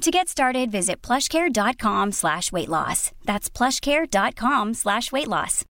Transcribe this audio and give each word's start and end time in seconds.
To 0.00 0.10
get 0.10 0.28
started, 0.28 0.70
visit 0.70 1.02
plushcare.com 1.02 2.12
slash 2.12 2.50
weight 2.52 2.70
loss. 2.70 3.12
That's 3.26 3.50
plushcare.com 3.50 4.72
slash 4.72 5.12
weight 5.12 5.28
loss. 5.28 5.66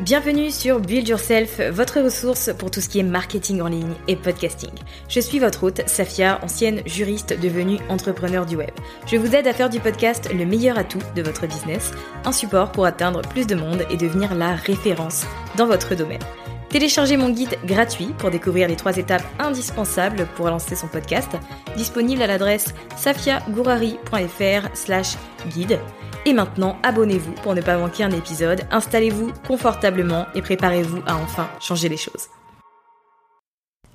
Bienvenue 0.00 0.50
sur 0.50 0.80
Build 0.80 1.06
Yourself, 1.06 1.60
votre 1.70 2.00
ressource 2.00 2.50
pour 2.58 2.72
tout 2.72 2.80
ce 2.80 2.88
qui 2.88 2.98
est 2.98 3.04
marketing 3.04 3.60
en 3.60 3.68
ligne 3.68 3.94
et 4.08 4.16
podcasting. 4.16 4.72
Je 5.08 5.20
suis 5.20 5.38
votre 5.38 5.62
hôte, 5.62 5.82
Safia, 5.86 6.40
ancienne 6.42 6.82
juriste 6.84 7.38
devenue 7.40 7.78
entrepreneur 7.88 8.44
du 8.44 8.56
web. 8.56 8.74
Je 9.06 9.16
vous 9.16 9.36
aide 9.36 9.46
à 9.46 9.52
faire 9.52 9.70
du 9.70 9.78
podcast 9.78 10.32
le 10.34 10.46
meilleur 10.46 10.78
atout 10.78 11.02
de 11.14 11.22
votre 11.22 11.46
business, 11.46 11.92
un 12.24 12.32
support 12.32 12.72
pour 12.72 12.86
atteindre 12.86 13.22
plus 13.22 13.46
de 13.46 13.54
monde 13.54 13.84
et 13.88 13.96
devenir 13.96 14.34
la 14.34 14.56
référence 14.56 15.26
dans 15.56 15.66
votre 15.66 15.94
domaine. 15.94 16.24
Téléchargez 16.70 17.16
mon 17.16 17.30
guide 17.30 17.56
gratuit 17.64 18.10
pour 18.18 18.30
découvrir 18.30 18.68
les 18.68 18.76
trois 18.76 18.98
étapes 18.98 19.24
indispensables 19.38 20.26
pour 20.36 20.48
lancer 20.48 20.76
son 20.76 20.86
podcast, 20.86 21.30
disponible 21.76 22.20
à 22.20 22.26
l'adresse 22.26 22.74
safiagourari.fr 22.96 24.68
slash 24.74 25.14
guide. 25.48 25.80
Et 26.26 26.34
maintenant, 26.34 26.76
abonnez-vous 26.82 27.32
pour 27.42 27.54
ne 27.54 27.62
pas 27.62 27.78
manquer 27.78 28.04
un 28.04 28.10
épisode, 28.10 28.62
installez-vous 28.70 29.32
confortablement 29.46 30.26
et 30.34 30.42
préparez-vous 30.42 31.00
à 31.06 31.16
enfin 31.16 31.48
changer 31.58 31.88
les 31.88 31.96
choses. 31.96 32.28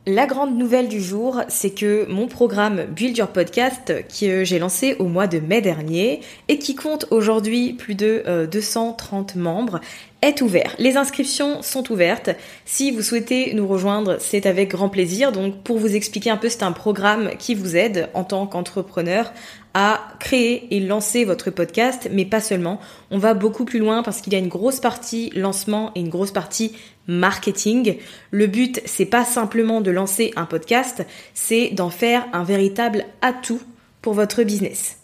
La 0.06 0.26
grande 0.26 0.58
nouvelle 0.58 0.90
du 0.90 1.02
jour, 1.02 1.44
c'est 1.48 1.70
que 1.70 2.06
mon 2.12 2.28
programme 2.28 2.88
Build 2.88 3.16
Your 3.16 3.30
Podcast, 3.30 3.94
que 4.20 4.44
j'ai 4.44 4.60
lancé 4.60 4.98
au 5.00 5.06
mois 5.06 5.28
de 5.28 5.40
mai 5.40 5.62
dernier 5.62 6.20
et 6.50 6.60
qui 6.60 6.76
compte 6.76 7.06
aujourd'hui 7.10 7.72
plus 7.72 7.96
de 7.96 8.22
euh, 8.28 8.46
230 8.46 9.36
membres, 9.36 9.80
est 10.24 10.42
ouvert. 10.42 10.74
Les 10.80 10.96
inscriptions 10.96 11.62
sont 11.62 11.92
ouvertes. 11.92 12.30
Si 12.66 12.92
vous 12.92 13.02
souhaitez 13.02 13.54
nous 13.54 13.68
rejoindre, 13.68 14.18
c'est 14.20 14.46
avec 14.46 14.72
grand 14.72 14.88
plaisir. 14.88 15.34
Donc 15.34 15.64
pour 15.64 15.78
vous 15.78 15.96
expliquer 15.96 16.30
un 16.30 16.38
peu, 16.38 16.48
c'est 16.48 16.64
un 16.64 16.72
programme 16.72 17.32
qui 17.38 17.56
vous 17.56 17.76
aide 17.76 18.10
en 18.14 18.24
tant 18.24 18.48
qu'entrepreneur 18.48 19.34
à 19.74 20.00
créer 20.20 20.74
et 20.76 20.80
lancer 20.80 21.26
votre 21.26 21.52
podcast, 21.52 22.08
mais 22.12 22.26
pas 22.26 22.40
seulement. 22.40 22.80
On 23.12 23.18
va 23.18 23.34
beaucoup 23.34 23.66
plus 23.66 23.80
loin 23.80 24.02
parce 24.02 24.22
qu'il 24.22 24.32
y 24.32 24.36
a 24.36 24.40
une 24.40 24.48
grosse 24.48 24.80
partie 24.80 25.30
lancement 25.36 25.92
et 25.96 26.00
une 26.00 26.10
grosse 26.10 26.32
partie 26.32 26.74
marketing. 27.08 27.98
Le 28.32 28.48
but, 28.48 28.82
c'est 28.86 29.06
pas 29.06 29.26
simplement 29.26 29.82
de 29.82 29.92
lancer 29.92 30.32
un 30.38 30.46
podcast, 30.46 31.06
c'est 31.34 31.72
d'en 31.72 31.90
faire 31.90 32.26
un 32.32 32.44
véritable 32.44 33.06
atout 33.22 33.62
pour 34.02 34.14
votre 34.14 34.44
business. 34.44 35.03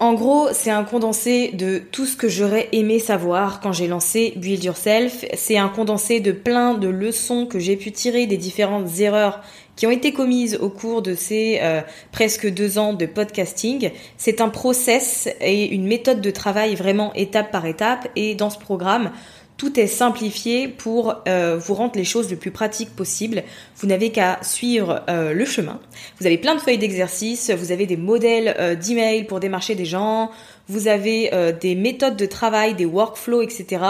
En 0.00 0.14
gros, 0.14 0.48
c'est 0.52 0.72
un 0.72 0.82
condensé 0.82 1.52
de 1.52 1.78
tout 1.78 2.04
ce 2.04 2.16
que 2.16 2.28
j'aurais 2.28 2.68
aimé 2.72 2.98
savoir 2.98 3.60
quand 3.60 3.72
j'ai 3.72 3.86
lancé 3.86 4.32
Build 4.36 4.64
Yourself. 4.64 5.24
C'est 5.34 5.56
un 5.56 5.68
condensé 5.68 6.18
de 6.18 6.32
plein 6.32 6.74
de 6.74 6.88
leçons 6.88 7.46
que 7.46 7.60
j'ai 7.60 7.76
pu 7.76 7.92
tirer 7.92 8.26
des 8.26 8.36
différentes 8.36 8.98
erreurs 8.98 9.40
qui 9.76 9.86
ont 9.86 9.92
été 9.92 10.12
commises 10.12 10.58
au 10.60 10.68
cours 10.68 11.00
de 11.00 11.14
ces 11.14 11.60
euh, 11.62 11.80
presque 12.10 12.52
deux 12.52 12.76
ans 12.78 12.92
de 12.92 13.06
podcasting. 13.06 13.92
C'est 14.16 14.40
un 14.40 14.48
process 14.48 15.28
et 15.40 15.72
une 15.72 15.86
méthode 15.86 16.20
de 16.20 16.30
travail 16.30 16.74
vraiment 16.74 17.12
étape 17.14 17.52
par 17.52 17.64
étape. 17.64 18.08
Et 18.16 18.34
dans 18.34 18.50
ce 18.50 18.58
programme, 18.58 19.12
tout 19.56 19.78
est 19.78 19.86
simplifié 19.86 20.66
pour 20.66 21.22
euh, 21.28 21.56
vous 21.56 21.74
rendre 21.74 21.92
les 21.94 22.04
choses 22.04 22.30
le 22.30 22.36
plus 22.36 22.50
pratiques 22.50 22.94
possible. 22.94 23.44
Vous 23.76 23.86
n'avez 23.86 24.10
qu'à 24.10 24.38
suivre 24.42 25.02
euh, 25.08 25.32
le 25.32 25.44
chemin. 25.44 25.80
Vous 26.18 26.26
avez 26.26 26.38
plein 26.38 26.56
de 26.56 26.60
feuilles 26.60 26.78
d'exercice, 26.78 27.50
vous 27.50 27.70
avez 27.70 27.86
des 27.86 27.96
modèles 27.96 28.56
euh, 28.58 28.74
d'email 28.74 29.24
pour 29.24 29.38
démarcher 29.38 29.76
des 29.76 29.84
gens, 29.84 30.30
vous 30.68 30.88
avez 30.88 31.30
des 31.60 31.74
méthodes 31.74 32.16
de 32.16 32.24
travail, 32.24 32.74
des 32.74 32.86
workflows, 32.86 33.42
etc. 33.42 33.82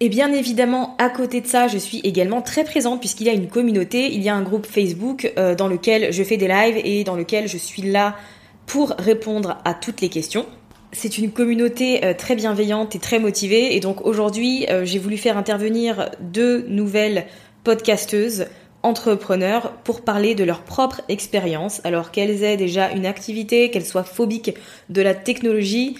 Et 0.00 0.08
bien 0.08 0.32
évidemment, 0.32 0.96
à 0.96 1.10
côté 1.10 1.42
de 1.42 1.46
ça, 1.46 1.68
je 1.68 1.76
suis 1.76 1.98
également 1.98 2.40
très 2.40 2.64
présente 2.64 3.00
puisqu'il 3.00 3.26
y 3.26 3.30
a 3.30 3.34
une 3.34 3.48
communauté, 3.48 4.10
il 4.10 4.22
y 4.22 4.30
a 4.30 4.34
un 4.34 4.42
groupe 4.42 4.64
Facebook 4.64 5.30
dans 5.36 5.68
lequel 5.68 6.10
je 6.10 6.22
fais 6.22 6.38
des 6.38 6.48
lives 6.48 6.80
et 6.82 7.04
dans 7.04 7.14
lequel 7.14 7.46
je 7.46 7.58
suis 7.58 7.82
là 7.82 8.16
pour 8.64 8.94
répondre 8.98 9.58
à 9.66 9.74
toutes 9.74 10.00
les 10.00 10.08
questions. 10.08 10.46
C'est 10.92 11.18
une 11.18 11.30
communauté 11.30 12.04
euh, 12.04 12.14
très 12.14 12.34
bienveillante 12.34 12.96
et 12.96 12.98
très 12.98 13.18
motivée 13.18 13.76
et 13.76 13.80
donc 13.80 14.06
aujourd'hui 14.06 14.66
euh, 14.70 14.86
j'ai 14.86 14.98
voulu 14.98 15.18
faire 15.18 15.36
intervenir 15.36 16.10
deux 16.20 16.64
nouvelles 16.68 17.26
podcasteuses 17.62 18.46
entrepreneurs 18.82 19.72
pour 19.84 20.00
parler 20.00 20.34
de 20.34 20.44
leur 20.44 20.62
propre 20.62 21.02
expérience 21.10 21.82
alors 21.84 22.10
qu'elles 22.10 22.42
aient 22.42 22.56
déjà 22.56 22.90
une 22.92 23.04
activité, 23.04 23.70
qu'elles 23.70 23.84
soient 23.84 24.02
phobiques 24.02 24.54
de 24.88 25.02
la 25.02 25.14
technologie. 25.14 25.96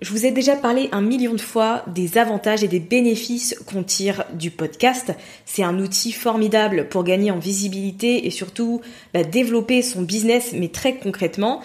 Je 0.00 0.10
vous 0.10 0.26
ai 0.26 0.32
déjà 0.32 0.56
parlé 0.56 0.88
un 0.90 1.02
million 1.02 1.34
de 1.34 1.40
fois 1.40 1.84
des 1.86 2.18
avantages 2.18 2.64
et 2.64 2.68
des 2.68 2.80
bénéfices 2.80 3.54
qu'on 3.66 3.84
tire 3.84 4.24
du 4.34 4.50
podcast. 4.50 5.12
C'est 5.44 5.62
un 5.62 5.78
outil 5.78 6.10
formidable 6.10 6.88
pour 6.88 7.04
gagner 7.04 7.30
en 7.30 7.38
visibilité 7.38 8.26
et 8.26 8.30
surtout 8.30 8.80
bah, 9.14 9.22
développer 9.22 9.80
son 9.82 10.02
business 10.02 10.54
mais 10.54 10.66
très 10.66 10.96
concrètement. 10.96 11.60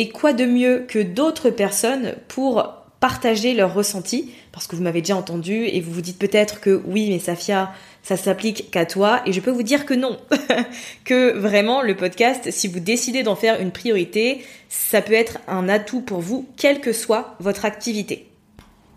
Et 0.00 0.10
quoi 0.10 0.32
de 0.32 0.44
mieux 0.44 0.84
que 0.86 1.00
d'autres 1.00 1.50
personnes 1.50 2.14
pour 2.28 2.72
partager 3.00 3.52
leurs 3.52 3.74
ressentis? 3.74 4.30
Parce 4.52 4.68
que 4.68 4.76
vous 4.76 4.82
m'avez 4.82 5.00
déjà 5.00 5.16
entendu 5.16 5.64
et 5.64 5.80
vous 5.80 5.90
vous 5.90 6.02
dites 6.02 6.20
peut-être 6.20 6.60
que 6.60 6.80
oui, 6.86 7.08
mais 7.10 7.18
Safia, 7.18 7.72
ça 8.04 8.16
s'applique 8.16 8.70
qu'à 8.70 8.86
toi. 8.86 9.22
Et 9.26 9.32
je 9.32 9.40
peux 9.40 9.50
vous 9.50 9.64
dire 9.64 9.86
que 9.86 9.94
non. 9.94 10.16
que 11.04 11.36
vraiment, 11.36 11.82
le 11.82 11.96
podcast, 11.96 12.52
si 12.52 12.68
vous 12.68 12.78
décidez 12.78 13.24
d'en 13.24 13.34
faire 13.34 13.60
une 13.60 13.72
priorité, 13.72 14.44
ça 14.68 15.02
peut 15.02 15.14
être 15.14 15.38
un 15.48 15.68
atout 15.68 16.00
pour 16.00 16.20
vous, 16.20 16.46
quelle 16.56 16.80
que 16.80 16.92
soit 16.92 17.34
votre 17.40 17.64
activité. 17.64 18.28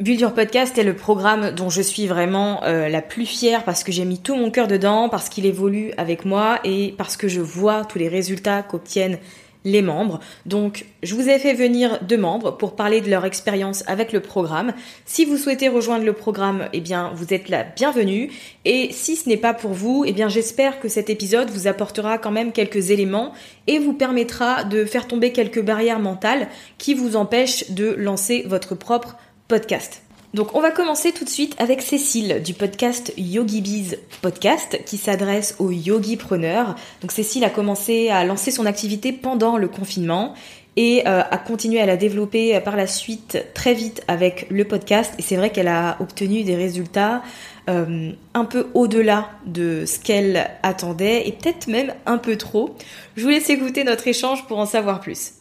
Build 0.02 0.20
Your 0.20 0.34
Podcast 0.34 0.78
est 0.78 0.84
le 0.84 0.96
programme 0.96 1.50
dont 1.50 1.70
je 1.70 1.82
suis 1.82 2.06
vraiment 2.06 2.64
euh, 2.64 2.90
la 2.90 3.02
plus 3.02 3.26
fière 3.26 3.64
parce 3.64 3.84
que 3.84 3.92
j'ai 3.92 4.06
mis 4.06 4.20
tout 4.20 4.36
mon 4.36 4.52
cœur 4.52 4.68
dedans, 4.68 5.10
parce 5.10 5.30
qu'il 5.30 5.48
évolue 5.48 5.94
avec 5.98 6.26
moi 6.26 6.60
et 6.64 6.94
parce 6.96 7.18
que 7.18 7.28
je 7.28 7.42
vois 7.42 7.86
tous 7.86 7.98
les 7.98 8.08
résultats 8.08 8.62
qu'obtiennent 8.64 9.18
les 9.64 9.82
membres. 9.82 10.20
Donc, 10.46 10.86
je 11.04 11.16
vous 11.16 11.30
ai 11.30 11.38
fait 11.40 11.54
venir 11.54 12.00
deux 12.02 12.18
membres 12.18 12.52
pour 12.52 12.76
parler 12.76 13.02
de 13.02 13.10
leur 13.10 13.26
expérience 13.26 13.84
avec 13.88 14.12
le 14.12 14.20
programme. 14.20 14.74
Si 15.06 15.26
vous 15.26 15.38
souhaitez 15.38 15.70
rejoindre 15.70 16.06
le 16.06 16.14
programme, 16.14 16.68
eh 16.74 16.82
bien, 16.82 17.12
vous 17.16 17.34
êtes 17.34 17.50
la 17.50 17.64
bienvenue. 17.64 18.32
Et 18.66 18.90
si 18.92 19.16
ce 19.16 19.30
n'est 19.30 19.38
pas 19.38 19.54
pour 19.54 19.72
vous, 19.72 20.04
eh 20.06 20.14
bien, 20.14 20.30
j'espère 20.30 20.80
que 20.80 20.88
cet 20.88 21.10
épisode 21.10 21.50
vous 21.50 21.68
apportera 21.68 22.18
quand 22.18 22.32
même 22.32 22.52
quelques 22.52 22.90
éléments 22.90 23.34
et 23.68 23.80
vous 23.80 23.94
permettra 23.94 24.64
de 24.64 24.86
faire 24.86 25.08
tomber 25.08 25.32
quelques 25.32 25.62
barrières 25.62 26.00
mentales 26.00 26.48
qui 26.78 26.94
vous 26.94 27.16
empêchent 27.16 27.72
de 27.72 27.94
lancer 27.98 28.44
votre 28.48 28.76
propre 28.76 29.18
podcast. 29.48 30.02
Donc 30.34 30.56
on 30.56 30.62
va 30.62 30.72
commencer 30.72 31.12
tout 31.12 31.26
de 31.26 31.30
suite 31.30 31.56
avec 31.60 31.82
Cécile 31.82 32.42
du 32.42 32.54
podcast 32.54 33.12
YogiBiz 33.18 33.98
Podcast 34.22 34.80
qui 34.86 34.96
s'adresse 34.96 35.56
aux 35.60 35.72
yogi 35.72 36.16
preneurs. 36.16 36.76
Donc 37.02 37.12
Cécile 37.12 37.44
a 37.44 37.50
commencé 37.50 38.10
à 38.10 38.24
lancer 38.24 38.50
son 38.50 38.66
activité 38.66 39.12
pendant 39.12 39.58
le 39.58 39.68
confinement 39.68 40.34
et 40.78 41.06
a 41.06 41.38
continué 41.38 41.82
à 41.82 41.86
la 41.86 41.98
développer 41.98 42.58
par 42.62 42.78
la 42.78 42.88
suite 42.88 43.44
très 43.54 43.74
vite 43.74 44.06
avec 44.08 44.48
le 44.50 44.64
podcast. 44.64 45.14
Et 45.20 45.22
c'est 45.22 45.36
vrai 45.36 45.50
qu'elle 45.50 45.68
a 45.68 45.98
obtenu 46.00 46.44
des 46.44 46.56
résultats 46.56 47.24
un 47.68 48.46
peu 48.46 48.68
au-delà 48.74 49.32
de 49.46 49.84
ce 49.86 50.00
qu'elle 50.00 50.50
attendait 50.64 51.28
et 51.28 51.34
peut-être 51.34 51.68
même 51.68 51.94
un 52.06 52.18
peu 52.18 52.38
trop. 52.38 52.74
Je 53.18 53.24
vous 53.24 53.30
laisse 53.30 53.50
écouter 53.50 53.84
notre 53.84 54.08
échange 54.08 54.48
pour 54.48 54.60
en 54.60 54.66
savoir 54.66 55.02
plus. 55.02 55.34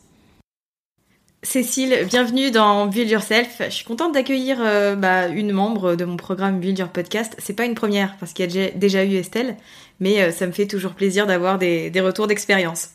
Cécile, 1.42 2.04
bienvenue 2.06 2.50
dans 2.50 2.86
Build 2.86 3.08
Yourself. 3.08 3.62
Je 3.64 3.70
suis 3.70 3.84
contente 3.86 4.12
d'accueillir 4.12 4.58
euh, 4.60 4.94
bah, 4.94 5.28
une 5.28 5.52
membre 5.52 5.94
de 5.94 6.04
mon 6.04 6.18
programme 6.18 6.60
Build 6.60 6.78
Your 6.78 6.90
Podcast. 6.90 7.34
C'est 7.38 7.54
pas 7.54 7.64
une 7.64 7.74
première 7.74 8.14
parce 8.18 8.34
qu'il 8.34 8.54
y 8.54 8.62
a 8.62 8.70
déjà 8.72 9.04
eu 9.04 9.14
Estelle, 9.14 9.56
mais 10.00 10.20
euh, 10.20 10.32
ça 10.32 10.46
me 10.46 10.52
fait 10.52 10.66
toujours 10.66 10.92
plaisir 10.92 11.26
d'avoir 11.26 11.56
des, 11.56 11.90
retours 12.02 12.26
d'expérience. 12.26 12.90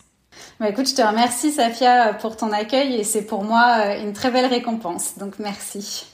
Bah 0.59 0.69
écoute, 0.69 0.87
je 0.87 0.93
te 0.93 1.01
remercie 1.01 1.51
Safia 1.51 2.13
pour 2.13 2.37
ton 2.37 2.51
accueil 2.51 2.93
et 2.95 3.03
c'est 3.03 3.23
pour 3.23 3.43
moi 3.43 3.77
euh, 3.79 4.03
une 4.03 4.13
très 4.13 4.29
belle 4.29 4.45
récompense. 4.45 5.17
Donc 5.17 5.39
merci. 5.39 6.05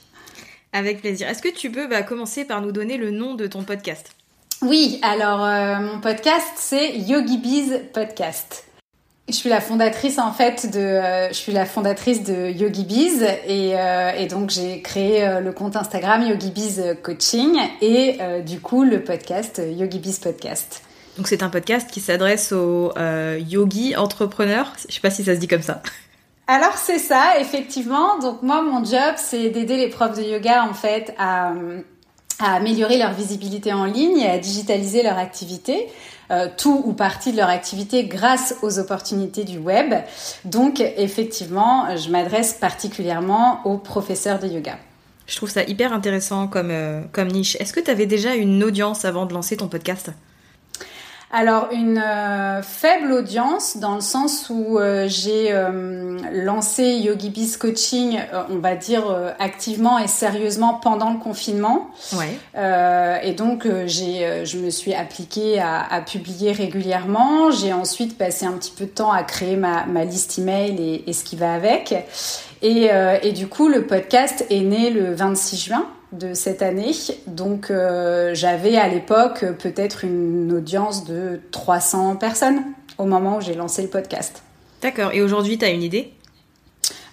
Avec 0.72 1.02
plaisir. 1.02 1.28
Est-ce 1.28 1.42
que 1.42 1.54
tu 1.54 1.70
peux 1.70 1.86
bah, 1.86 2.02
commencer 2.02 2.46
par 2.46 2.62
nous 2.62 2.72
donner 2.72 2.96
le 2.96 3.10
nom 3.10 3.34
de 3.34 3.46
ton 3.46 3.62
podcast? 3.62 4.10
Oui, 4.62 5.00
alors 5.02 5.40
mon 5.80 6.00
podcast 6.00 6.52
c'est 6.56 6.96
Yogi 6.96 7.36
Bees 7.36 7.78
Podcast. 7.92 8.64
Je 9.28 9.34
suis 9.34 9.48
la 9.48 9.60
fondatrice 9.60 10.18
en 10.18 10.32
fait 10.32 10.70
de, 10.72 10.80
euh, 10.80 11.28
je 11.28 11.34
suis 11.34 11.52
la 11.52 11.64
fondatrice 11.64 12.24
de 12.24 12.50
Yogi 12.50 12.84
Bees 12.84 13.24
et, 13.46 13.78
euh, 13.78 14.10
et 14.18 14.26
donc 14.26 14.50
j'ai 14.50 14.82
créé 14.82 15.24
euh, 15.24 15.40
le 15.40 15.52
compte 15.52 15.76
Instagram 15.76 16.22
Yogi 16.22 16.50
Bees 16.50 16.96
Coaching 17.02 17.56
et 17.80 18.18
du 18.44 18.60
coup 18.60 18.82
le 18.82 19.02
podcast 19.02 19.62
Yogi 19.64 20.00
Bees 20.00 20.18
Podcast. 20.20 20.82
Donc 21.16 21.28
c'est 21.28 21.42
un 21.42 21.50
podcast 21.50 21.88
qui 21.90 22.00
s'adresse 22.00 22.52
aux 22.52 22.92
yogi 23.38 23.94
entrepreneurs. 23.96 24.72
Je 24.88 24.94
sais 24.94 25.00
pas 25.00 25.10
si 25.10 25.22
ça 25.22 25.34
se 25.34 25.40
dit 25.40 25.48
comme 25.48 25.62
ça. 25.62 25.82
Alors 26.48 26.76
c'est 26.76 26.98
ça 26.98 27.38
effectivement. 27.38 28.18
Donc 28.18 28.42
moi 28.42 28.60
mon 28.62 28.84
job 28.84 29.14
c'est 29.16 29.50
d'aider 29.50 29.76
les 29.76 29.88
profs 29.88 30.18
de 30.18 30.22
yoga 30.22 30.64
en 30.68 30.74
fait 30.74 31.14
à 31.16 31.52
à 32.42 32.54
améliorer 32.54 32.98
leur 32.98 33.12
visibilité 33.12 33.72
en 33.72 33.84
ligne 33.84 34.18
et 34.18 34.28
à 34.28 34.38
digitaliser 34.38 35.02
leur 35.02 35.16
activité. 35.16 35.88
Euh, 36.30 36.48
tout 36.56 36.82
ou 36.86 36.92
partie 36.94 37.32
de 37.32 37.36
leur 37.36 37.48
activité 37.48 38.04
grâce 38.04 38.54
aux 38.62 38.78
opportunités 38.78 39.44
du 39.44 39.58
web. 39.58 39.92
Donc 40.44 40.80
effectivement, 40.80 41.94
je 41.96 42.10
m'adresse 42.10 42.54
particulièrement 42.54 43.60
aux 43.66 43.76
professeurs 43.76 44.38
de 44.38 44.46
yoga. 44.46 44.78
Je 45.26 45.36
trouve 45.36 45.50
ça 45.50 45.62
hyper 45.64 45.92
intéressant 45.92 46.46
comme, 46.46 46.70
euh, 46.70 47.02
comme 47.12 47.28
niche. 47.28 47.56
Est-ce 47.60 47.72
que 47.72 47.80
tu 47.80 47.90
avais 47.90 48.06
déjà 48.06 48.34
une 48.34 48.62
audience 48.64 49.04
avant 49.04 49.26
de 49.26 49.34
lancer 49.34 49.56
ton 49.56 49.68
podcast? 49.68 50.10
Alors 51.32 51.68
une 51.72 51.96
euh, 51.98 52.60
faible 52.60 53.10
audience 53.10 53.78
dans 53.78 53.94
le 53.94 54.02
sens 54.02 54.50
où 54.50 54.78
euh, 54.78 55.06
j'ai 55.08 55.50
euh, 55.50 56.18
lancé 56.30 56.84
Yogi 56.84 57.30
Biz 57.30 57.56
Coaching, 57.56 58.18
on 58.50 58.58
va 58.58 58.76
dire 58.76 59.04
activement 59.38 59.98
et 59.98 60.08
sérieusement 60.08 60.74
pendant 60.74 61.10
le 61.10 61.18
confinement. 61.18 61.90
Ouais. 62.12 63.24
et 63.24 63.32
donc 63.32 63.66
j'ai, 63.86 64.44
je 64.44 64.58
me 64.58 64.70
suis 64.70 64.92
appliquée 64.94 65.58
à, 65.58 65.80
à 65.82 66.00
publier 66.02 66.52
régulièrement. 66.52 67.50
J'ai 67.50 67.72
ensuite 67.72 68.18
passé 68.18 68.44
un 68.44 68.52
petit 68.52 68.72
peu 68.72 68.84
de 68.84 68.90
temps 68.90 69.12
à 69.12 69.22
créer 69.22 69.56
ma, 69.56 69.86
ma 69.86 70.04
liste 70.04 70.38
email 70.38 70.76
et, 70.78 71.08
et 71.08 71.12
ce 71.12 71.24
qui 71.24 71.36
va 71.36 71.54
avec. 71.54 71.94
Et, 72.60 72.90
et 73.22 73.32
du 73.32 73.46
coup, 73.46 73.68
le 73.68 73.86
podcast 73.86 74.44
est 74.50 74.60
né 74.60 74.90
le 74.90 75.14
26 75.14 75.64
juin 75.64 75.86
de 76.12 76.34
cette 76.34 76.62
année. 76.62 76.92
Donc 77.26 77.70
euh, 77.70 78.34
j'avais 78.34 78.76
à 78.76 78.88
l'époque 78.88 79.44
peut-être 79.58 80.04
une 80.04 80.52
audience 80.52 81.04
de 81.04 81.40
300 81.50 82.16
personnes 82.16 82.62
au 82.98 83.04
moment 83.04 83.38
où 83.38 83.40
j'ai 83.40 83.54
lancé 83.54 83.82
le 83.82 83.88
podcast. 83.88 84.42
D'accord. 84.82 85.12
Et 85.12 85.22
aujourd'hui, 85.22 85.58
tu 85.58 85.64
as 85.64 85.70
une 85.70 85.82
idée? 85.82 86.12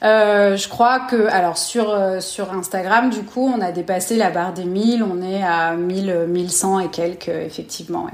Euh, 0.03 0.55
je 0.55 0.67
crois 0.69 1.01
que, 1.01 1.27
alors 1.27 1.57
sur, 1.57 1.89
euh, 1.89 2.19
sur 2.19 2.53
Instagram, 2.53 3.09
du 3.09 3.23
coup, 3.23 3.45
on 3.45 3.61
a 3.61 3.71
dépassé 3.71 4.15
la 4.15 4.29
barre 4.29 4.53
des 4.53 4.63
1000, 4.63 5.03
on 5.03 5.21
est 5.21 5.43
à 5.43 5.75
1000, 5.75 6.25
1100 6.27 6.79
et 6.79 6.89
quelques, 6.89 7.27
effectivement. 7.27 8.07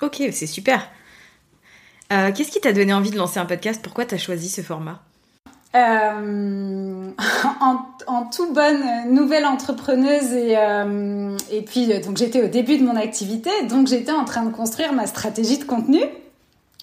Ok, 0.00 0.22
c'est 0.32 0.46
super. 0.46 0.88
Qu'est-ce 2.08 2.52
qui 2.52 2.60
t'a 2.60 2.72
donné 2.72 2.94
envie 2.94 3.10
de 3.10 3.16
lancer 3.16 3.40
un 3.40 3.46
podcast? 3.46 3.80
Pourquoi 3.82 4.04
tu 4.04 4.14
as 4.14 4.18
choisi 4.18 4.48
ce 4.48 4.60
format? 4.60 5.02
Euh, 5.76 7.10
en, 8.06 8.24
tout 8.24 8.52
bonne 8.52 9.12
nouvelle 9.12 9.46
entrepreneuse 9.46 10.32
et, 10.32 10.56
euh, 10.56 11.36
et 11.50 11.62
puis 11.62 11.92
euh, 11.92 12.00
donc 12.00 12.16
j'étais 12.16 12.42
au 12.42 12.48
début 12.48 12.78
de 12.78 12.84
mon 12.84 12.96
activité, 12.96 13.50
donc 13.68 13.86
j'étais 13.86 14.12
en 14.12 14.24
train 14.24 14.44
de 14.44 14.52
construire 14.52 14.92
ma 14.92 15.06
stratégie 15.06 15.58
de 15.58 15.64
contenu. 15.64 16.00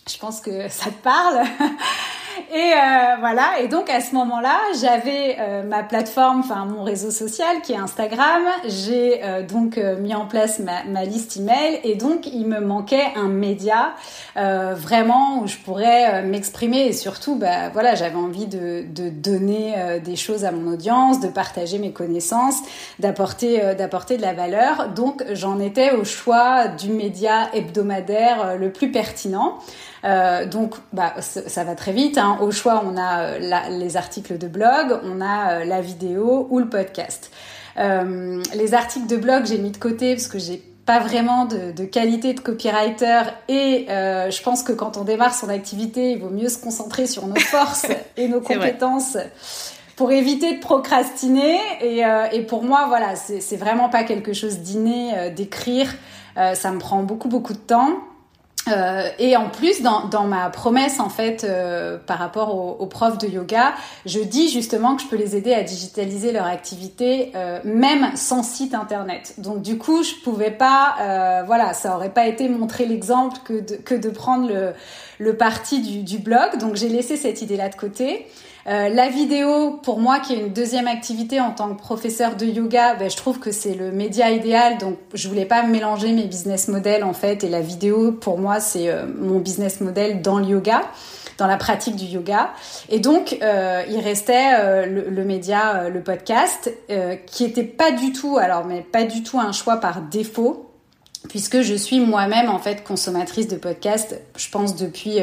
Je 0.10 0.18
pense 0.18 0.42
que 0.42 0.70
ça 0.70 0.90
te 0.90 1.02
parle. 1.04 1.44
Et 2.52 2.56
euh, 2.56 3.16
voilà, 3.20 3.60
et 3.62 3.68
donc 3.68 3.90
à 3.90 4.00
ce 4.00 4.14
moment-là, 4.16 4.60
j'avais 4.80 5.38
euh, 5.40 5.64
ma 5.64 5.84
plateforme, 5.84 6.40
enfin 6.40 6.66
mon 6.66 6.84
réseau 6.84 7.12
social 7.12 7.62
qui 7.62 7.74
est 7.74 7.78
Instagram. 7.78 8.44
J'ai 8.68 9.24
euh, 9.24 9.44
donc 9.44 9.78
mis 9.78 10.14
en 10.14 10.26
place 10.26 10.60
ma, 10.60 10.84
ma, 10.84 11.04
liste 11.04 11.38
email 11.38 11.80
et 11.84 11.96
donc 11.96 12.28
il 12.28 12.46
me 12.48 12.60
manquait 12.60 13.08
un 13.16 13.28
média 13.28 13.94
vraiment 14.36 15.42
où 15.42 15.48
je 15.48 15.58
pourrais 15.58 16.24
m'exprimer 16.24 16.86
et 16.86 16.94
surtout, 16.94 17.36
bah 17.36 17.70
voilà, 17.70 17.96
j'avais 17.96 18.16
envie 18.16 18.48
de, 18.48 18.84
de 18.88 19.10
donner 19.10 20.00
des 20.04 20.16
choses 20.16 20.46
à 20.46 20.52
mon 20.52 20.72
audience, 20.72 21.20
de 21.20 21.28
partager 21.28 21.78
mes 21.78 21.92
connaissances, 21.92 22.60
d'apporter 23.00 23.76
d'apporter 23.76 24.18
de 24.18 24.22
la 24.22 24.34
valeur. 24.34 24.90
Donc 24.90 25.24
j'en 25.32 25.60
étais 25.60 25.92
au 25.92 26.04
choix 26.04 26.68
du 26.68 26.90
média 26.90 27.50
hebdomadaire 27.54 28.58
le 28.58 28.72
plus 28.72 28.92
pertinent. 28.92 29.60
Euh, 30.04 30.46
donc, 30.46 30.76
bah, 30.92 31.14
ça 31.22 31.64
va 31.64 31.76
très 31.76 31.94
vite. 31.94 32.18
Hein. 32.18 32.38
Au 32.42 32.52
choix, 32.52 32.84
on 32.86 32.98
a 32.98 33.22
euh, 33.22 33.70
les 33.70 33.98
articles 33.98 34.38
de 34.38 34.48
blog, 34.48 35.00
on 35.04 35.22
a 35.22 35.52
euh, 35.52 35.66
la 35.66 35.82
vidéo 35.82 36.48
ou 36.50 36.60
le 36.60 36.68
podcast. 36.68 37.32
les 37.78 38.74
articles 38.74 39.08
de 39.08 39.18
blog, 39.18 39.46
j'ai 39.46 39.58
mis 39.58 39.72
de 39.72 39.78
côté 39.78 40.14
parce 40.14 40.28
que 40.28 40.40
j'ai 40.40 40.62
pas 40.86 41.00
vraiment 41.00 41.46
de, 41.46 41.86
qualité 41.86 42.34
de 42.34 42.42
copywriter 42.42 43.22
et 43.48 43.86
je 43.88 44.44
pense 44.44 44.64
que 44.64 44.74
quand 44.74 44.98
on 44.98 45.06
démarre 45.06 45.34
son 45.34 45.50
activité, 45.50 46.12
il 46.12 46.20
vaut 46.20 46.30
mieux 46.30 46.50
se 46.50 46.58
concentrer 46.58 47.08
sur 47.08 47.26
nos 47.26 47.40
forces 47.40 47.88
et 48.18 48.28
nos 48.28 48.42
compétences 48.42 49.18
pour 49.96 50.12
éviter 50.12 50.56
de 50.56 50.60
procrastiner. 50.60 51.58
Et, 51.82 52.04
et 52.34 52.42
pour 52.42 52.64
moi, 52.64 52.86
voilà, 52.90 53.16
c'est 53.16 53.56
vraiment 53.56 53.88
pas 53.90 54.04
quelque 54.04 54.34
chose 54.34 54.60
d'inné 54.60 55.32
d'écrire. 55.32 55.96
ça 56.36 56.72
me 56.72 56.80
prend 56.80 57.02
beaucoup 57.02 57.30
beaucoup 57.30 57.54
de 57.54 57.60
temps. 57.60 57.98
Euh, 58.70 59.10
et 59.20 59.36
en 59.36 59.50
plus, 59.50 59.82
dans, 59.82 60.26
ma 60.26 60.50
promesse 60.50 61.00
en 61.00 61.10
fait 61.10 61.44
euh, 61.44 61.98
par 61.98 62.18
rapport 62.18 62.80
aux, 62.80 62.86
profs 62.86 63.18
de 63.18 63.28
yoga, 63.28 63.74
je 64.06 64.20
dis 64.20 64.50
justement 64.50 64.96
que 64.96 65.02
je 65.02 65.08
peux 65.08 65.18
les 65.18 65.36
aider 65.36 65.54
à 65.54 65.64
digitaliser 65.64 66.32
leur 66.32 66.46
activité 66.46 67.32
euh, 67.36 67.60
même 67.66 68.16
sans 68.16 68.44
site 68.44 68.74
internet. 68.74 69.36
Donc 69.38 69.62
du 69.62 69.78
coup, 69.78 70.04
je 70.04 70.14
pouvais 70.24 70.52
pas, 70.52 70.96
euh, 71.02 71.44
voilà, 71.46 71.74
ça 71.74 71.96
aurait 71.96 72.14
pas 72.14 72.28
été 72.28 72.48
montrer 72.48 72.86
l'exemple 72.86 73.38
que 73.44 73.96
de, 73.96 74.10
prendre 74.10 74.48
le, 74.48 74.74
le 75.20 75.36
parti 75.36 75.82
du, 75.82 76.04
du 76.04 76.20
blog. 76.20 76.58
Donc 76.60 76.76
j'ai 76.76 76.90
laissé 76.90 77.18
cette 77.18 77.42
idée-là 77.42 77.70
de 77.70 77.76
côté. 77.76 78.28
Euh, 78.66 78.88
la 78.88 79.10
vidéo, 79.10 79.80
pour 79.84 80.00
moi, 80.00 80.20
qui 80.20 80.34
est 80.34 80.38
une 80.38 80.54
deuxième 80.54 80.88
activité 80.88 81.42
en 81.42 81.52
tant 81.52 81.74
que 81.74 81.80
professeur 81.80 82.36
de 82.36 82.46
yoga, 82.46 82.96
ben, 82.96 83.10
je 83.10 83.18
trouve 83.18 83.40
que 83.40 83.52
c'est 83.52 83.74
le 83.74 83.92
média 83.92 84.32
idéal. 84.32 84.78
Donc, 84.78 84.98
je 85.14 85.28
voulais 85.28 85.46
pas 85.46 85.64
mélanger 85.64 86.14
mes 86.14 86.24
business 86.24 86.70
models 86.70 87.04
en 87.04 87.14
fait. 87.14 87.44
Et 87.44 87.50
la 87.50 87.60
vidéo, 87.60 88.14
pour 88.14 88.38
moi, 88.38 88.60
c'est 88.62 88.90
euh, 88.90 89.06
mon 89.06 89.40
business 89.40 89.82
model 89.82 90.22
dans 90.22 90.40
le 90.40 90.46
yoga 90.46 90.82
dans 91.40 91.48
la 91.48 91.58
pratique 91.58 91.96
du 91.96 92.06
yoga. 92.06 92.52
Et 92.90 93.00
donc, 93.00 93.40
euh, 93.42 93.82
il 93.90 94.00
restait 94.00 94.86
le, 94.86 95.24
média, 95.26 95.90
le 95.90 96.00
podcast, 96.02 96.72
qui 97.26 97.44
était 97.44 97.64
pas 97.64 97.92
du 97.92 98.14
tout, 98.14 98.38
alors 98.38 98.66
mais 98.66 98.82
pas 98.82 99.04
du 99.04 99.24
tout 99.24 99.40
un 99.40 99.52
choix 99.52 99.78
par 99.78 100.02
défaut 100.04 100.70
puisque 101.30 101.62
je 101.62 101.74
suis 101.74 102.02
moi-même 102.02 102.50
en 102.50 102.60
fait 102.60 102.84
consommatrice 102.84 103.48
de 103.48 103.56
podcasts, 103.56 104.20
je 104.36 104.50
pense 104.50 104.76
depuis 104.76 105.22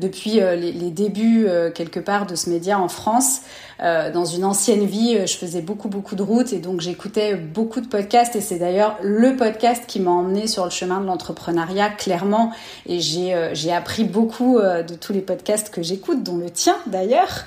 depuis 0.00 0.32
les, 0.34 0.72
les, 0.72 0.90
débuts 0.90 1.46
quelque 1.74 2.00
part 2.00 2.26
de 2.26 2.34
ce 2.34 2.50
média 2.50 2.78
en 2.78 2.88
France. 2.88 3.40
Euh, 3.82 4.10
dans 4.12 4.24
une 4.24 4.44
ancienne 4.44 4.84
vie, 4.84 5.16
euh, 5.16 5.26
je 5.26 5.36
faisais 5.36 5.60
beaucoup 5.60 5.88
beaucoup 5.88 6.14
de 6.14 6.22
routes 6.22 6.52
et 6.52 6.58
donc 6.58 6.80
j'écoutais 6.80 7.34
beaucoup 7.34 7.80
de 7.80 7.86
podcasts 7.86 8.36
et 8.36 8.40
c'est 8.40 8.58
d'ailleurs 8.58 8.96
le 9.02 9.36
podcast 9.36 9.84
qui 9.86 9.98
m'a 10.00 10.12
emmené 10.12 10.46
sur 10.46 10.64
le 10.64 10.70
chemin 10.70 11.00
de 11.00 11.06
l'entrepreneuriat 11.06 11.90
clairement 11.90 12.52
et 12.86 13.00
j'ai 13.00 13.34
euh, 13.34 13.50
j'ai 13.52 13.72
appris 13.72 14.04
beaucoup 14.04 14.58
de 14.58 14.94
tous 14.94 15.12
les 15.12 15.20
podcasts 15.20 15.70
que 15.70 15.82
j'écoute, 15.82 16.22
dont 16.22 16.36
le 16.36 16.50
tien 16.50 16.76
d'ailleurs. 16.86 17.44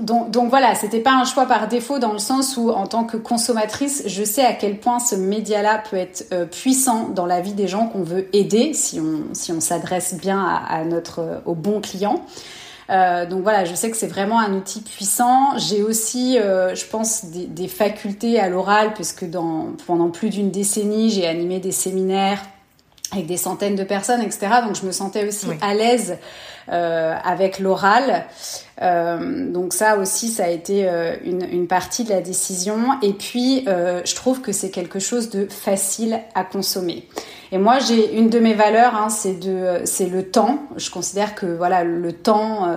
donc 0.00 0.30
donc 0.30 0.50
voilà, 0.50 0.74
c'était 0.74 1.00
pas 1.00 1.12
un 1.12 1.24
choix 1.24 1.46
par 1.46 1.68
défaut 1.68 1.98
dans 1.98 2.12
le 2.12 2.18
sens 2.18 2.56
où 2.56 2.70
en 2.70 2.86
tant 2.86 3.04
que 3.04 3.16
consommatrice, 3.16 4.04
je 4.06 4.24
sais 4.24 4.44
à 4.44 4.52
quel 4.52 4.78
point 4.78 4.98
ce 4.98 5.14
média-là 5.16 5.82
peut 5.90 5.96
être 5.96 6.48
puissant 6.50 7.08
dans 7.08 7.26
la 7.26 7.40
vie 7.40 7.52
des 7.52 7.68
gens 7.68 7.86
qu'on 7.86 8.02
veut 8.02 8.28
aider 8.32 8.74
si 8.74 9.00
on 9.00 9.34
si 9.34 9.52
on 9.52 9.60
s'adresse 9.60 10.14
bien 10.14 10.44
à 10.68 10.84
notre 10.84 11.03
au 11.46 11.54
bon 11.54 11.80
client. 11.80 12.24
Euh, 12.90 13.26
donc 13.26 13.42
voilà, 13.42 13.64
je 13.64 13.74
sais 13.74 13.90
que 13.90 13.96
c'est 13.96 14.06
vraiment 14.06 14.38
un 14.38 14.52
outil 14.52 14.80
puissant. 14.80 15.56
J'ai 15.56 15.82
aussi, 15.82 16.38
euh, 16.38 16.74
je 16.74 16.84
pense, 16.84 17.26
des, 17.26 17.46
des, 17.46 17.68
facultés 17.68 18.38
à 18.38 18.48
l'oral, 18.48 18.92
puisque 18.94 19.28
dans, 19.28 19.68
pendant 19.86 20.10
plus 20.10 20.30
d'une 20.30 20.50
décennie, 20.50 21.10
j'ai 21.10 21.26
animé 21.26 21.60
des 21.60 21.72
séminaires 21.72 22.42
avec 23.12 23.26
des 23.26 23.36
centaines 23.36 23.76
de 23.76 23.84
personnes, 23.84 24.20
etc. 24.20 24.48
Donc 24.66 24.76
je 24.76 24.84
me 24.84 24.92
sentais 24.92 25.26
aussi 25.26 25.46
à 25.60 25.74
l'aise 25.74 26.18
avec 26.68 27.58
l'oral. 27.58 28.24
donc 28.80 29.72
ça 29.72 29.98
aussi, 29.98 30.28
ça 30.28 30.44
a 30.44 30.48
été 30.48 30.88
une, 31.24 31.46
une, 31.50 31.66
partie 31.66 32.04
de 32.04 32.10
la 32.10 32.20
décision. 32.20 32.98
Et 33.02 33.12
puis, 33.12 33.64
je 33.66 34.14
trouve 34.14 34.40
que 34.40 34.52
c'est 34.52 34.70
quelque 34.70 34.98
chose 34.98 35.30
de 35.30 35.46
facile 35.46 36.20
à 36.34 36.44
consommer. 36.44 37.08
Et 37.52 37.58
moi, 37.58 37.78
j'ai 37.78 38.16
une 38.16 38.30
de 38.30 38.40
mes 38.40 38.54
valeurs, 38.54 38.96
hein, 38.96 39.10
c'est 39.10 39.34
de, 39.34 39.82
c'est 39.84 40.08
le 40.08 40.24
temps. 40.24 40.58
Je 40.76 40.90
considère 40.90 41.34
que 41.34 41.46
voilà, 41.46 41.84
le 41.84 42.12
temps 42.12 42.68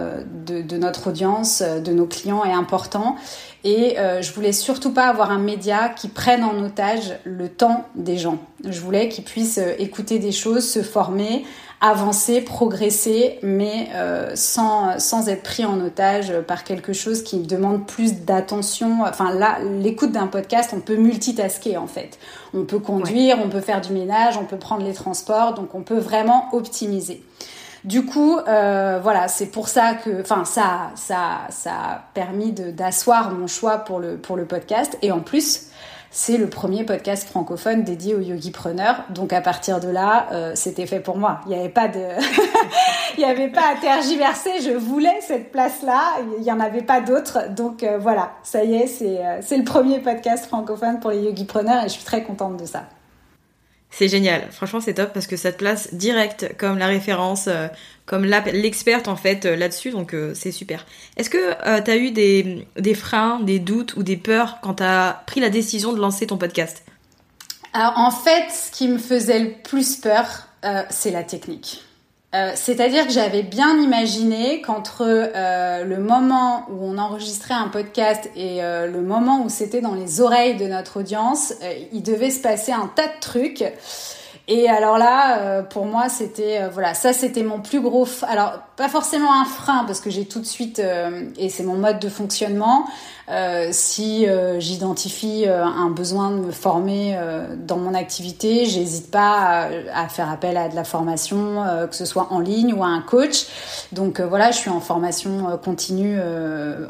de, 0.46 0.78
notre 0.78 1.08
audience, 1.08 1.62
de 1.62 1.92
nos 1.92 2.06
clients 2.06 2.44
est 2.44 2.54
important. 2.54 3.16
Et 3.64 4.00
euh, 4.00 4.22
je 4.22 4.32
voulais 4.32 4.54
surtout 4.54 4.92
pas 4.92 5.08
avoir 5.08 5.32
un 5.32 5.40
média 5.40 5.90
qui 5.90 6.08
prenne 6.08 6.44
en 6.44 6.64
otage 6.64 7.18
le 7.26 7.50
temps 7.50 7.86
des 7.96 8.18
gens. 8.18 8.40
Je 8.64 8.80
voulais 8.80 9.10
qu'ils 9.10 9.26
puissent 9.26 9.58
euh, 9.58 9.74
écouter 9.80 10.20
des 10.20 10.32
choses, 10.32 10.66
se 10.66 10.82
former, 10.82 11.44
avancer, 11.80 12.42
progresser, 12.42 13.38
mais 13.44 13.90
euh, 13.94 14.32
sans, 14.36 15.00
sans 15.00 15.30
être 15.30 15.44
pris 15.44 15.64
en 15.64 15.80
otage 15.80 16.34
par 16.48 16.64
quelque 16.64 16.92
chose 16.92 17.24
qui 17.24 17.40
demande 17.40 17.86
plus 17.86 18.22
d'attention. 18.22 19.04
Enfin 19.08 19.32
là, 19.32 19.60
l'écoute 19.80 20.12
d'un 20.12 20.28
podcast, 20.28 20.72
on 20.76 20.80
peut 20.80 20.96
multitasker 20.96 21.78
en 21.78 21.88
fait. 21.88 22.18
On 22.54 22.64
peut 22.66 22.80
conduire, 22.80 23.38
on 23.44 23.50
peut 23.50 23.62
faire 23.62 23.82
du 23.82 23.94
ménage, 23.94 24.38
on 24.38 24.46
peut 24.46 24.58
prendre 24.58 24.84
les 24.84 24.94
transports, 24.94 25.54
donc 25.54 25.76
on 25.76 25.82
peut 25.82 26.00
vraiment 26.00 26.50
optimiser. 26.54 27.24
Du 27.84 28.06
coup, 28.06 28.38
euh, 28.38 29.00
voilà, 29.02 29.28
c'est 29.28 29.46
pour 29.46 29.70
ça 29.70 29.94
que, 29.94 30.22
enfin, 30.22 30.46
ça, 30.46 30.92
ça, 30.96 31.48
ça 31.50 31.72
a 31.72 32.04
permis 32.14 32.52
d'asseoir 32.52 33.32
mon 33.32 33.48
choix 33.48 33.78
pour 33.78 34.00
le, 34.00 34.18
pour 34.18 34.36
le 34.36 34.46
podcast. 34.46 34.98
Et 35.02 35.12
en 35.12 35.20
plus, 35.20 35.68
c'est 36.20 36.38
le 36.38 36.50
premier 36.50 36.84
podcast 36.84 37.30
francophone 37.30 37.84
dédié 37.84 38.16
aux 38.16 38.22
yogi-preneurs. 38.22 39.04
Donc 39.12 39.34
à 39.34 39.40
partir 39.40 39.80
de 39.80 39.88
là, 39.88 40.26
euh, 40.32 40.54
c'était 40.56 40.88
fait 40.88 41.00
pour 41.00 41.16
moi. 41.16 41.42
Il 41.46 41.50
n'y 41.50 41.60
avait 41.60 41.70
pas 41.70 41.88
de, 41.88 42.00
il 43.18 43.22
y 43.22 43.24
avait 43.24 43.50
pas 43.50 43.74
à 43.74 43.80
tergiverser. 43.80 44.50
Je 44.66 44.72
voulais 44.72 45.20
cette 45.22 45.52
place-là. 45.52 46.16
Il 46.40 46.42
n'y 46.44 46.52
en 46.52 46.60
avait 46.60 46.82
pas 46.82 47.02
d'autres. 47.02 47.54
Donc 47.54 47.84
euh, 47.84 48.00
voilà, 48.00 48.32
ça 48.42 48.64
y 48.64 48.74
est, 48.74 48.88
c'est 48.88 49.20
c'est 49.42 49.58
le 49.58 49.64
premier 49.64 50.00
podcast 50.00 50.48
francophone 50.48 51.00
pour 51.00 51.12
les 51.12 51.22
yogi-preneurs 51.22 51.84
et 51.84 51.88
je 51.88 51.94
suis 51.94 52.04
très 52.04 52.24
contente 52.24 52.58
de 52.58 52.66
ça. 52.66 52.86
C'est 53.90 54.10
génial. 54.10 54.48
Franchement, 54.52 54.82
c'est 54.82 54.96
top 54.96 55.14
parce 55.14 55.28
que 55.28 55.38
ça 55.38 55.52
te 55.52 55.58
place 55.58 55.94
direct 55.94 56.56
comme 56.58 56.78
la 56.78 56.88
référence, 56.88 57.48
euh, 57.48 57.68
comme 58.06 58.26
l'experte 58.26 59.08
en 59.08 59.16
fait 59.16 59.46
euh, 59.46 59.56
là-dessus. 59.56 59.92
Donc 59.92 60.14
euh, 60.14 60.34
c'est 60.36 60.52
super. 60.52 60.86
Est-ce 61.16 61.30
que 61.30 61.82
tu 61.82 61.92
as 61.92 61.98
eu 61.98 62.12
des, 62.12 62.94
freins, 62.94 63.40
des 63.40 63.60
doutes 63.60 63.96
ou 63.96 64.04
des 64.04 64.18
peurs 64.18 64.60
quand 64.62 64.76
tu 64.76 64.84
as 64.84 65.24
pris 65.26 65.40
la 65.40 65.50
décision 65.50 65.94
de 65.94 66.00
lancer 66.00 66.28
ton 66.28 66.38
podcast? 66.38 66.84
Alors 67.74 67.98
en 67.98 68.12
fait, 68.12 68.50
ce 68.52 68.72
qui 68.72 68.88
me 68.88 68.98
faisait 68.98 69.40
le 69.40 69.54
plus 69.64 69.96
peur, 69.98 70.48
c'est 70.90 71.12
la 71.12 71.24
technique. 71.24 71.87
Euh, 72.36 72.52
c'est-à-dire 72.56 73.08
que 73.08 73.14
j'avais 73.14 73.42
bien 73.42 73.80
imaginé 73.80 74.60
qu'entre 74.62 75.04
euh, 75.08 75.86
le 75.86 75.98
moment 75.98 76.66
où 76.70 76.84
on 76.84 76.98
enregistrait 76.98 77.54
un 77.54 77.70
podcast 77.70 78.30
et 78.36 78.62
euh, 78.62 78.86
le 78.86 79.02
moment 79.02 79.46
où 79.46 79.50
c'était 79.50 79.80
dans 79.80 79.94
les 79.94 80.20
oreilles 80.20 80.58
de 80.58 80.68
notre 80.68 81.00
audience, 81.00 81.54
il 81.94 82.04
devait 82.04 82.30
se 82.30 82.42
passer 82.42 82.74
un 82.74 82.92
tas 82.94 83.08
de 83.08 83.20
trucs. 83.22 83.64
Et 84.48 84.70
alors 84.70 84.98
là, 84.98 85.62
pour 85.64 85.86
moi, 85.86 86.08
c'était 86.08 86.68
voilà, 86.70 86.94
ça 86.94 87.12
c'était 87.12 87.44
mon 87.44 87.60
plus 87.60 87.82
gros. 87.82 88.08
Alors 88.28 88.60
pas 88.78 88.88
forcément 88.88 89.34
un 89.34 89.46
frein 89.46 89.84
parce 89.86 90.00
que 90.00 90.10
j'ai 90.10 90.26
tout 90.26 90.40
de 90.40 90.46
suite 90.46 90.82
et 91.38 91.50
c'est 91.50 91.64
mon 91.64 91.76
mode 91.76 92.00
de 92.00 92.10
fonctionnement. 92.10 92.86
Euh, 93.30 93.70
si 93.72 94.26
euh, 94.26 94.58
j'identifie 94.62 95.44
euh, 95.48 95.66
un 95.66 95.90
besoin 95.90 96.32
de 96.32 96.38
me 96.38 96.52
former 96.52 97.18
dans 97.58 97.78
mon 97.78 97.94
activité, 97.94 98.66
j'hésite 98.66 99.12
pas 99.12 99.68
à, 99.94 100.08
faire 100.08 100.30
appel 100.30 100.56
à 100.58 100.70
de 100.70 100.76
la 100.76 100.84
formation, 100.84 101.64
que 101.90 101.96
ce 101.96 102.06
soit 102.06 102.28
en 102.32 102.40
ligne 102.40 102.74
ou 102.74 102.84
à 102.84 102.88
un 102.88 103.02
coach. 103.02 103.48
Donc 103.92 104.22
voilà, 104.22 104.52
je 104.52 104.58
suis 104.58 104.70
en 104.70 104.80
formation 104.80 105.58
continue 105.64 106.20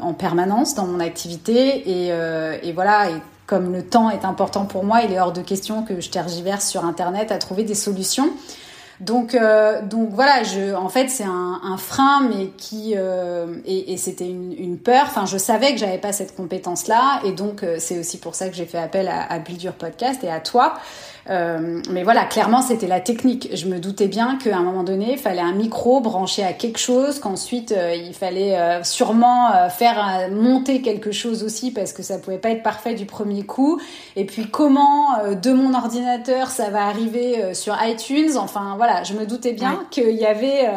en 0.00 0.14
permanence 0.14 0.74
dans 0.74 0.86
mon 0.86 1.00
activité 1.00 1.88
et, 1.88 2.08
et 2.62 2.72
voilà. 2.72 3.08
Comme 3.48 3.72
le 3.72 3.82
temps 3.82 4.10
est 4.10 4.26
important 4.26 4.66
pour 4.66 4.84
moi, 4.84 5.00
il 5.00 5.12
est 5.12 5.18
hors 5.18 5.32
de 5.32 5.40
question 5.40 5.82
que 5.82 6.00
je 6.00 6.10
tergiverse 6.10 6.68
sur 6.68 6.84
Internet 6.84 7.32
à 7.32 7.38
trouver 7.38 7.64
des 7.64 7.74
solutions. 7.74 8.30
Donc, 9.00 9.34
euh, 9.34 9.80
donc 9.80 10.10
voilà, 10.10 10.42
je, 10.42 10.74
en 10.74 10.88
fait, 10.88 11.08
c'est 11.08 11.24
un, 11.24 11.76
frein, 11.78 12.28
mais 12.28 12.48
qui 12.58 12.94
euh, 12.96 13.46
et, 13.64 13.96
c'était 13.96 14.28
une, 14.28 14.76
peur. 14.76 15.04
Enfin, 15.06 15.24
je 15.24 15.38
savais 15.38 15.72
que 15.72 15.78
j'avais 15.78 15.98
pas 15.98 16.12
cette 16.12 16.34
compétence-là, 16.36 17.20
et 17.24 17.32
donc 17.32 17.62
euh, 17.62 17.76
c'est 17.78 17.98
aussi 17.98 18.18
pour 18.18 18.34
ça 18.34 18.48
que 18.48 18.54
j'ai 18.54 18.66
fait 18.66 18.78
appel 18.78 19.08
à, 19.08 19.22
à 19.22 19.38
Your 19.38 19.74
Podcast 19.74 20.22
et 20.24 20.30
à 20.30 20.40
toi, 20.40 20.74
euh, 21.30 21.80
mais 21.90 22.02
voilà, 22.04 22.24
clairement, 22.24 22.62
c'était 22.62 22.86
la 22.86 23.00
technique. 23.00 23.50
Je 23.54 23.66
me 23.66 23.78
doutais 23.78 24.08
bien 24.08 24.38
qu'à 24.38 24.56
un 24.56 24.62
moment 24.62 24.82
donné, 24.82 25.12
il 25.12 25.18
fallait 25.18 25.42
un 25.42 25.52
micro 25.52 26.00
branché 26.00 26.42
à 26.42 26.52
quelque 26.52 26.78
chose, 26.78 27.18
qu'ensuite 27.18 27.72
euh, 27.72 27.94
il 27.94 28.14
fallait 28.14 28.58
euh, 28.58 28.82
sûrement 28.82 29.50
faire 29.68 30.28
monter 30.30 30.80
quelque 30.80 31.12
chose 31.12 31.42
aussi 31.42 31.70
parce 31.70 31.92
que 31.92 32.02
ça 32.02 32.18
pouvait 32.18 32.38
pas 32.38 32.50
être 32.50 32.62
parfait 32.62 32.94
du 32.94 33.06
premier 33.06 33.44
coup. 33.44 33.80
Et 34.16 34.24
puis 34.24 34.48
comment 34.50 35.08
de 35.34 35.52
mon 35.52 35.74
ordinateur 35.74 36.48
ça 36.48 36.70
va 36.70 36.86
arriver 36.86 37.54
sur 37.54 37.76
iTunes? 37.82 38.36
Enfin 38.36 38.74
voilà, 38.76 39.02
je 39.02 39.14
me 39.14 39.26
doutais 39.26 39.52
bien 39.52 39.84
qu'il 39.90 40.16
y 40.16 40.26
avait 40.26 40.68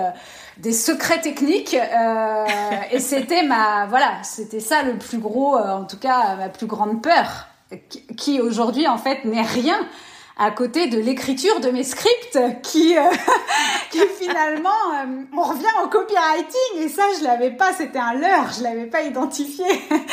des 0.58 0.74
secrets 0.74 1.22
techniques 1.22 1.75
euh, 1.75 2.46
et 2.91 3.00
c'était 3.00 3.43
ma 3.43 3.88
voilà 3.88 4.20
c'était 4.24 4.60
ça 4.60 4.84
le 4.84 4.98
plus 4.98 5.17
gros 5.17 5.58
en 5.58 5.86
tout 5.86 5.98
cas 5.98 6.36
ma 6.36 6.50
plus 6.50 6.67
grande 6.67 7.01
peur 7.01 7.48
qui 8.17 8.41
aujourd'hui 8.41 8.88
en 8.88 8.98
fait 8.98 9.25
n'est 9.25 9.41
rien 9.41 9.79
à 10.38 10.51
côté 10.51 10.88
de 10.88 11.00
l'écriture 11.00 11.59
de 11.59 11.69
mes 11.69 11.83
scripts 11.83 12.39
qui, 12.63 12.97
euh, 12.97 13.01
qui 13.91 14.00
finalement, 14.19 14.69
euh, 14.69 15.23
on 15.35 15.43
revient 15.43 15.65
au 15.83 15.88
copywriting 15.88 16.83
et 16.83 16.89
ça, 16.89 17.03
je 17.19 17.23
l'avais 17.23 17.51
pas, 17.51 17.73
c'était 17.73 18.00
un 18.00 18.13
leurre, 18.13 18.51
je 18.57 18.63
l'avais 18.63 18.85
pas 18.85 19.03
identifié. 19.03 19.65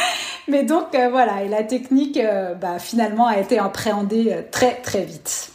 Mais 0.48 0.64
donc, 0.64 0.94
euh, 0.94 1.08
voilà, 1.10 1.42
et 1.42 1.48
la 1.48 1.62
technique, 1.62 2.18
bah, 2.60 2.78
finalement, 2.78 3.26
a 3.26 3.38
été 3.38 3.58
appréhendée 3.58 4.44
très, 4.50 4.76
très 4.76 5.04
vite. 5.04 5.52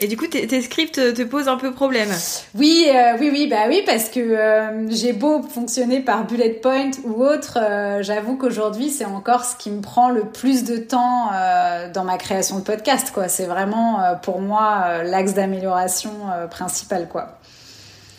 Et 0.00 0.06
du 0.06 0.16
coup, 0.16 0.28
tes, 0.28 0.62
scripts 0.62 1.14
te 1.14 1.22
posent 1.24 1.48
un 1.48 1.56
peu 1.56 1.72
problème. 1.72 2.08
Oui, 2.54 2.86
euh, 2.88 3.16
oui, 3.18 3.30
oui, 3.32 3.48
bah 3.48 3.64
oui, 3.68 3.82
parce 3.84 4.08
que 4.08 4.20
euh, 4.20 4.88
j'ai 4.90 5.12
beau 5.12 5.42
fonctionner 5.42 6.00
par 6.00 6.24
bullet 6.24 6.50
point 6.50 6.92
ou 7.02 7.24
autre, 7.24 7.58
euh, 7.60 8.00
j'avoue 8.02 8.36
qu'aujourd'hui 8.36 8.90
c'est 8.90 9.04
encore 9.04 9.44
ce 9.44 9.56
qui 9.56 9.70
me 9.70 9.80
prend 9.80 10.10
le 10.10 10.22
plus 10.22 10.62
de 10.62 10.76
temps 10.76 11.30
dans 11.92 12.04
ma 12.04 12.16
création 12.16 12.58
de 12.58 12.64
podcast, 12.64 13.10
quoi. 13.12 13.28
C'est 13.28 13.46
vraiment 13.46 14.00
pour 14.22 14.40
moi 14.40 15.02
l'axe 15.02 15.34
d'amélioration 15.34 16.12
principal, 16.50 17.08
quoi. 17.08 17.38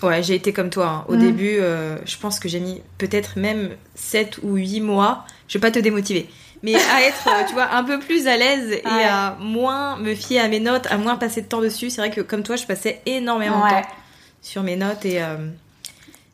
Ouais, 0.01 0.21
j'ai 0.23 0.35
été 0.35 0.53
comme 0.53 0.69
toi. 0.69 0.87
Hein. 0.87 1.05
Au 1.07 1.15
mm. 1.15 1.19
début, 1.19 1.59
je 2.05 2.17
pense 2.17 2.39
que 2.39 2.49
j'ai 2.49 2.59
mis 2.59 2.81
peut-être 2.97 3.37
même 3.37 3.69
7 3.95 4.39
ou 4.43 4.55
8 4.55 4.81
mois. 4.81 5.25
Je 5.47 5.57
vais 5.57 5.61
pas 5.61 5.71
te 5.71 5.79
démotiver 5.79 6.29
mais 6.63 6.75
à 6.75 7.03
être, 7.03 7.27
euh, 7.27 7.43
tu 7.47 7.53
vois, 7.53 7.73
un 7.73 7.83
peu 7.83 7.99
plus 7.99 8.27
à 8.27 8.37
l'aise 8.37 8.71
et 8.71 8.85
à 8.85 9.37
moins 9.39 9.97
me 9.97 10.13
fier 10.15 10.39
à 10.39 10.47
mes 10.47 10.59
notes, 10.59 10.87
à 10.89 10.97
moins 10.97 11.15
passer 11.15 11.41
de 11.41 11.47
temps 11.47 11.61
dessus. 11.61 11.89
C'est 11.89 12.01
vrai 12.01 12.11
que 12.11 12.21
comme 12.21 12.43
toi, 12.43 12.55
je 12.55 12.65
passais 12.65 13.01
énormément 13.05 13.65
de 13.65 13.69
temps 13.69 13.81
sur 14.41 14.63
mes 14.63 14.75
notes 14.75 15.05
et 15.05 15.21
euh, 15.21 15.35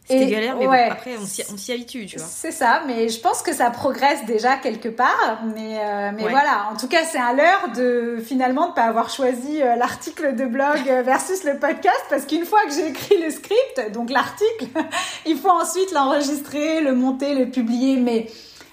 c'était 0.07 0.27
galère, 0.27 0.55
mais 0.57 0.67
bon, 0.67 0.71
après 0.71 1.15
on 1.17 1.57
s'y 1.57 1.71
habitue, 1.71 2.05
tu 2.05 2.17
vois. 2.17 2.27
C'est 2.29 2.51
ça, 2.51 2.83
mais 2.85 3.09
je 3.09 3.19
pense 3.19 3.41
que 3.41 3.51
ça 3.51 3.71
progresse 3.71 4.23
déjà 4.25 4.55
quelque 4.57 4.89
part. 4.89 5.41
Mais, 5.55 5.79
euh, 5.79 6.11
mais 6.15 6.29
voilà, 6.29 6.69
en 6.71 6.77
tout 6.77 6.87
cas, 6.87 7.03
c'est 7.03 7.19
à 7.19 7.33
l'heure 7.33 7.71
de 7.75 8.17
finalement 8.23 8.69
de 8.69 8.73
pas 8.73 8.83
avoir 8.83 9.09
choisi 9.09 9.59
l'article 9.59 10.35
de 10.35 10.45
blog 10.45 10.83
versus 11.03 11.43
le 11.43 11.57
podcast, 11.57 12.03
parce 12.09 12.25
qu'une 12.25 12.45
fois 12.45 12.59
que 12.67 12.73
j'ai 12.73 12.87
écrit 12.87 13.19
le 13.19 13.31
script, 13.31 13.91
donc 13.93 14.11
l'article, 14.11 14.67
il 15.25 15.37
faut 15.37 15.49
ensuite 15.49 15.91
l'enregistrer, 15.91 16.81
le 16.81 16.93
monter, 16.93 17.33
le 17.33 17.49
publier. 17.49 17.97
Mais 17.97 18.27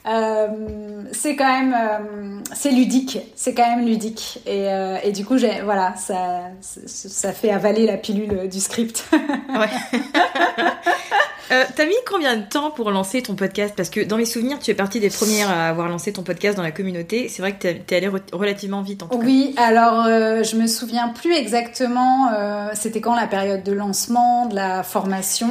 euh, 0.07 1.05
c'est 1.13 1.37
quand 1.37 1.47
même 1.47 1.75
euh, 1.75 2.41
c'est 2.53 2.71
ludique. 2.71 3.19
C'est 3.37 3.55
quand 3.55 3.77
même 3.77 3.87
ludique. 3.87 4.41
Et, 4.47 4.69
euh, 4.69 4.99
et 5.03 5.13
du 5.13 5.25
coup 5.25 5.39
j'ai 5.39 5.61
voilà 5.63 5.95
ça 5.97 6.43
ça 6.61 7.33
fait 7.33 7.51
avaler 7.51 7.87
la 7.87 7.97
pilule 7.97 8.49
du 8.49 8.61
script. 8.61 9.05
Ouais. 9.53 9.69
T'as 11.77 11.85
mis 11.85 11.95
combien 12.09 12.37
de 12.37 12.45
temps 12.45 12.71
pour 12.71 12.91
lancer 12.91 13.21
ton 13.21 13.35
podcast? 13.35 13.75
Parce 13.77 13.91
que 13.91 14.01
dans 14.01 14.17
mes 14.17 14.25
souvenirs, 14.25 14.59
tu 14.59 14.71
es 14.71 14.75
partie 14.75 15.01
des 15.01 15.11
premières 15.11 15.51
à 15.51 15.69
avoir 15.69 15.89
lancé 15.89 16.11
ton 16.11 16.23
podcast 16.23 16.57
dans 16.57 16.63
la 16.63 16.71
communauté. 16.71 17.29
C'est 17.29 17.43
vrai 17.43 17.53
que 17.53 17.73
t'es 17.73 17.97
allée 17.97 18.09
relativement 18.33 18.81
vite 18.81 19.03
en 19.03 19.09
tout 19.09 19.19
Oui, 19.19 19.55
alors 19.59 20.05
je 20.07 20.57
me 20.57 20.67
souviens 20.67 21.09
plus 21.09 21.35
exactement. 21.35 22.31
C'était 22.73 23.03
quand 23.03 23.15
la 23.15 23.27
période 23.27 23.63
de 23.63 23.73
lancement 23.73 24.47
de 24.47 24.55
la 24.55 24.83
formation 24.83 25.51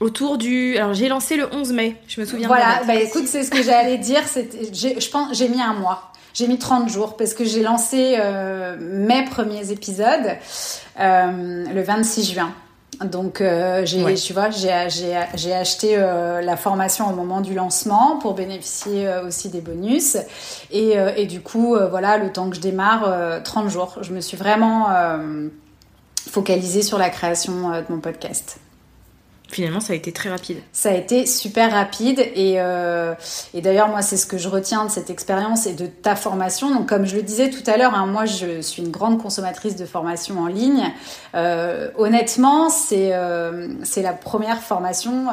autour 0.00 0.38
du. 0.38 0.76
Alors 0.76 0.94
j'ai 0.94 1.08
lancé 1.08 1.36
le 1.36 1.48
11 1.52 1.72
mai, 1.72 1.96
je 2.06 2.20
me 2.20 2.26
souviens. 2.26 2.48
Voilà, 2.48 2.82
bah 2.86 2.94
écoute, 2.94 3.26
c'est 3.26 3.42
ce 3.42 3.50
que 3.50 3.62
j'allais 3.62 3.98
dire. 3.98 4.22
Je 4.34 5.10
pense, 5.10 5.36
j'ai 5.36 5.48
mis 5.48 5.60
un 5.60 5.74
mois. 5.74 6.12
J'ai 6.34 6.48
mis 6.48 6.58
30 6.58 6.88
jours 6.88 7.16
parce 7.16 7.32
que 7.32 7.44
j'ai 7.44 7.62
lancé 7.62 8.16
euh, 8.18 8.76
mes 8.80 9.24
premiers 9.24 9.70
épisodes 9.70 10.36
euh, 10.98 11.64
le 11.72 11.82
26 11.82 12.32
juin. 12.32 12.52
Donc, 13.04 13.40
euh, 13.40 13.84
j'ai, 13.84 14.14
tu 14.14 14.32
vois, 14.32 14.50
j'ai, 14.50 14.72
acheté 15.52 15.96
la 15.96 16.56
formation 16.56 17.08
au 17.08 17.14
moment 17.14 17.40
du 17.40 17.54
lancement 17.54 18.18
pour 18.20 18.34
bénéficier 18.34 19.08
aussi 19.26 19.48
des 19.48 19.60
bonus. 19.60 20.16
Et, 20.70 20.94
et 21.16 21.26
du 21.26 21.40
coup, 21.40 21.76
voilà, 21.90 22.18
le 22.18 22.30
temps 22.32 22.50
que 22.50 22.56
je 22.56 22.60
démarre, 22.60 23.42
30 23.42 23.68
jours. 23.68 23.98
Je 24.00 24.12
me 24.12 24.20
suis 24.20 24.36
vraiment 24.36 24.88
focalisée 26.30 26.82
sur 26.82 26.98
la 26.98 27.10
création 27.10 27.70
de 27.70 27.84
mon 27.88 28.00
podcast. 28.00 28.58
Finalement, 29.48 29.80
ça 29.80 29.92
a 29.92 29.96
été 29.96 30.12
très 30.12 30.30
rapide. 30.30 30.58
Ça 30.72 30.90
a 30.90 30.94
été 30.94 31.26
super 31.26 31.70
rapide 31.72 32.18
et, 32.18 32.54
euh, 32.58 33.14
et 33.52 33.60
d'ailleurs, 33.60 33.88
moi, 33.88 34.02
c'est 34.02 34.16
ce 34.16 34.26
que 34.26 34.38
je 34.38 34.48
retiens 34.48 34.84
de 34.84 34.90
cette 34.90 35.10
expérience 35.10 35.66
et 35.66 35.74
de 35.74 35.86
ta 35.86 36.16
formation. 36.16 36.74
Donc, 36.74 36.88
comme 36.88 37.06
je 37.06 37.16
le 37.16 37.22
disais 37.22 37.50
tout 37.50 37.68
à 37.68 37.76
l'heure, 37.76 37.94
hein, 37.94 38.06
moi, 38.06 38.24
je 38.24 38.60
suis 38.60 38.82
une 38.82 38.90
grande 38.90 39.20
consommatrice 39.20 39.76
de 39.76 39.86
formation 39.86 40.40
en 40.40 40.46
ligne. 40.46 40.92
Euh, 41.34 41.90
honnêtement, 41.96 42.70
c'est 42.70 43.14
euh, 43.14 43.68
c'est 43.84 44.02
la 44.02 44.12
première 44.12 44.60
formation 44.60 45.26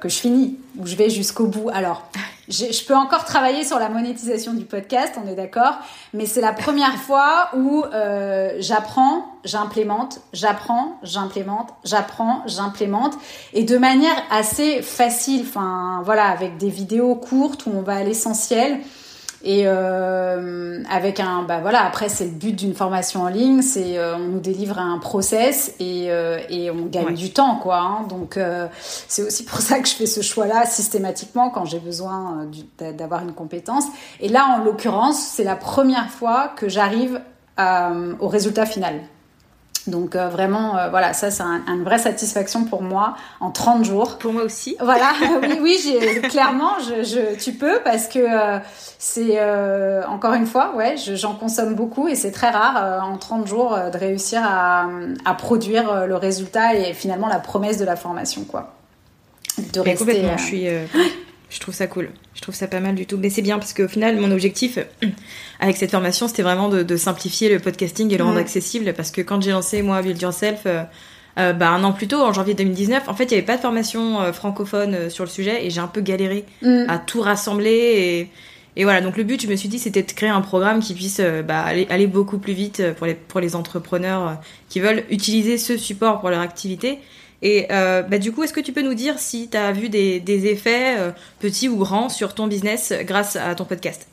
que 0.00 0.08
je 0.08 0.18
finis, 0.18 0.58
où 0.78 0.86
je 0.86 0.96
vais 0.96 1.10
jusqu'au 1.10 1.46
bout. 1.46 1.70
Alors, 1.72 2.10
je 2.48 2.84
peux 2.84 2.94
encore 2.94 3.24
travailler 3.24 3.64
sur 3.64 3.78
la 3.78 3.88
monétisation 3.88 4.54
du 4.54 4.64
podcast, 4.64 5.14
on 5.22 5.28
est 5.28 5.34
d'accord, 5.34 5.78
mais 6.14 6.26
c'est 6.26 6.40
la 6.40 6.52
première 6.52 6.96
fois 7.06 7.50
où 7.56 7.84
euh, 7.92 8.56
j'apprends, 8.58 9.24
j'implémente, 9.44 10.20
j'apprends, 10.32 10.98
j'implémente, 11.02 11.70
j'apprends, 11.84 12.42
j'implémente, 12.46 13.14
et 13.52 13.64
de 13.64 13.76
manière 13.76 14.16
assez 14.30 14.82
facile, 14.82 15.44
enfin 15.46 16.02
voilà, 16.04 16.26
avec 16.26 16.56
des 16.56 16.70
vidéos 16.70 17.14
courtes 17.14 17.66
où 17.66 17.70
on 17.74 17.82
va 17.82 17.96
à 17.96 18.02
l'essentiel. 18.02 18.80
Et 19.44 19.62
euh, 19.66 20.82
avec 20.90 21.20
un, 21.20 21.44
bah 21.44 21.60
voilà, 21.60 21.84
après 21.84 22.08
c'est 22.08 22.24
le 22.24 22.32
but 22.32 22.56
d'une 22.56 22.74
formation 22.74 23.22
en 23.22 23.28
ligne, 23.28 23.62
c'est 23.62 23.96
euh, 23.96 24.16
on 24.16 24.30
nous 24.30 24.40
délivre 24.40 24.78
un 24.80 24.98
process 24.98 25.74
et, 25.78 26.06
euh, 26.10 26.40
et 26.48 26.72
on 26.72 26.86
gagne 26.86 27.14
du 27.14 27.32
temps 27.32 27.56
quoi. 27.56 27.78
Hein. 27.78 28.06
donc 28.08 28.36
euh, 28.36 28.66
c'est 28.82 29.22
aussi 29.22 29.44
pour 29.44 29.60
ça 29.60 29.78
que 29.78 29.88
je 29.88 29.94
fais 29.94 30.06
ce 30.06 30.22
choix-là 30.22 30.66
systématiquement 30.66 31.50
quand 31.50 31.64
j'ai 31.66 31.78
besoin 31.78 32.48
euh, 32.82 32.92
d'avoir 32.92 33.22
une 33.22 33.32
compétence. 33.32 33.84
Et 34.20 34.28
là 34.28 34.56
en 34.58 34.64
l'occurrence 34.64 35.20
c'est 35.20 35.44
la 35.44 35.56
première 35.56 36.10
fois 36.10 36.48
que 36.56 36.68
j'arrive 36.68 37.20
au 38.20 38.28
résultat 38.28 38.66
final. 38.66 39.00
Donc 39.88 40.14
euh, 40.14 40.28
vraiment, 40.28 40.76
euh, 40.76 40.88
voilà, 40.90 41.12
ça 41.12 41.30
c'est 41.30 41.42
un, 41.42 41.62
une 41.66 41.82
vraie 41.82 41.98
satisfaction 41.98 42.64
pour 42.64 42.82
moi 42.82 43.16
en 43.40 43.50
30 43.50 43.84
jours. 43.84 44.18
Pour 44.18 44.32
moi 44.32 44.42
aussi. 44.42 44.76
Voilà, 44.80 45.12
oui, 45.42 45.58
oui, 45.62 45.98
clairement, 46.28 46.72
je, 46.80 47.02
je, 47.02 47.38
tu 47.38 47.52
peux 47.52 47.80
parce 47.84 48.06
que 48.06 48.18
euh, 48.18 48.58
c'est 48.98 49.38
encore 50.08 50.34
une 50.34 50.46
fois, 50.46 50.74
ouais, 50.76 50.96
j'en 50.96 51.34
consomme 51.34 51.74
beaucoup 51.74 52.08
et 52.08 52.14
c'est 52.14 52.32
très 52.32 52.50
rare 52.50 53.04
en 53.04 53.16
30 53.16 53.46
jours 53.46 53.78
de 53.92 53.96
réussir 53.96 54.42
à, 54.44 54.88
à, 55.24 55.34
produire 55.34 56.06
le 56.06 56.16
résultat 56.16 56.74
et 56.74 56.92
finalement 56.94 57.28
la 57.28 57.38
promesse 57.38 57.78
de 57.78 57.84
la 57.84 57.96
formation, 57.96 58.44
quoi. 58.44 58.74
De 59.72 59.80
rester. 59.80 60.04
Complètement, 60.04 60.36
je 60.36 60.44
suis. 60.44 60.68
Je 61.50 61.60
trouve 61.60 61.74
ça 61.74 61.86
cool. 61.86 62.10
Je 62.34 62.42
trouve 62.42 62.54
ça 62.54 62.66
pas 62.66 62.80
mal 62.80 62.94
du 62.94 63.06
tout. 63.06 63.16
Mais 63.16 63.30
c'est 63.30 63.42
bien 63.42 63.58
parce 63.58 63.72
qu'au 63.72 63.88
final, 63.88 64.16
mon 64.18 64.30
objectif 64.30 64.78
avec 65.60 65.76
cette 65.76 65.90
formation, 65.90 66.28
c'était 66.28 66.42
vraiment 66.42 66.68
de, 66.68 66.96
simplifier 66.96 67.48
le 67.48 67.58
podcasting 67.58 68.12
et 68.12 68.18
le 68.18 68.24
rendre 68.24 68.38
accessible. 68.38 68.92
Parce 68.94 69.10
que 69.10 69.22
quand 69.22 69.40
j'ai 69.40 69.52
lancé, 69.52 69.82
moi, 69.82 70.02
Build 70.02 70.20
Yourself, 70.20 70.60
euh, 70.66 70.82
euh, 71.38 71.52
bah, 71.52 71.70
un 71.70 71.82
an 71.84 71.92
plus 71.92 72.06
tôt, 72.06 72.20
en 72.20 72.32
janvier 72.32 72.54
2019, 72.54 73.08
en 73.08 73.14
fait, 73.14 73.24
il 73.24 73.28
n'y 73.28 73.34
avait 73.34 73.46
pas 73.46 73.56
de 73.56 73.62
formation 73.62 74.20
euh, 74.20 74.32
francophone 74.32 75.08
sur 75.08 75.24
le 75.24 75.30
sujet 75.30 75.64
et 75.64 75.70
j'ai 75.70 75.80
un 75.80 75.86
peu 75.88 76.02
galéré 76.02 76.44
mm. 76.62 76.84
à 76.88 76.98
tout 76.98 77.22
rassembler. 77.22 78.28
Et, 78.76 78.84
voilà, 78.84 79.00
donc 79.00 79.16
le 79.16 79.24
but, 79.24 79.42
je 79.42 79.48
me 79.48 79.56
suis 79.56 79.68
dit, 79.68 79.78
c'était 79.78 80.02
de 80.02 80.12
créer 80.12 80.28
un 80.28 80.42
programme 80.42 80.80
qui 80.80 80.94
puisse 80.94 81.20
bah, 81.20 81.62
aller, 81.62 81.88
aller, 81.90 82.06
beaucoup 82.06 82.38
plus 82.38 82.52
vite 82.52 82.82
pour 82.96 83.06
les, 83.06 83.14
pour 83.14 83.40
les 83.40 83.56
entrepreneurs 83.56 84.38
qui 84.68 84.78
veulent 84.78 85.02
utiliser 85.10 85.58
ce 85.58 85.76
support 85.76 86.20
pour 86.20 86.30
leur 86.30 86.40
activité 86.40 87.00
et 87.42 87.66
euh, 87.70 88.02
bah, 88.02 88.18
du 88.18 88.32
coup, 88.32 88.42
est-ce 88.42 88.52
que 88.52 88.60
tu 88.60 88.72
peux 88.72 88.82
nous 88.82 88.94
dire 88.94 89.18
si 89.18 89.48
tu 89.48 89.56
as 89.56 89.72
vu 89.72 89.88
des, 89.88 90.20
des 90.20 90.46
effets, 90.46 90.98
euh, 90.98 91.10
petits 91.38 91.68
ou 91.68 91.76
grands, 91.76 92.08
sur 92.08 92.34
ton 92.34 92.46
business 92.46 92.92
grâce 93.04 93.36
à 93.36 93.54
ton 93.54 93.64
podcast? 93.64 94.08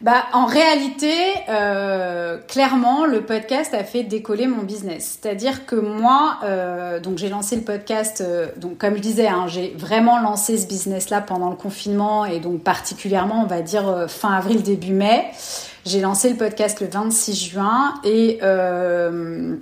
Bah, 0.00 0.24
en 0.32 0.46
réalité, 0.46 1.12
euh, 1.50 2.38
clairement, 2.48 3.04
le 3.04 3.20
podcast 3.20 3.74
a 3.74 3.84
fait 3.84 4.02
décoller 4.02 4.46
mon 4.46 4.62
business. 4.62 5.18
C'est-à-dire 5.20 5.66
que 5.66 5.76
moi, 5.76 6.38
euh, 6.42 7.00
donc 7.00 7.18
j'ai 7.18 7.28
lancé 7.28 7.54
le 7.54 7.62
podcast. 7.62 8.22
Euh, 8.22 8.46
donc 8.56 8.78
comme 8.78 8.96
je 8.96 9.02
disais, 9.02 9.28
hein, 9.28 9.44
j'ai 9.46 9.74
vraiment 9.76 10.18
lancé 10.18 10.56
ce 10.56 10.66
business-là 10.66 11.20
pendant 11.20 11.50
le 11.50 11.56
confinement 11.56 12.24
et 12.24 12.40
donc 12.40 12.62
particulièrement, 12.62 13.42
on 13.42 13.46
va 13.46 13.60
dire 13.60 13.86
euh, 13.88 14.06
fin 14.06 14.32
avril 14.32 14.62
début 14.62 14.94
mai. 14.94 15.26
J'ai 15.84 16.00
lancé 16.00 16.30
le 16.30 16.36
podcast 16.36 16.80
le 16.80 16.86
26 16.86 17.50
juin 17.50 17.94
et 18.02 18.38
euh, 18.42 19.56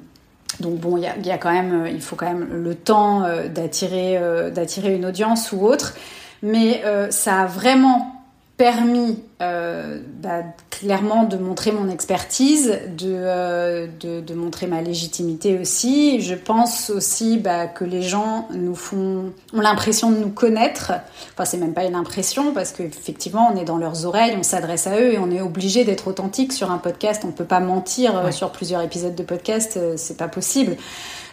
donc 0.61 0.77
bon, 0.77 0.97
il 0.97 1.05
y 1.27 1.31
a, 1.31 1.39
quand 1.39 1.53
même, 1.53 1.85
euh, 1.85 1.91
il 1.91 2.01
faut 2.01 2.17
quand 2.17 2.27
même 2.27 2.49
le 2.51 2.75
temps 2.75 3.25
euh, 3.25 3.49
d'attirer, 3.49 4.19
euh, 4.19 4.51
d'attirer 4.51 4.95
une 4.95 5.07
audience 5.07 5.53
ou 5.53 5.65
autre, 5.65 5.95
mais 6.43 6.83
ça 7.11 7.43
a 7.43 7.47
vraiment 7.47 8.18
permis 8.59 9.23
euh, 9.41 10.01
bah, 10.21 10.43
clairement 10.71 11.23
de 11.23 11.37
montrer 11.37 11.71
mon 11.71 11.89
expertise, 11.89 12.81
de, 12.89 13.07
euh, 13.09 13.87
de, 14.01 14.21
de, 14.21 14.35
montrer 14.35 14.67
ma 14.67 14.83
légitimité 14.83 15.57
aussi. 15.61 16.21
Je 16.21 16.35
pense 16.35 16.91
aussi 16.91 17.39
bah, 17.39 17.69
que 17.69 17.85
les 17.85 18.03
gens 18.03 18.49
nous 18.53 18.75
font, 18.75 19.33
ont 19.55 19.61
l'impression 19.61 20.11
de 20.11 20.17
nous 20.17 20.31
connaître. 20.31 20.93
Enfin, 21.35 21.45
c'est 21.45 21.57
même 21.57 21.73
pas 21.73 21.85
une 21.85 21.95
impression 21.95 22.53
parce 22.53 22.73
qu'effectivement, 22.73 23.49
on 23.55 23.57
est 23.57 23.65
dans 23.65 23.79
leurs 23.79 24.07
oreilles, 24.07 24.35
on 24.37 24.43
s'adresse 24.43 24.89
à 24.89 24.99
eux 24.99 25.13
et 25.15 25.19
on 25.19 25.31
est 25.31 25.41
obligé 25.41 25.85
d'être 25.85 26.09
authentique 26.09 26.53
sur 26.53 26.73
un 26.73 26.79
podcast. 26.79 27.23
On 27.25 27.31
peut 27.31 27.45
pas 27.45 27.61
mentir 27.61 28.19
euh, 28.19 28.33
sur 28.33 28.51
plusieurs 28.51 28.83
épisodes 28.83 29.15
de 29.15 29.23
podcast, 29.23 29.77
euh, 29.77 29.95
c'est 29.97 30.17
pas 30.17 30.29
possible. 30.29 30.77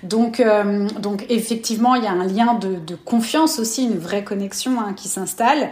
Donc, 0.04 0.40
euh, 0.40 0.88
donc 1.00 1.26
effectivement, 1.30 1.96
il 1.96 2.04
y 2.04 2.08
a 2.08 2.12
un 2.12 2.28
lien 2.28 2.54
de, 2.54 2.76
de 2.76 2.96
confiance 2.96 3.60
aussi, 3.60 3.86
une 3.86 3.98
vraie 3.98 4.24
connexion 4.24 4.80
hein, 4.80 4.94
qui 4.94 5.08
s'installe. 5.08 5.72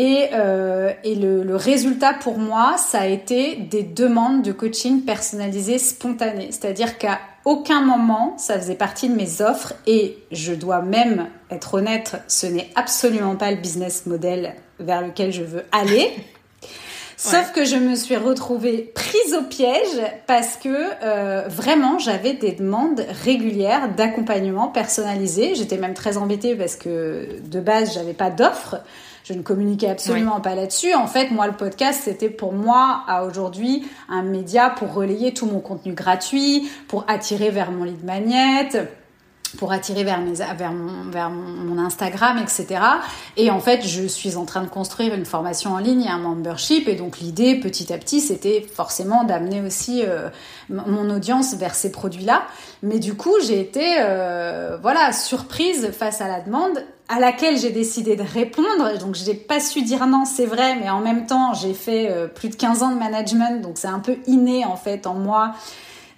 Et, 0.00 0.28
euh, 0.32 0.92
et 1.02 1.16
le, 1.16 1.42
le, 1.42 1.56
résultat 1.56 2.14
pour 2.14 2.38
moi, 2.38 2.76
ça 2.78 3.00
a 3.00 3.06
été 3.06 3.56
des 3.56 3.82
demandes 3.82 4.42
de 4.42 4.52
coaching 4.52 5.04
personnalisées 5.04 5.78
spontanées. 5.78 6.52
C'est-à-dire 6.52 6.98
qu'à 6.98 7.18
aucun 7.44 7.80
moment, 7.80 8.36
ça 8.38 8.56
faisait 8.60 8.76
partie 8.76 9.08
de 9.08 9.16
mes 9.16 9.42
offres. 9.42 9.74
Et 9.88 10.18
je 10.30 10.52
dois 10.52 10.82
même 10.82 11.26
être 11.50 11.74
honnête, 11.74 12.14
ce 12.28 12.46
n'est 12.46 12.70
absolument 12.76 13.34
pas 13.34 13.50
le 13.50 13.56
business 13.56 14.06
model 14.06 14.54
vers 14.78 15.04
lequel 15.04 15.32
je 15.32 15.42
veux 15.42 15.64
aller. 15.72 16.12
Sauf 17.16 17.50
que 17.50 17.64
je 17.64 17.74
me 17.74 17.96
suis 17.96 18.16
retrouvée 18.16 18.92
prise 18.94 19.34
au 19.34 19.42
piège 19.42 20.00
parce 20.28 20.56
que 20.56 20.68
euh, 21.02 21.48
vraiment 21.48 21.98
j'avais 21.98 22.34
des 22.34 22.52
demandes 22.52 23.04
régulières 23.24 23.92
d'accompagnement 23.96 24.68
personnalisé. 24.68 25.56
J'étais 25.56 25.78
même 25.78 25.94
très 25.94 26.16
embêtée 26.16 26.54
parce 26.54 26.76
que 26.76 27.40
de 27.44 27.58
base 27.58 27.92
j'avais 27.94 28.12
pas 28.12 28.30
d'offre. 28.30 28.76
Je 29.28 29.34
ne 29.34 29.42
communiquais 29.42 29.90
absolument 29.90 30.40
pas 30.40 30.54
là-dessus. 30.54 30.94
En 30.94 31.06
fait, 31.06 31.30
moi, 31.30 31.46
le 31.46 31.52
podcast, 31.52 32.00
c'était 32.04 32.30
pour 32.30 32.54
moi, 32.54 33.02
à 33.06 33.24
aujourd'hui, 33.24 33.86
un 34.08 34.22
média 34.22 34.70
pour 34.70 34.94
relayer 34.94 35.34
tout 35.34 35.44
mon 35.44 35.60
contenu 35.60 35.92
gratuit, 35.92 36.70
pour 36.88 37.04
attirer 37.08 37.50
vers 37.50 37.70
mon 37.70 37.84
lead 37.84 38.02
magnet, 38.04 38.70
pour 39.56 39.72
attirer 39.72 40.04
vers, 40.04 40.20
mon 40.20 41.78
Instagram, 41.78 42.38
etc. 42.38 42.80
Et 43.36 43.50
en 43.50 43.60
fait, 43.60 43.86
je 43.86 44.06
suis 44.06 44.36
en 44.36 44.44
train 44.44 44.62
de 44.62 44.68
construire 44.68 45.14
une 45.14 45.24
formation 45.24 45.72
en 45.72 45.78
ligne 45.78 46.02
et 46.02 46.08
un 46.08 46.18
membership. 46.18 46.88
Et 46.88 46.94
donc, 46.94 47.18
l'idée, 47.18 47.54
petit 47.56 47.92
à 47.92 47.98
petit, 47.98 48.20
c'était 48.20 48.66
forcément 48.74 49.24
d'amener 49.24 49.62
aussi 49.62 50.02
euh, 50.04 50.28
mon 50.68 51.08
audience 51.10 51.54
vers 51.54 51.74
ces 51.74 51.90
produits-là. 51.90 52.42
Mais 52.82 52.98
du 52.98 53.14
coup, 53.14 53.34
j'ai 53.46 53.60
été, 53.60 53.96
euh, 54.00 54.76
voilà, 54.80 55.12
surprise 55.12 55.90
face 55.92 56.20
à 56.20 56.28
la 56.28 56.40
demande 56.40 56.84
à 57.08 57.20
laquelle 57.20 57.56
j'ai 57.56 57.70
décidé 57.70 58.16
de 58.16 58.22
répondre. 58.22 58.98
Donc, 58.98 59.14
j'ai 59.14 59.34
pas 59.34 59.60
su 59.60 59.82
dire 59.82 60.06
non, 60.06 60.24
c'est 60.26 60.46
vrai, 60.46 60.76
mais 60.76 60.90
en 60.90 61.00
même 61.00 61.26
temps, 61.26 61.54
j'ai 61.54 61.72
fait 61.72 62.10
euh, 62.10 62.26
plus 62.26 62.50
de 62.50 62.56
15 62.56 62.82
ans 62.82 62.90
de 62.90 62.98
management, 62.98 63.62
donc 63.62 63.78
c'est 63.78 63.88
un 63.88 64.00
peu 64.00 64.16
inné, 64.26 64.66
en 64.66 64.76
fait, 64.76 65.06
en 65.06 65.14
moi 65.14 65.54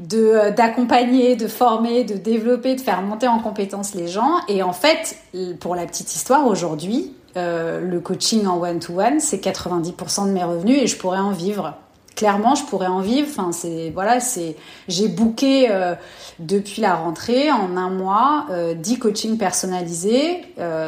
de 0.00 0.18
euh, 0.18 0.50
d'accompagner, 0.50 1.36
de 1.36 1.46
former, 1.46 2.04
de 2.04 2.14
développer, 2.14 2.74
de 2.74 2.80
faire 2.80 3.02
monter 3.02 3.28
en 3.28 3.38
compétence 3.38 3.94
les 3.94 4.08
gens. 4.08 4.40
Et 4.48 4.62
en 4.62 4.72
fait, 4.72 5.16
pour 5.60 5.76
la 5.76 5.86
petite 5.86 6.14
histoire, 6.14 6.46
aujourd'hui, 6.46 7.12
euh, 7.36 7.80
le 7.80 8.00
coaching 8.00 8.46
en 8.46 8.60
one-to-one, 8.60 9.20
c'est 9.20 9.44
90% 9.44 10.26
de 10.26 10.32
mes 10.32 10.42
revenus 10.42 10.78
et 10.82 10.86
je 10.86 10.96
pourrais 10.96 11.18
en 11.18 11.30
vivre. 11.30 11.74
Clairement, 12.16 12.54
je 12.54 12.64
pourrais 12.64 12.88
en 12.88 13.00
vivre. 13.00 13.28
Enfin, 13.30 13.52
c'est 13.52 13.90
voilà, 13.94 14.18
c'est 14.20 14.56
j'ai 14.88 15.06
booké 15.06 15.70
euh, 15.70 15.94
depuis 16.40 16.82
la 16.82 16.94
rentrée 16.94 17.50
en 17.52 17.76
un 17.76 17.88
mois 17.88 18.46
euh, 18.50 18.74
10 18.74 18.98
coachings 18.98 19.38
personnalisés 19.38 20.42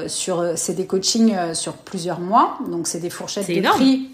sur 0.09 0.45
c'est 0.57 0.75
des 0.75 0.87
coachings 0.87 1.55
sur 1.55 1.75
plusieurs 1.75 2.19
mois. 2.19 2.59
Donc 2.69 2.89
c'est 2.89 3.01
des 3.01 3.11
fourchettes 3.11 3.49
de 3.49 3.61
prix. 3.61 4.11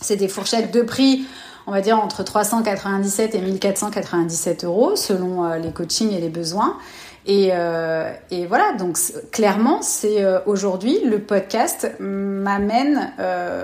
C'est 0.00 0.16
des 0.16 0.28
fourchettes 0.28 0.72
de 0.72 0.82
prix 0.82 1.26
on 1.68 1.70
va 1.70 1.82
dire 1.82 2.00
entre 2.00 2.22
397 2.24 3.34
et 3.34 3.40
1497 3.40 4.64
euros 4.64 4.96
selon 4.96 5.44
euh, 5.44 5.58
les 5.58 5.70
coachings 5.70 6.12
et 6.14 6.20
les 6.20 6.30
besoins. 6.30 6.78
Et, 7.26 7.50
euh, 7.52 8.10
et 8.30 8.46
voilà, 8.46 8.72
donc 8.72 8.98
clairement, 9.32 9.82
c'est 9.82 10.24
euh, 10.24 10.38
aujourd'hui 10.46 10.98
le 11.04 11.20
podcast 11.20 11.94
m'amène, 12.00 13.12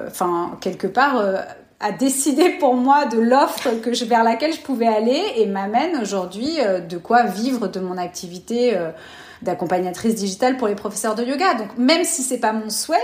enfin 0.06 0.58
quelque 0.60 0.86
part, 0.86 1.24
à 1.80 1.92
décider 1.92 2.50
pour 2.50 2.74
moi 2.74 3.06
de 3.06 3.18
l'offre 3.18 3.70
que 3.82 3.94
je, 3.94 4.04
vers 4.04 4.22
laquelle 4.22 4.52
je 4.52 4.60
pouvais 4.60 4.86
aller 4.86 5.22
et 5.36 5.46
m'amène 5.46 5.96
aujourd'hui 6.02 6.58
de 6.86 6.98
quoi 6.98 7.22
vivre 7.22 7.68
de 7.68 7.80
mon 7.80 7.96
activité 7.96 8.76
d'accompagnatrice 9.40 10.14
digitale 10.14 10.58
pour 10.58 10.68
les 10.68 10.74
professeurs 10.74 11.14
de 11.14 11.24
yoga. 11.24 11.54
Donc 11.54 11.78
même 11.78 12.04
si 12.04 12.22
c'est 12.22 12.38
pas 12.38 12.52
mon 12.52 12.68
souhait, 12.68 12.98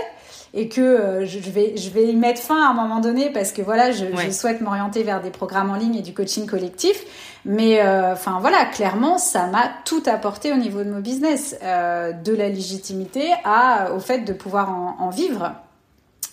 et 0.53 0.67
que 0.67 1.23
je 1.25 1.39
vais 1.39 1.77
je 1.77 1.89
vais 1.89 2.07
y 2.07 2.15
mettre 2.15 2.41
fin 2.41 2.61
à 2.61 2.69
un 2.69 2.73
moment 2.73 2.99
donné 2.99 3.29
parce 3.29 3.51
que 3.51 3.61
voilà, 3.61 3.91
je, 3.91 4.05
je 4.15 4.31
souhaite 4.31 4.61
m'orienter 4.61 5.03
vers 5.03 5.21
des 5.21 5.29
programmes 5.29 5.69
en 5.69 5.75
ligne 5.75 5.95
et 5.95 6.01
du 6.01 6.13
coaching 6.13 6.45
collectif. 6.45 7.03
Mais 7.45 7.81
enfin 7.83 8.37
voilà, 8.39 8.65
clairement, 8.65 9.17
ça 9.17 9.47
m'a 9.47 9.69
tout 9.85 10.03
apporté 10.05 10.51
au 10.51 10.57
niveau 10.57 10.83
de 10.83 10.91
mon 10.91 10.99
business, 10.99 11.57
de 11.61 12.35
la 12.35 12.49
légitimité 12.49 13.31
à 13.43 13.93
au 13.95 13.99
fait 13.99 14.19
de 14.19 14.33
pouvoir 14.33 14.69
en, 14.69 14.97
en 14.99 15.09
vivre. 15.09 15.53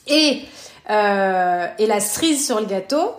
Et 0.06 0.42
euh, 0.90 1.66
et 1.78 1.86
la 1.86 2.00
cerise 2.00 2.44
sur 2.44 2.60
le 2.60 2.66
gâteau, 2.66 3.12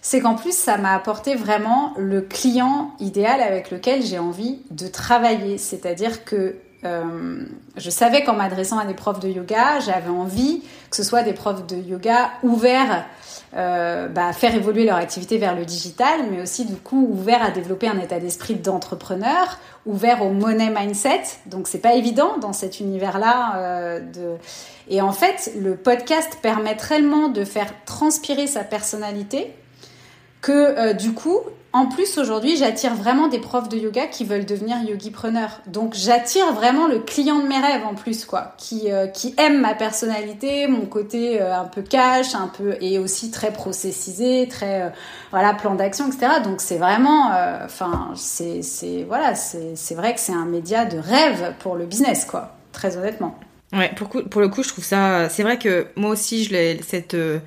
c'est 0.00 0.20
qu'en 0.20 0.36
plus, 0.36 0.56
ça 0.56 0.76
m'a 0.76 0.94
apporté 0.94 1.34
vraiment 1.34 1.92
le 1.96 2.20
client 2.20 2.92
idéal 3.00 3.40
avec 3.40 3.70
lequel 3.70 4.02
j'ai 4.02 4.18
envie 4.18 4.60
de 4.70 4.86
travailler. 4.86 5.58
C'est-à-dire 5.58 6.24
que 6.24 6.56
euh, 6.84 7.44
je 7.76 7.90
savais 7.90 8.22
qu'en 8.22 8.34
m'adressant 8.34 8.78
à 8.78 8.84
des 8.84 8.94
profs 8.94 9.20
de 9.20 9.28
yoga, 9.28 9.80
j'avais 9.80 10.10
envie 10.10 10.62
que 10.90 10.96
ce 10.96 11.02
soit 11.02 11.22
des 11.22 11.32
profs 11.32 11.66
de 11.66 11.76
yoga 11.76 12.30
ouverts 12.42 13.06
euh, 13.54 14.08
bah, 14.08 14.26
à 14.26 14.32
faire 14.32 14.54
évoluer 14.54 14.84
leur 14.84 14.96
activité 14.96 15.38
vers 15.38 15.56
le 15.56 15.64
digital, 15.64 16.20
mais 16.30 16.42
aussi 16.42 16.64
du 16.64 16.76
coup 16.76 17.08
ouverts 17.10 17.42
à 17.42 17.50
développer 17.50 17.88
un 17.88 17.98
état 17.98 18.20
d'esprit 18.20 18.54
d'entrepreneur, 18.54 19.58
ouverts 19.86 20.22
au 20.22 20.30
money 20.30 20.70
mindset. 20.70 21.22
Donc 21.46 21.66
c'est 21.66 21.78
pas 21.78 21.94
évident 21.94 22.36
dans 22.38 22.52
cet 22.52 22.80
univers-là 22.80 23.56
euh, 23.56 24.00
et 24.88 25.00
en 25.00 25.12
fait, 25.12 25.52
le 25.58 25.76
podcast 25.76 26.38
permet 26.42 26.76
tellement 26.76 27.28
de 27.28 27.44
faire 27.44 27.72
transpirer 27.86 28.46
sa 28.46 28.62
personnalité 28.62 29.52
que 30.42 30.92
du 30.92 31.12
coup, 31.12 31.40
en 31.76 31.86
plus 31.86 32.18
aujourd'hui, 32.18 32.56
j'attire 32.56 32.94
vraiment 32.94 33.28
des 33.28 33.38
profs 33.38 33.68
de 33.68 33.76
yoga 33.76 34.06
qui 34.06 34.24
veulent 34.24 34.44
devenir 34.44 34.78
yogi-preneurs. 34.82 35.60
Donc 35.66 35.94
j'attire 35.94 36.52
vraiment 36.52 36.86
le 36.86 36.98
client 36.98 37.38
de 37.40 37.46
mes 37.46 37.58
rêves 37.58 37.84
en 37.84 37.94
plus, 37.94 38.24
quoi, 38.24 38.54
qui 38.58 38.90
euh, 38.90 39.06
qui 39.06 39.34
aime 39.38 39.60
ma 39.60 39.74
personnalité, 39.74 40.66
mon 40.66 40.86
côté 40.86 41.40
euh, 41.40 41.54
un 41.54 41.64
peu 41.64 41.82
cash, 41.82 42.34
un 42.34 42.48
peu 42.48 42.76
et 42.80 42.98
aussi 42.98 43.30
très 43.30 43.52
processisé, 43.52 44.48
très 44.48 44.92
voilà 45.30 45.54
plan 45.54 45.74
d'action, 45.74 46.06
etc. 46.06 46.40
Donc 46.42 46.60
c'est 46.60 46.78
vraiment, 46.78 47.30
enfin 47.64 48.12
c'est 48.14 48.62
voilà, 49.06 49.34
c'est 49.34 49.94
vrai 49.94 50.14
que 50.14 50.20
c'est 50.20 50.32
un 50.32 50.46
média 50.46 50.84
de 50.84 50.98
rêve 50.98 51.54
pour 51.58 51.76
le 51.76 51.86
business, 51.86 52.24
quoi, 52.24 52.56
très 52.72 52.96
honnêtement. 52.96 53.38
Ouais, 53.72 53.92
pour, 53.96 54.08
pour 54.08 54.40
le 54.40 54.48
coup, 54.48 54.62
je 54.62 54.68
trouve 54.68 54.84
ça. 54.84 55.28
C'est 55.28 55.42
vrai 55.42 55.58
que 55.58 55.86
moi 55.96 56.10
aussi, 56.10 56.44
je 56.44 56.52
l'ai 56.52 56.80
cette 56.82 57.14
euh, 57.14 57.38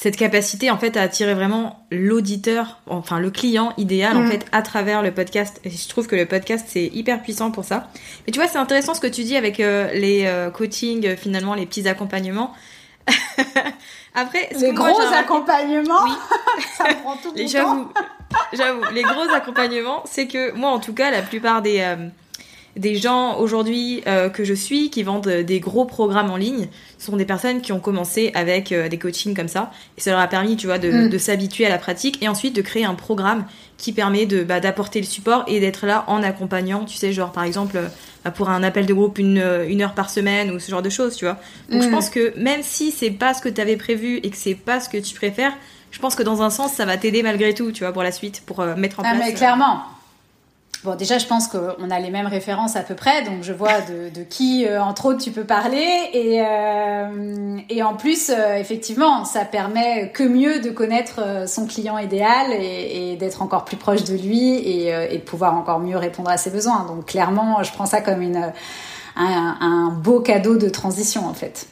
cette 0.00 0.16
capacité 0.16 0.70
en 0.70 0.78
fait 0.78 0.96
à 0.96 1.02
attirer 1.02 1.34
vraiment 1.34 1.86
l'auditeur, 1.90 2.78
enfin 2.86 3.20
le 3.20 3.30
client 3.30 3.74
idéal 3.76 4.16
en 4.16 4.22
mm. 4.22 4.30
fait 4.30 4.46
à 4.50 4.62
travers 4.62 5.02
le 5.02 5.12
podcast. 5.12 5.60
Et 5.62 5.68
je 5.68 5.88
trouve 5.90 6.06
que 6.06 6.16
le 6.16 6.24
podcast 6.24 6.64
c'est 6.70 6.86
hyper 6.86 7.20
puissant 7.20 7.50
pour 7.50 7.66
ça. 7.66 7.88
Mais 8.26 8.32
tu 8.32 8.38
vois, 8.38 8.48
c'est 8.48 8.56
intéressant 8.56 8.94
ce 8.94 9.00
que 9.00 9.06
tu 9.06 9.24
dis 9.24 9.36
avec 9.36 9.60
euh, 9.60 9.92
les 9.92 10.24
euh, 10.24 10.48
coachings, 10.50 11.16
finalement 11.16 11.52
les 11.52 11.66
petits 11.66 11.86
accompagnements. 11.86 12.54
Après, 14.14 14.48
les 14.58 14.72
gros 14.72 15.02
accompagnements, 15.02 16.04
oui. 16.04 16.12
ça 16.78 16.84
prend 16.94 17.16
tout 17.16 17.34
mon 17.36 17.46
J'avoue, 17.46 17.92
j'avoue, 18.54 18.84
les 18.94 19.02
gros 19.02 19.30
accompagnements, 19.34 20.02
c'est 20.06 20.26
que 20.26 20.52
moi 20.52 20.70
en 20.70 20.78
tout 20.78 20.94
cas, 20.94 21.10
la 21.10 21.20
plupart 21.20 21.60
des 21.60 21.94
des 22.76 22.96
gens 22.96 23.38
aujourd'hui 23.38 24.02
euh, 24.06 24.28
que 24.28 24.44
je 24.44 24.54
suis 24.54 24.90
qui 24.90 25.02
vendent 25.02 25.28
des 25.28 25.60
gros 25.60 25.84
programmes 25.84 26.30
en 26.30 26.36
ligne 26.36 26.68
sont 26.98 27.16
des 27.16 27.24
personnes 27.24 27.60
qui 27.60 27.72
ont 27.72 27.80
commencé 27.80 28.30
avec 28.34 28.70
euh, 28.70 28.88
des 28.88 28.98
coachings 28.98 29.34
comme 29.34 29.48
ça 29.48 29.72
et 29.98 30.00
ça 30.00 30.12
leur 30.12 30.20
a 30.20 30.28
permis 30.28 30.56
tu 30.56 30.66
vois 30.66 30.78
de, 30.78 30.90
mm. 30.90 31.08
de 31.08 31.18
s'habituer 31.18 31.66
à 31.66 31.68
la 31.68 31.78
pratique 31.78 32.22
et 32.22 32.28
ensuite 32.28 32.54
de 32.54 32.62
créer 32.62 32.84
un 32.84 32.94
programme 32.94 33.44
qui 33.76 33.92
permet 33.92 34.26
de 34.26 34.44
bah, 34.44 34.60
d'apporter 34.60 35.00
le 35.00 35.06
support 35.06 35.44
et 35.48 35.58
d'être 35.58 35.84
là 35.86 36.04
en 36.06 36.22
accompagnant 36.22 36.84
tu 36.84 36.96
sais 36.96 37.12
genre 37.12 37.32
par 37.32 37.42
exemple 37.42 37.76
euh, 37.76 37.88
bah, 38.24 38.30
pour 38.30 38.50
un 38.50 38.62
appel 38.62 38.86
de 38.86 38.94
groupe 38.94 39.18
une, 39.18 39.42
une 39.68 39.82
heure 39.82 39.94
par 39.94 40.08
semaine 40.08 40.52
ou 40.52 40.60
ce 40.60 40.70
genre 40.70 40.82
de 40.82 40.90
choses 40.90 41.16
tu 41.16 41.24
vois 41.24 41.38
donc 41.70 41.82
je 41.82 41.88
mm. 41.88 41.90
pense 41.90 42.08
que 42.08 42.38
même 42.38 42.62
si 42.62 42.92
c'est 42.92 43.10
pas 43.10 43.34
ce 43.34 43.42
que 43.42 43.48
tu 43.48 43.60
avais 43.60 43.76
prévu 43.76 44.18
et 44.22 44.30
que 44.30 44.36
c'est 44.36 44.54
pas 44.54 44.78
ce 44.78 44.88
que 44.88 44.98
tu 44.98 45.14
préfères 45.16 45.52
je 45.90 45.98
pense 45.98 46.14
que 46.14 46.22
dans 46.22 46.40
un 46.42 46.50
sens 46.50 46.72
ça 46.74 46.84
va 46.84 46.96
t'aider 46.96 47.24
malgré 47.24 47.52
tout 47.52 47.72
tu 47.72 47.82
vois 47.82 47.92
pour 47.92 48.04
la 48.04 48.12
suite 48.12 48.42
pour 48.46 48.64
mettre 48.76 49.00
en 49.00 49.02
ah, 49.04 49.16
place 49.16 49.26
mais 49.26 49.34
clairement 49.34 49.82
Bon, 50.82 50.94
déjà, 50.94 51.18
je 51.18 51.26
pense 51.26 51.46
qu'on 51.46 51.90
a 51.90 52.00
les 52.00 52.08
mêmes 52.08 52.26
références 52.26 52.74
à 52.74 52.80
peu 52.80 52.94
près, 52.94 53.22
donc 53.22 53.42
je 53.42 53.52
vois 53.52 53.82
de, 53.82 54.22
qui, 54.22 54.66
euh, 54.66 54.82
entre 54.82 55.06
autres, 55.06 55.22
tu 55.22 55.30
peux 55.30 55.44
parler. 55.44 56.08
Et, 56.14 56.40
euh, 56.40 57.58
et 57.68 57.82
en 57.82 57.94
plus, 57.94 58.30
euh, 58.30 58.56
effectivement, 58.56 59.26
ça 59.26 59.44
permet 59.44 60.10
que 60.10 60.22
mieux 60.22 60.60
de 60.60 60.70
connaître 60.70 61.46
son 61.46 61.66
client 61.66 61.98
idéal 61.98 62.52
et, 62.54 63.16
d'être 63.16 63.42
encore 63.42 63.66
plus 63.66 63.76
proche 63.76 64.04
de 64.04 64.14
lui 64.14 64.54
et, 64.54 64.86
et, 64.88 65.18
de 65.18 65.22
pouvoir 65.22 65.54
encore 65.54 65.80
mieux 65.80 65.98
répondre 65.98 66.30
à 66.30 66.38
ses 66.38 66.50
besoins. 66.50 66.86
Donc, 66.86 67.06
clairement, 67.06 67.62
je 67.62 67.72
prends 67.72 67.86
ça 67.86 68.00
comme 68.00 68.22
une, 68.22 68.50
un, 69.16 69.56
un 69.60 69.90
beau 69.90 70.20
cadeau 70.20 70.56
de 70.56 70.70
transition, 70.70 71.26
en 71.26 71.34
fait. 71.34 71.66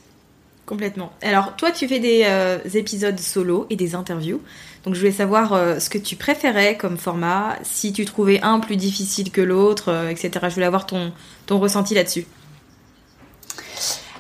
Complètement. 0.66 1.12
Alors, 1.23 1.57
toi, 1.57 1.71
tu 1.71 1.88
fais 1.88 1.99
des 1.99 2.27
épisodes 2.75 3.18
solo 3.18 3.66
et 3.71 3.77
des 3.77 3.94
interviews. 3.94 4.42
Donc 4.88 4.94
je 4.94 5.01
voulais 5.01 5.12
savoir 5.12 5.53
euh, 5.53 5.81
ce 5.81 5.90
que 5.90 5.98
tu 5.98 6.16
préférais 6.16 6.79
comme 6.79 6.96
format, 6.96 7.59
si 7.62 7.92
tu 7.92 8.07
trouvais 8.07 8.40
un 8.40 8.59
plus 8.59 8.77
difficile 8.77 9.31
que 9.31 9.42
l'autre, 9.42 9.90
euh, 9.92 10.09
etc. 10.09 10.31
Je 10.44 10.55
voulais 10.55 10.64
avoir 10.64 10.87
ton, 10.87 11.12
ton 11.44 11.59
ressenti 11.59 11.92
là-dessus. 11.92 12.24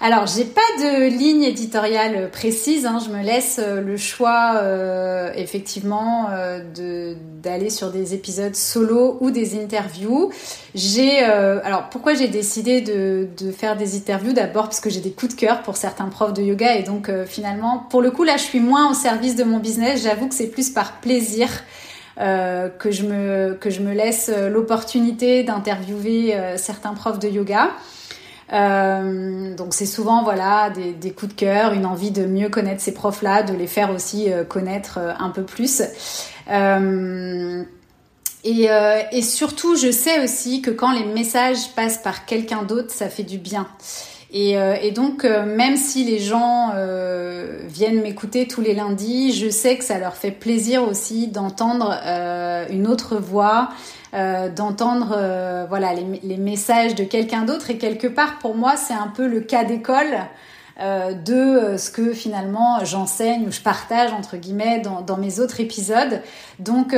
Alors, 0.00 0.26
j'ai 0.28 0.44
pas 0.44 0.60
de 0.78 1.08
ligne 1.08 1.42
éditoriale 1.42 2.30
précise. 2.30 2.86
Hein. 2.86 3.00
Je 3.04 3.10
me 3.10 3.20
laisse 3.20 3.58
euh, 3.58 3.80
le 3.80 3.96
choix, 3.96 4.52
euh, 4.62 5.32
effectivement, 5.34 6.28
euh, 6.30 6.60
de 6.60 7.16
d'aller 7.42 7.70
sur 7.70 7.90
des 7.90 8.14
épisodes 8.14 8.54
solo 8.54 9.16
ou 9.20 9.30
des 9.30 9.60
interviews. 9.60 10.30
J'ai, 10.74 11.20
alors, 11.20 11.88
pourquoi 11.88 12.14
j'ai 12.14 12.26
décidé 12.26 12.80
de, 12.80 13.28
de 13.38 13.52
faire 13.52 13.76
des 13.76 13.96
interviews? 13.96 14.32
D'abord 14.32 14.64
parce 14.64 14.80
que 14.80 14.90
j'ai 14.90 15.00
des 15.00 15.12
coups 15.12 15.36
de 15.36 15.40
cœur 15.40 15.62
pour 15.62 15.76
certains 15.76 16.06
profs 16.06 16.32
de 16.32 16.42
yoga 16.42 16.74
et 16.74 16.82
donc 16.82 17.08
finalement, 17.26 17.86
pour 17.90 18.02
le 18.02 18.10
coup, 18.10 18.24
là, 18.24 18.36
je 18.36 18.42
suis 18.42 18.58
moins 18.58 18.90
au 18.90 18.94
service 18.94 19.36
de 19.36 19.44
mon 19.44 19.60
business. 19.60 20.02
J'avoue 20.02 20.26
que 20.26 20.34
c'est 20.34 20.48
plus 20.48 20.70
par 20.70 21.00
plaisir. 21.00 21.48
que 22.16 22.90
je 22.90 23.04
me 23.04 23.54
que 23.54 23.70
je 23.70 23.80
me 23.80 23.94
laisse 23.94 24.32
l'opportunité 24.50 25.44
d'interviewer 25.44 26.34
certains 26.56 26.94
profs 26.94 27.20
de 27.20 27.28
yoga. 27.28 27.70
Euh, 28.52 29.54
donc 29.54 29.74
c'est 29.74 29.86
souvent 29.86 30.22
voilà 30.22 30.70
des, 30.70 31.10
coups 31.10 31.34
de 31.34 31.38
cœur, 31.38 31.72
une 31.72 31.84
envie 31.84 32.10
de 32.10 32.24
mieux 32.24 32.48
connaître 32.48 32.80
ces 32.80 32.94
profs-là, 32.94 33.42
de 33.42 33.52
les 33.52 33.66
faire 33.66 33.90
aussi 33.90 34.32
euh, 34.32 34.44
connaître 34.44 34.98
euh, 34.98 35.12
un 35.18 35.30
peu 35.30 35.42
plus. 35.42 35.82
Et, 38.44 38.68
et, 39.12 39.20
surtout, 39.22 39.76
je 39.76 39.90
sais 39.90 40.22
aussi 40.22 40.62
que 40.62 40.70
quand 40.70 40.92
les 40.92 41.04
messages 41.04 41.74
passent 41.74 41.98
par 41.98 42.24
quelqu'un 42.24 42.62
d'autre, 42.62 42.90
ça 42.90 43.08
fait 43.08 43.24
du 43.24 43.36
bien. 43.36 43.66
Et, 44.30 44.56
et 44.82 44.90
donc, 44.90 45.24
même 45.24 45.76
si 45.76 46.04
les 46.04 46.18
gens 46.18 46.72
viennent 47.66 48.02
m'écouter 48.02 48.46
tous 48.46 48.60
les 48.60 48.74
lundis, 48.74 49.32
je 49.32 49.48
sais 49.48 49.78
que 49.78 49.84
ça 49.84 49.98
leur 49.98 50.16
fait 50.16 50.30
plaisir 50.30 50.82
aussi 50.82 51.28
d'entendre 51.28 51.98
une 52.70 52.86
autre 52.86 53.16
voix, 53.16 53.70
euh, 54.14 54.48
d'entendre 54.48 55.14
euh, 55.14 55.66
voilà 55.68 55.92
les, 55.92 56.38
messages 56.38 56.94
de 56.94 57.04
quelqu'un 57.04 57.44
d'autre. 57.44 57.70
Et 57.70 57.76
quelque 57.76 58.06
part 58.06 58.38
pour 58.38 58.54
moi 58.54 58.76
c'est 58.76 58.94
un 58.94 59.08
peu 59.08 59.26
le 59.26 59.40
cas 59.40 59.64
d'école 59.64 60.16
euh, 60.80 61.12
de 61.12 61.76
ce 61.76 61.90
que 61.90 62.12
finalement 62.12 62.84
j'enseigne 62.84 63.46
ou 63.46 63.52
je 63.52 63.60
partage 63.60 64.12
entre 64.12 64.36
guillemets 64.36 64.80
dans, 64.80 65.16
mes 65.16 65.40
autres 65.40 65.60
épisodes. 65.60 66.22
Donc 66.58 66.94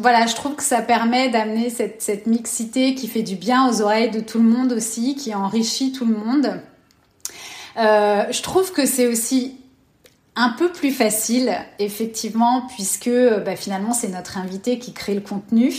voilà, 0.00 0.26
je 0.26 0.34
trouve 0.34 0.54
que 0.56 0.62
ça 0.62 0.82
permet 0.82 1.28
d'amener 1.28 1.70
cette, 1.70 2.02
cette 2.02 2.26
mixité 2.26 2.94
qui 2.94 3.08
fait 3.08 3.22
du 3.22 3.36
bien 3.36 3.68
aux 3.68 3.82
oreilles 3.82 4.10
de 4.10 4.20
tout 4.20 4.38
le 4.38 4.48
monde 4.48 4.72
aussi, 4.72 5.16
qui 5.16 5.34
enrichit 5.34 5.92
tout 5.92 6.06
le 6.06 6.16
monde. 6.16 6.60
je 7.76 8.42
trouve 8.42 8.72
que 8.72 8.86
c'est 8.86 9.06
aussi 9.06 9.58
un 10.36 10.50
peu 10.50 10.70
plus 10.70 10.92
facile, 10.92 11.56
effectivement, 11.78 12.66
puisque 12.74 13.10
bah, 13.44 13.56
finalement 13.56 13.92
c'est 13.92 14.08
notre 14.08 14.36
invité 14.38 14.78
qui 14.78 14.92
crée 14.92 15.14
le 15.14 15.22
contenu. 15.22 15.72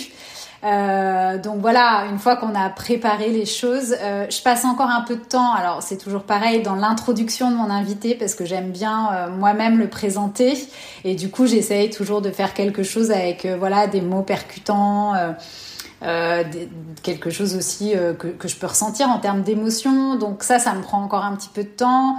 Euh, 0.63 1.37
donc 1.37 1.61
voilà, 1.61 2.05
une 2.09 2.17
fois 2.17 2.35
qu'on 2.35 2.55
a 2.55 2.69
préparé 2.69 3.29
les 3.29 3.45
choses, 3.45 3.95
euh, 4.01 4.25
je 4.29 4.41
passe 4.41 4.65
encore 4.65 4.89
un 4.89 5.01
peu 5.01 5.15
de 5.15 5.23
temps. 5.23 5.53
Alors 5.53 5.83
c'est 5.83 5.97
toujours 5.97 6.23
pareil 6.23 6.61
dans 6.61 6.75
l'introduction 6.75 7.51
de 7.51 7.55
mon 7.55 7.69
invité 7.69 8.15
parce 8.15 8.33
que 8.33 8.45
j'aime 8.45 8.71
bien 8.71 9.09
euh, 9.11 9.29
moi-même 9.29 9.77
le 9.77 9.87
présenter 9.87 10.57
et 11.03 11.15
du 11.15 11.29
coup 11.29 11.45
j'essaye 11.45 11.89
toujours 11.89 12.21
de 12.21 12.31
faire 12.31 12.53
quelque 12.53 12.83
chose 12.83 13.11
avec 13.11 13.45
voilà 13.59 13.87
des 13.87 14.01
mots 14.01 14.23
percutants. 14.23 15.13
quelque 17.03 17.29
chose 17.29 17.55
aussi 17.55 17.93
que, 18.19 18.27
que, 18.27 18.47
je 18.47 18.55
peux 18.55 18.67
ressentir 18.67 19.09
en 19.09 19.19
termes 19.19 19.41
d'émotion. 19.41 20.15
Donc 20.15 20.43
ça, 20.43 20.59
ça 20.59 20.73
me 20.73 20.81
prend 20.81 21.01
encore 21.01 21.23
un 21.23 21.35
petit 21.35 21.49
peu 21.53 21.63
de 21.63 21.69
temps. 21.69 22.17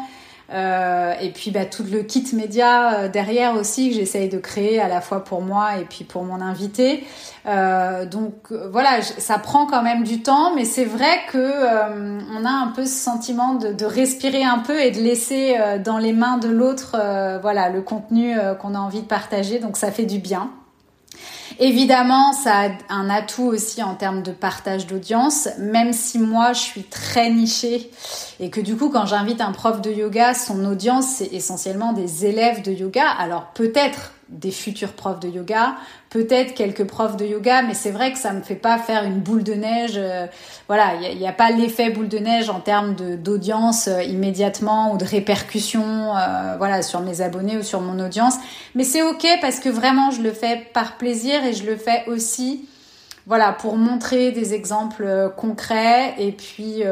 Euh, 0.50 1.12
et 1.20 1.30
puis 1.30 1.50
bah, 1.50 1.66
tout 1.66 1.84
le 1.84 2.02
kit 2.02 2.24
média 2.32 2.94
euh, 2.94 3.08
derrière 3.08 3.54
aussi 3.54 3.90
que 3.90 3.96
j'essaye 3.96 4.30
de 4.30 4.38
créer 4.38 4.80
à 4.80 4.88
la 4.88 5.02
fois 5.02 5.22
pour 5.22 5.42
moi 5.42 5.76
et 5.78 5.84
puis 5.84 6.04
pour 6.04 6.24
mon 6.24 6.40
invité. 6.40 7.04
Euh, 7.46 8.06
donc 8.06 8.32
euh, 8.50 8.68
voilà, 8.72 9.02
ça 9.02 9.38
prend 9.38 9.66
quand 9.66 9.82
même 9.82 10.04
du 10.04 10.22
temps, 10.22 10.54
mais 10.54 10.64
c'est 10.64 10.86
vrai 10.86 11.20
que 11.30 11.38
on 11.38 12.44
a 12.44 12.50
un 12.50 12.68
peu 12.68 12.84
ce 12.84 12.98
sentiment 12.98 13.54
de, 13.54 13.72
de, 13.72 13.84
respirer 13.84 14.42
un 14.42 14.58
peu 14.58 14.80
et 14.80 14.90
de 14.90 15.00
laisser 15.00 15.56
dans 15.84 15.98
les 15.98 16.12
mains 16.12 16.38
de 16.38 16.48
l'autre, 16.48 16.96
voilà, 17.42 17.68
le 17.68 17.82
contenu 17.82 18.36
qu'on 18.60 18.74
a 18.74 18.78
envie 18.78 19.02
de 19.02 19.06
partager. 19.06 19.58
Donc 19.58 19.76
ça 19.76 19.90
fait 19.90 20.04
du 20.04 20.18
bien. 20.18 20.50
Évidemment, 21.60 22.32
ça 22.32 22.66
a 22.66 22.68
un 22.88 23.10
atout 23.10 23.42
aussi 23.42 23.82
en 23.82 23.94
termes 23.94 24.22
de 24.22 24.30
partage 24.30 24.86
d'audience, 24.86 25.48
même 25.58 25.92
si 25.92 26.20
moi 26.20 26.52
je 26.52 26.60
suis 26.60 26.84
très 26.84 27.30
nichée 27.30 27.90
et 28.38 28.48
que 28.48 28.60
du 28.60 28.76
coup 28.76 28.90
quand 28.90 29.06
j'invite 29.06 29.40
un 29.40 29.50
prof 29.50 29.80
de 29.80 29.90
yoga, 29.90 30.34
son 30.34 30.64
audience 30.64 31.06
c'est 31.06 31.32
essentiellement 31.32 31.92
des 31.92 32.26
élèves 32.26 32.62
de 32.62 32.70
yoga. 32.70 33.08
Alors 33.18 33.46
peut-être 33.54 34.12
des 34.28 34.50
futurs 34.50 34.92
profs 34.92 35.20
de 35.20 35.28
yoga, 35.28 35.76
peut-être 36.10 36.54
quelques 36.54 36.84
profs 36.84 37.16
de 37.16 37.24
yoga, 37.24 37.62
mais 37.62 37.74
c'est 37.74 37.90
vrai 37.90 38.12
que 38.12 38.18
ça 38.18 38.32
me 38.32 38.42
fait 38.42 38.54
pas 38.54 38.78
faire 38.78 39.04
une 39.04 39.20
boule 39.20 39.42
de 39.42 39.54
neige. 39.54 39.94
Euh, 39.96 40.26
voilà, 40.66 40.94
il 41.10 41.18
n'y 41.18 41.26
a, 41.26 41.32
pas 41.32 41.50
l'effet 41.50 41.90
boule 41.90 42.08
de 42.08 42.18
neige 42.18 42.50
en 42.50 42.60
termes 42.60 42.94
d'audience 42.94 43.88
euh, 43.88 44.02
immédiatement 44.02 44.92
ou 44.92 44.98
de 44.98 45.04
répercussion, 45.04 46.16
euh, 46.16 46.56
voilà, 46.58 46.82
sur 46.82 47.00
mes 47.00 47.22
abonnés 47.22 47.56
ou 47.56 47.62
sur 47.62 47.80
mon 47.80 48.04
audience. 48.04 48.34
Mais 48.74 48.84
c'est 48.84 49.02
ok 49.02 49.26
parce 49.40 49.60
que 49.60 49.68
vraiment 49.68 50.10
je 50.10 50.20
le 50.20 50.32
fais 50.32 50.68
par 50.74 50.98
plaisir 50.98 51.44
et 51.44 51.54
je 51.54 51.64
le 51.64 51.76
fais 51.76 52.04
aussi, 52.06 52.68
voilà, 53.26 53.52
pour 53.52 53.76
montrer 53.76 54.32
des 54.32 54.52
exemples 54.52 55.32
concrets 55.36 56.14
et 56.18 56.32
puis 56.32 56.82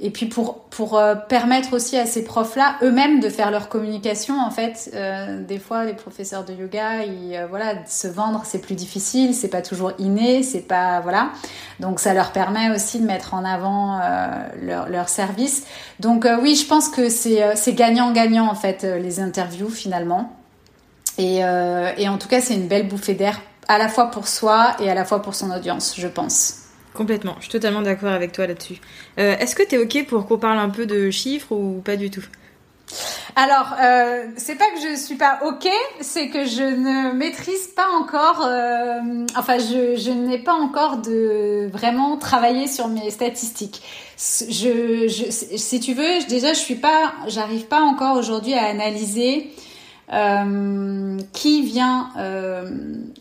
et 0.00 0.10
puis 0.10 0.26
pour 0.26 0.60
pour 0.64 0.96
euh, 0.96 1.16
permettre 1.16 1.72
aussi 1.74 1.96
à 1.96 2.06
ces 2.06 2.22
profs-là 2.22 2.76
eux-mêmes 2.82 3.18
de 3.18 3.28
faire 3.28 3.50
leur 3.50 3.68
communication 3.68 4.38
en 4.40 4.50
fait 4.50 4.90
euh, 4.94 5.42
des 5.42 5.58
fois 5.58 5.84
les 5.84 5.94
professeurs 5.94 6.44
de 6.44 6.52
yoga 6.52 7.02
ils 7.02 7.34
euh, 7.34 7.46
voilà 7.48 7.84
se 7.84 8.06
vendre 8.06 8.42
c'est 8.44 8.60
plus 8.60 8.76
difficile 8.76 9.34
c'est 9.34 9.48
pas 9.48 9.60
toujours 9.60 9.92
inné 9.98 10.44
c'est 10.44 10.60
pas 10.60 11.00
voilà. 11.00 11.30
Donc 11.80 11.98
ça 11.98 12.14
leur 12.14 12.30
permet 12.30 12.70
aussi 12.70 13.00
de 13.00 13.06
mettre 13.06 13.34
en 13.34 13.44
avant 13.44 14.00
leur 14.60 14.88
leur 14.88 15.08
service. 15.08 15.64
Donc 16.00 16.26
oui 16.42 16.54
je 16.54 16.66
pense 16.66 16.88
que 16.88 17.08
c'est 17.08 17.56
c'est 17.56 17.72
gagnant 17.72 18.12
gagnant 18.12 18.48
en 18.48 18.54
fait 18.54 18.82
les 18.82 19.20
interviews 19.20 19.70
finalement. 19.70 20.32
Et 21.18 21.38
et 21.38 22.08
en 22.08 22.18
tout 22.18 22.28
cas 22.28 22.40
c'est 22.40 22.54
une 22.54 22.68
belle 22.68 22.88
bouffée 22.88 23.14
d'air 23.14 23.40
à 23.68 23.78
la 23.78 23.88
fois 23.88 24.10
pour 24.10 24.26
soi 24.26 24.76
et 24.80 24.90
à 24.90 24.94
la 24.94 25.04
fois 25.04 25.22
pour 25.22 25.34
son 25.34 25.50
audience 25.50 25.94
je 25.96 26.08
pense 26.08 26.57
Complètement, 26.98 27.36
je 27.36 27.42
suis 27.42 27.52
totalement 27.52 27.80
d'accord 27.80 28.10
avec 28.10 28.32
toi 28.32 28.48
là-dessus. 28.48 28.80
Euh, 29.20 29.36
est-ce 29.38 29.54
que 29.54 29.62
tu 29.62 29.76
es 29.76 29.78
OK 29.78 30.04
pour 30.08 30.26
qu'on 30.26 30.36
parle 30.36 30.58
un 30.58 30.68
peu 30.68 30.84
de 30.84 31.12
chiffres 31.12 31.52
ou 31.52 31.80
pas 31.84 31.94
du 31.94 32.10
tout? 32.10 32.24
Alors, 33.36 33.76
euh, 33.80 34.24
c'est 34.36 34.56
pas 34.56 34.64
que 34.70 34.80
je 34.80 34.96
suis 34.96 35.14
pas 35.14 35.38
ok, 35.46 35.68
c'est 36.00 36.26
que 36.26 36.44
je 36.44 36.64
ne 36.64 37.12
maîtrise 37.12 37.68
pas 37.68 37.86
encore. 38.00 38.44
Euh, 38.44 39.26
enfin, 39.36 39.58
je, 39.58 40.10
n'ai 40.10 40.38
pas 40.38 40.54
encore 40.54 40.96
de 40.96 41.68
vraiment 41.72 42.16
travaillé 42.16 42.66
sur 42.66 42.88
mes 42.88 43.12
statistiques. 43.12 43.80
Si 44.16 44.48
tu 45.80 45.94
veux, 45.94 46.26
déjà, 46.28 46.52
je 46.52 46.58
suis 46.58 46.74
pas, 46.74 47.12
j'arrive 47.28 47.66
pas 47.66 47.80
encore 47.80 48.16
aujourd'hui 48.16 48.54
à 48.54 48.64
analyser 48.64 49.52
euh, 50.12 51.18
qui 51.34 51.62
vient 51.62 52.08
euh, 52.16 52.70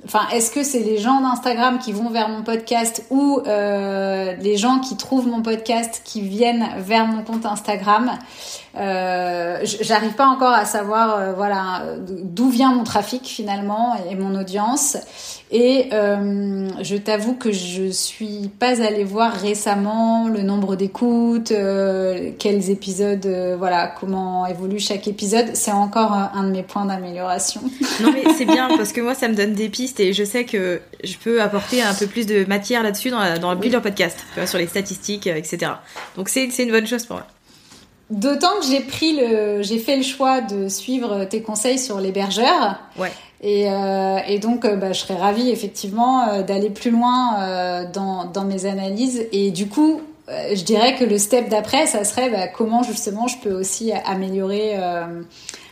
enfin 0.06 0.21
est-ce 0.32 0.52
que 0.52 0.63
c'est 0.63 0.80
les 0.80 1.00
gens 1.00 1.19
d'Instagram 1.19 1.80
qui 1.80 1.91
vont 1.91 2.10
vers 2.10 2.30
mon 2.30 2.43
podcast 2.43 3.06
ou 3.10 3.41
euh, 3.45 4.34
les 4.39 4.56
gens 4.56 4.80
qui 4.80 4.95
trouvent 4.95 5.28
mon 5.28 5.41
podcast 5.41 6.02
qui 6.06 6.21
viennent 6.21 6.65
vers 6.78 7.06
mon 7.06 7.23
compte 7.23 7.45
Instagram? 7.45 8.12
Euh, 8.77 9.59
j'arrive 9.63 10.13
pas 10.13 10.27
encore 10.27 10.53
à 10.53 10.65
savoir 10.65 11.17
euh, 11.17 11.33
voilà 11.33 11.83
d'où 12.07 12.49
vient 12.49 12.71
mon 12.71 12.83
trafic 12.83 13.25
finalement 13.25 13.95
et 14.09 14.15
mon 14.15 14.39
audience. 14.39 14.97
Et 15.49 15.89
euh, 15.93 16.67
je 16.81 16.95
t'avoue 16.97 17.33
que 17.33 17.51
je 17.51 17.89
suis 17.89 18.51
pas 18.59 18.81
allée 18.81 19.05
voir 19.05 19.31
récemment 19.33 20.27
le 20.27 20.41
nombre 20.41 20.75
d'écoutes 20.75 21.53
quels 22.37 22.69
épisodes 22.69 23.27
voilà 23.57 23.87
comment 23.87 24.45
évolue 24.45 24.79
chaque 24.79 25.07
épisode. 25.07 25.51
C'est 25.53 25.71
encore 25.71 26.11
un 26.11 26.43
de 26.43 26.51
mes 26.51 26.63
points 26.63 26.85
d'amélioration. 26.85 27.61
Non 27.99 28.11
mais 28.11 28.31
c'est 28.37 28.45
bien 28.45 28.67
parce 28.77 28.93
que 28.93 29.01
moi 29.01 29.15
ça 29.15 29.27
me 29.27 29.33
donne 29.33 29.53
des 29.53 29.69
pistes 29.69 29.99
et 29.99 30.13
je 30.13 30.23
sais 30.23 30.45
que 30.45 30.81
je 31.03 31.17
peux 31.17 31.41
apporter 31.41 31.81
un 31.81 31.95
peu 31.95 32.05
plus 32.05 32.27
de 32.27 32.45
matière 32.45 32.83
là-dessus 32.83 33.09
dans, 33.09 33.19
la, 33.19 33.39
dans 33.39 33.51
le 33.51 33.57
builder 33.57 33.79
podcast 33.81 34.19
sur 34.45 34.59
les 34.59 34.67
statistiques 34.67 35.25
etc 35.25 35.71
donc 36.15 36.29
c'est 36.29 36.45
une 36.59 36.69
bonne 36.69 36.85
chose 36.85 37.05
pour 37.07 37.15
moi 37.15 37.25
D'autant 38.09 38.59
que 38.61 38.65
j'ai 38.65 38.79
pris 38.79 39.17
le, 39.17 39.61
j'ai 39.63 39.79
fait 39.79 39.97
le 39.97 40.03
choix 40.03 40.39
de 40.39 40.69
suivre 40.69 41.25
tes 41.25 41.41
conseils 41.41 41.77
sur 41.77 41.99
l'hébergeur. 41.99 42.79
Ouais. 42.97 43.11
Et, 43.41 43.69
euh, 43.69 44.17
et 44.27 44.39
donc, 44.39 44.65
euh, 44.65 44.75
bah, 44.77 44.93
je 44.93 45.01
serais 45.01 45.17
ravie 45.17 45.49
effectivement 45.49 46.27
euh, 46.27 46.41
d'aller 46.41 46.69
plus 46.69 46.89
loin 46.89 47.39
euh, 47.39 47.83
dans, 47.91 48.25
dans 48.25 48.45
mes 48.45 48.65
analyses. 48.65 49.25
Et 49.31 49.51
du 49.51 49.67
coup, 49.67 50.01
je 50.27 50.63
dirais 50.63 50.95
que 50.95 51.03
le 51.03 51.17
step 51.17 51.49
d'après, 51.49 51.85
ça 51.85 52.03
serait 52.03 52.29
bah, 52.29 52.47
comment 52.47 52.81
justement 52.83 53.27
je 53.27 53.37
peux 53.37 53.53
aussi 53.53 53.91
améliorer, 53.93 54.77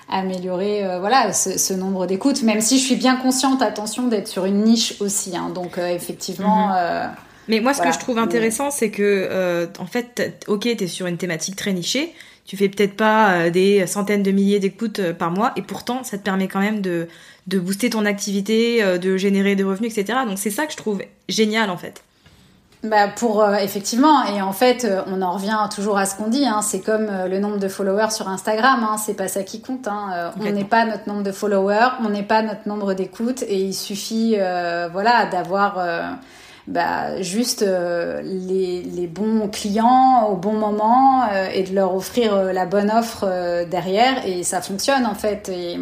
améliorer, 0.10 0.86
voilà, 1.00 1.34
ce, 1.34 1.58
ce 1.58 1.74
nombre 1.74 2.06
d'écoutes. 2.06 2.42
Même 2.44 2.62
si 2.62 2.80
je 2.80 2.86
suis 2.86 2.96
bien 2.96 3.16
consciente, 3.18 3.62
attention, 3.62 4.08
d'être 4.08 4.28
sur 4.28 4.46
une 4.46 4.64
niche 4.64 4.96
aussi. 5.02 5.36
Hein, 5.36 5.52
donc, 5.54 5.78
effectivement. 5.78 6.68
Mhm. 6.68 7.10
Mais 7.48 7.60
moi, 7.60 7.74
ce 7.74 7.82
que 7.82 7.92
je 7.92 8.00
trouve 8.00 8.18
intéressant, 8.18 8.72
c'est 8.72 8.90
que, 8.90 9.28
euh, 9.30 9.68
en 9.80 9.86
fait, 9.86 10.44
ok, 10.48 10.68
t'es 10.78 10.88
sur 10.88 11.08
une 11.08 11.18
thématique 11.18 11.56
très 11.56 11.74
nichée, 11.74 12.14
tu 12.46 12.58
fais 12.58 12.70
peut-être 12.70 12.96
pas 12.96 13.32
euh, 13.32 13.50
des 13.50 13.86
centaines 13.88 14.24
de 14.24 14.32
milliers 14.32 14.60
d'écoutes 14.60 15.00
euh, 15.00 15.14
par 15.14 15.32
mois, 15.32 15.52
et 15.56 15.62
pourtant, 15.62 16.04
ça 16.04 16.18
te 16.18 16.24
permet 16.24 16.48
quand 16.48 16.60
même 16.60 16.82
de, 16.82 17.08
de 17.48 17.60
booster 17.60 17.90
ton 17.90 18.06
activité, 18.06 18.84
de 18.98 19.18
générer 19.18 19.56
des 19.56 19.64
revenus, 19.64 19.96
etc. 19.96 20.20
Donc 20.28 20.40
c'est 20.40 20.50
ça 20.50 20.66
que 20.66 20.72
je 20.72 20.78
trouve 20.78 21.02
génial, 21.30 21.70
en 21.70 21.78
fait. 21.78 22.02
Bah 22.84 23.08
pour 23.08 23.44
effectivement 23.56 24.26
et 24.26 24.44
en 24.44 24.52
fait 24.52 24.88
on 25.08 25.24
en 25.24 25.32
revient 25.32 25.58
toujours 25.74 25.98
à 25.98 26.06
ce 26.06 26.16
qu'on 26.16 26.28
dit 26.28 26.46
hein, 26.46 26.62
c'est 26.62 26.82
comme 26.82 27.10
le 27.28 27.40
nombre 27.40 27.58
de 27.58 27.68
followers 27.68 28.12
sur 28.12 28.28
Instagram 28.28 28.86
hein, 28.88 28.98
c'est 29.04 29.16
pas 29.16 29.28
ça 29.28 29.42
qui 29.42 29.60
compte 29.60 29.88
hein, 29.88 30.32
on 30.40 30.44
n'est 30.44 30.66
pas 30.66 30.86
notre 30.86 31.08
nombre 31.08 31.24
de 31.24 31.32
followers 31.32 31.94
on 32.06 32.10
n'est 32.10 32.22
pas 32.22 32.44
notre 32.44 32.68
nombre 32.68 32.94
d'écoutes 32.94 33.42
et 33.42 33.58
il 33.58 33.74
suffit 33.74 34.36
voilà 34.92 35.26
d'avoir 35.26 35.80
bah, 36.68 37.22
juste 37.22 37.62
euh, 37.62 38.22
les, 38.24 38.82
les, 38.82 39.06
bons 39.06 39.48
clients 39.50 40.30
au 40.32 40.36
bon 40.36 40.54
moment 40.54 41.24
euh, 41.32 41.48
et 41.54 41.62
de 41.62 41.76
leur 41.76 41.96
offrir 41.96 42.34
euh, 42.34 42.54
la 42.54 42.66
bonne 42.66 42.90
offre 42.90 43.66
derrière 43.70 44.26
et 44.26 44.42
ça 44.42 44.62
fonctionne 44.62 45.06
en 45.06 45.14
fait 45.14 45.50
et, 45.50 45.78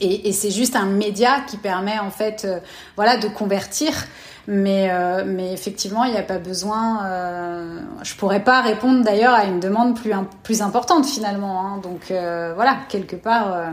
et, 0.00 0.28
et 0.28 0.32
c'est 0.32 0.50
juste 0.50 0.76
un 0.76 0.86
média 0.86 1.40
qui 1.46 1.58
permet 1.58 1.98
en 1.98 2.10
fait 2.10 2.48
voilà 2.96 3.18
de 3.18 3.28
convertir 3.28 3.92
mais, 4.48 4.90
mais 5.24 5.52
effectivement, 5.52 6.02
il 6.02 6.10
n'y 6.10 6.18
a 6.18 6.24
pas 6.24 6.38
besoin. 6.38 7.06
Euh, 7.06 7.78
je 8.02 8.16
pourrais 8.16 8.42
pas 8.42 8.60
répondre 8.60 9.04
d'ailleurs 9.04 9.34
à 9.34 9.44
une 9.44 9.60
demande 9.60 9.94
plus, 9.94 10.12
plus 10.42 10.62
importante 10.62 11.06
finalement. 11.06 11.60
Hein, 11.60 11.80
donc 11.80 12.06
voilà, 12.08 12.78
quelque 12.88 13.14
part, 13.14 13.70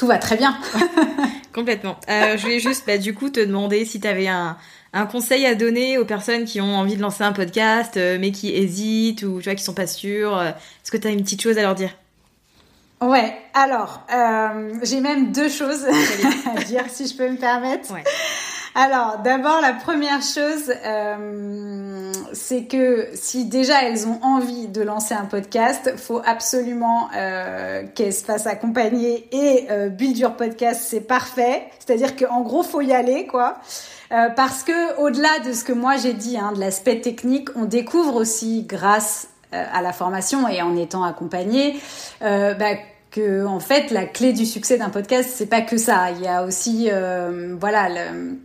tout 0.00 0.06
va 0.06 0.16
très 0.16 0.38
bien. 0.38 0.56
Complètement. 1.54 1.98
Euh, 2.08 2.38
je 2.38 2.42
voulais 2.42 2.58
juste, 2.58 2.84
bah, 2.86 2.96
du 2.96 3.12
coup, 3.12 3.28
te 3.28 3.38
demander 3.38 3.84
si 3.84 4.00
tu 4.00 4.08
avais 4.08 4.28
un, 4.28 4.56
un, 4.94 5.04
conseil 5.04 5.44
à 5.44 5.54
donner 5.54 5.98
aux 5.98 6.06
personnes 6.06 6.46
qui 6.46 6.58
ont 6.62 6.74
envie 6.74 6.96
de 6.96 7.02
lancer 7.02 7.22
un 7.22 7.32
podcast, 7.32 7.98
euh, 7.98 8.16
mais 8.18 8.30
qui 8.30 8.48
hésitent 8.48 9.24
ou 9.24 9.42
tu 9.42 9.44
vois, 9.44 9.54
qui 9.54 9.62
sont 9.62 9.74
pas 9.74 9.86
sûres. 9.86 10.38
Euh, 10.38 10.48
est-ce 10.48 10.90
que 10.90 10.96
tu 10.96 11.06
as 11.06 11.10
une 11.10 11.22
petite 11.22 11.42
chose 11.42 11.58
à 11.58 11.60
leur 11.60 11.74
dire? 11.74 11.90
Ouais, 13.02 13.36
alors, 13.52 14.00
euh, 14.10 14.72
j'ai 14.84 15.02
même 15.02 15.32
deux 15.32 15.50
choses 15.50 15.84
à 16.56 16.62
dire, 16.62 16.84
si 16.88 17.06
je 17.06 17.14
peux 17.14 17.28
me 17.28 17.36
permettre. 17.36 17.92
Ouais. 17.92 18.04
Alors, 18.74 19.18
d'abord, 19.24 19.60
la 19.60 19.72
première 19.72 20.22
chose, 20.22 20.72
euh, 20.84 22.12
c'est 22.32 22.64
que 22.64 23.08
si 23.14 23.46
déjà 23.46 23.82
elles 23.82 24.06
ont 24.06 24.20
envie 24.22 24.68
de 24.68 24.80
lancer 24.82 25.14
un 25.14 25.24
podcast, 25.24 25.94
faut 25.96 26.22
absolument 26.24 27.08
euh, 27.16 27.82
qu'elles 27.94 28.12
se 28.12 28.24
fassent 28.24 28.46
accompagner. 28.46 29.28
Et 29.32 29.66
euh, 29.70 29.88
Build 29.88 30.16
Your 30.18 30.36
Podcast, 30.36 30.82
c'est 30.84 31.00
parfait. 31.00 31.64
C'est-à-dire 31.80 32.14
qu'en 32.14 32.42
gros, 32.42 32.62
faut 32.62 32.80
y 32.80 32.92
aller, 32.92 33.26
quoi. 33.26 33.56
Euh, 34.12 34.28
parce 34.30 34.64
que 34.64 34.98
au-delà 35.00 35.38
de 35.44 35.52
ce 35.52 35.62
que 35.62 35.72
moi 35.72 35.96
j'ai 35.96 36.14
dit, 36.14 36.36
hein, 36.36 36.52
de 36.52 36.60
l'aspect 36.60 37.00
technique, 37.00 37.48
on 37.54 37.64
découvre 37.64 38.16
aussi 38.16 38.64
grâce 38.64 39.28
euh, 39.52 39.64
à 39.72 39.82
la 39.82 39.92
formation 39.92 40.48
et 40.48 40.62
en 40.62 40.76
étant 40.76 41.04
accompagné, 41.04 41.80
euh, 42.22 42.54
bah, 42.54 42.74
que 43.10 43.44
en 43.44 43.60
fait 43.60 43.90
la 43.90 44.04
clé 44.06 44.32
du 44.32 44.46
succès 44.46 44.78
d'un 44.78 44.90
podcast 44.90 45.28
c'est 45.32 45.46
pas 45.46 45.62
que 45.62 45.76
ça 45.76 46.12
il 46.12 46.22
y 46.22 46.28
a 46.28 46.44
aussi 46.44 46.88
euh, 46.92 47.56
voilà 47.58 47.88
le, 47.88 48.38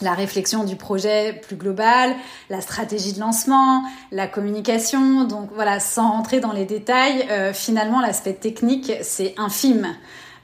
la 0.00 0.14
réflexion 0.14 0.64
du 0.64 0.76
projet 0.76 1.40
plus 1.46 1.56
global, 1.56 2.14
la 2.50 2.60
stratégie 2.60 3.12
de 3.12 3.20
lancement, 3.20 3.82
la 4.12 4.26
communication. 4.26 5.24
Donc 5.24 5.50
voilà, 5.54 5.80
sans 5.80 6.10
rentrer 6.10 6.40
dans 6.40 6.52
les 6.52 6.64
détails, 6.64 7.26
euh, 7.30 7.52
finalement 7.52 8.00
l'aspect 8.00 8.34
technique 8.34 8.92
c'est 9.02 9.34
infime. 9.38 9.94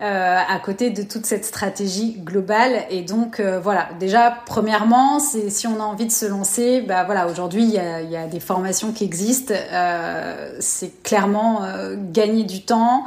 Euh, 0.02 0.36
à 0.48 0.58
côté 0.58 0.90
de 0.90 1.02
toute 1.02 1.26
cette 1.26 1.44
stratégie 1.44 2.14
globale. 2.18 2.86
Et 2.90 3.02
donc 3.02 3.38
euh, 3.38 3.60
voilà, 3.60 3.88
déjà 4.00 4.36
premièrement, 4.46 5.20
c'est 5.20 5.48
si 5.48 5.68
on 5.68 5.78
a 5.78 5.84
envie 5.84 6.06
de 6.06 6.10
se 6.10 6.26
lancer, 6.26 6.80
bah 6.80 7.04
voilà, 7.04 7.28
aujourd'hui 7.28 7.62
il 7.62 7.70
y 7.70 7.78
a, 7.78 8.02
y 8.02 8.16
a, 8.16 8.26
des 8.26 8.40
formations 8.40 8.90
qui 8.90 9.04
existent. 9.04 9.54
Euh, 9.54 10.56
c'est 10.58 11.04
clairement 11.04 11.60
gagner 12.10 12.42
du 12.42 12.62
temps 12.62 13.04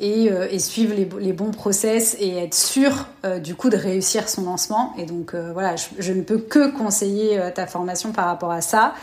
et, 0.00 0.30
et 0.50 0.58
suivre 0.58 0.94
les, 0.94 1.06
les, 1.20 1.34
bons 1.34 1.50
process 1.50 2.16
et 2.18 2.38
être 2.38 2.54
sûr 2.54 3.08
du 3.42 3.54
coup 3.54 3.68
de 3.68 3.76
réussir 3.76 4.26
son 4.28 4.44
lancement. 4.44 4.94
Et 4.96 5.04
donc 5.04 5.34
voilà, 5.34 5.76
je, 5.76 5.88
je, 5.98 6.14
ne 6.14 6.22
peux 6.22 6.38
que 6.38 6.70
conseiller 6.70 7.38
ta 7.54 7.66
formation 7.66 8.12
par 8.12 8.24
rapport 8.24 8.52
à 8.52 8.62
ça. 8.62 8.94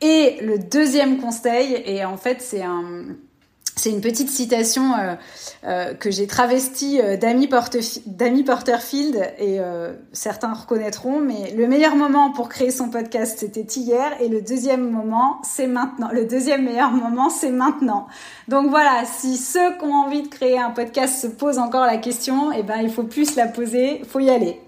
Et 0.00 0.38
le 0.40 0.58
deuxième 0.58 1.18
conseil, 1.20 1.82
et 1.84 2.04
en 2.04 2.16
fait 2.16 2.40
c'est 2.40 2.62
un 2.62 3.06
c'est 3.78 3.90
une 3.90 4.00
petite 4.00 4.30
citation 4.30 4.94
euh, 4.94 5.14
euh, 5.64 5.94
que 5.94 6.10
j'ai 6.10 6.26
travestie 6.26 6.98
euh, 6.98 7.18
d'Amy 7.18 7.46
Porterfield 7.46 9.34
et 9.38 9.58
certains 10.12 10.54
reconnaîtront, 10.54 11.20
mais 11.20 11.52
le 11.54 11.68
meilleur 11.68 11.94
moment 11.94 12.32
pour 12.32 12.48
créer 12.48 12.70
son 12.70 12.88
podcast, 12.88 13.38
c'était 13.38 13.60
hier 13.60 14.12
et 14.20 14.28
le 14.28 14.40
deuxième 14.40 14.90
moment, 14.90 15.40
c'est 15.42 15.66
maintenant. 15.66 16.08
Le 16.10 16.24
deuxième 16.24 16.64
meilleur 16.64 16.90
moment, 16.90 17.28
c'est 17.28 17.50
maintenant. 17.50 18.06
Donc 18.48 18.70
voilà, 18.70 19.04
si 19.04 19.36
ceux 19.36 19.76
qui 19.76 19.84
ont 19.84 19.94
envie 19.94 20.22
de 20.22 20.28
créer 20.28 20.58
un 20.58 20.70
podcast 20.70 21.20
se 21.20 21.26
posent 21.26 21.58
encore 21.58 21.84
la 21.84 21.98
question, 21.98 22.52
eh 22.52 22.62
ben, 22.62 22.80
il 22.82 22.90
faut 22.90 23.04
plus 23.04 23.36
la 23.36 23.46
poser, 23.46 24.02
faut 24.08 24.20
y 24.20 24.30
aller. 24.30 24.60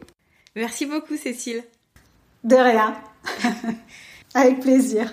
Merci 0.54 0.86
beaucoup, 0.86 1.16
Cécile. 1.16 1.62
De 2.44 2.56
rien. 2.56 2.94
Avec 4.34 4.60
plaisir. 4.60 5.12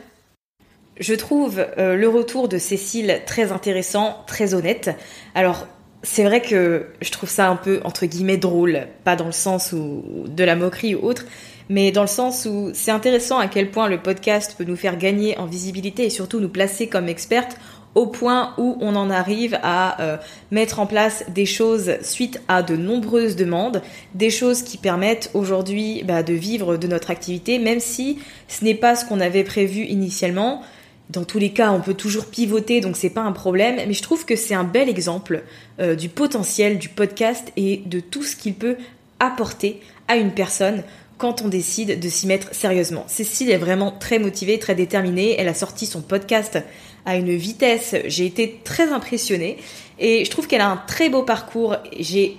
Je 0.98 1.14
trouve 1.14 1.66
euh, 1.78 1.96
le 1.96 2.08
retour 2.08 2.48
de 2.48 2.58
Cécile 2.58 3.22
très 3.26 3.52
intéressant, 3.52 4.24
très 4.28 4.54
honnête. 4.54 4.92
Alors, 5.34 5.68
c'est 6.04 6.24
vrai 6.24 6.42
que 6.42 6.88
je 7.02 7.12
trouve 7.12 7.30
ça 7.30 7.50
un 7.50 7.58
peu, 7.58 7.82
entre 7.84 8.06
guillemets, 8.06 8.38
drôle. 8.38 8.88
Pas 9.04 9.16
dans 9.16 9.26
le 9.26 9.32
sens 9.34 9.74
où, 9.74 10.04
de 10.28 10.44
la 10.44 10.56
moquerie 10.56 10.96
ou 10.96 11.00
autre, 11.04 11.26
mais 11.68 11.92
dans 11.92 12.02
le 12.02 12.08
sens 12.08 12.46
où 12.46 12.70
c'est 12.74 12.92
intéressant 12.92 13.40
à 13.40 13.48
quel 13.48 13.72
point 13.72 13.90
le 13.90 14.02
podcast 14.02 14.56
peut 14.58 14.64
nous 14.64 14.76
faire 14.76 14.98
gagner 14.98 15.38
en 15.38 15.48
visibilité 15.48 16.06
et 16.06 16.10
surtout 16.10 16.40
nous 16.40 16.50
placer 16.50 16.88
comme 16.88 17.10
expertes 17.10 17.58
au 17.96 18.08
point 18.08 18.54
où 18.58 18.78
on 18.82 18.96
en 18.96 19.10
arrive 19.10 19.58
à 19.64 20.02
euh, 20.02 20.18
mettre 20.52 20.80
en 20.80 20.86
place 20.86 21.24
des 21.30 21.46
choses 21.46 21.94
suite 22.02 22.42
à 22.50 22.62
de 22.62 22.76
nombreuses 22.76 23.38
demandes, 23.38 23.82
des 24.14 24.30
choses 24.30 24.62
qui 24.64 24.78
permettent 24.78 25.32
aujourd'hui 25.34 26.04
bah, 26.04 26.22
de 26.22 26.34
vivre 26.34 26.76
de 26.76 26.88
notre 26.88 27.10
activité, 27.10 27.58
même 27.58 27.80
si 27.80 28.20
ce 28.50 28.66
n'est 28.66 28.76
pas 28.76 28.98
ce 28.98 29.06
qu'on 29.06 29.22
avait 29.22 29.46
prévu 29.46 29.86
initialement. 29.86 30.62
Dans 31.10 31.24
tous 31.24 31.38
les 31.38 31.52
cas, 31.52 31.72
on 31.72 31.82
peut 31.82 31.94
toujours 31.94 32.26
pivoter, 32.26 32.82
donc 32.82 32.98
c'est 32.98 33.10
pas 33.10 33.22
un 33.22 33.32
problème. 33.32 33.76
Mais 33.76 33.94
je 33.94 34.02
trouve 34.02 34.26
que 34.26 34.36
c'est 34.36 34.56
un 34.56 34.64
bel 34.64 34.90
exemple 34.90 35.44
euh, 35.80 35.96
du 35.96 36.10
potentiel 36.10 36.80
du 36.80 36.90
podcast 36.90 37.52
et 37.58 37.84
de 37.86 38.00
tout 38.00 38.24
ce 38.24 38.36
qu'il 38.36 38.56
peut 38.56 38.78
apporter 39.20 39.82
à 40.08 40.16
une 40.16 40.32
personne 40.32 40.84
quand 41.18 41.42
on 41.42 41.48
décide 41.48 42.00
de 42.00 42.10
s'y 42.10 42.28
mettre 42.28 42.54
sérieusement. 42.54 43.06
Cécile 43.08 43.50
est 43.50 43.58
vraiment 43.58 43.92
très 43.92 44.20
motivée, 44.20 44.60
très 44.60 44.76
déterminée. 44.76 45.36
Elle 45.38 45.48
a 45.48 45.54
sorti 45.54 45.86
son 45.86 46.02
podcast 46.02 46.60
à 47.06 47.16
une 47.16 47.36
vitesse. 47.36 47.96
J'ai 48.06 48.26
été 48.26 48.60
très 48.64 48.92
impressionnée 48.92 49.58
et 50.00 50.26
je 50.26 50.32
trouve 50.32 50.48
qu'elle 50.48 50.62
a 50.62 50.70
un 50.70 50.82
très 50.88 51.10
beau 51.10 51.24
parcours. 51.24 51.78
J'ai 51.98 52.38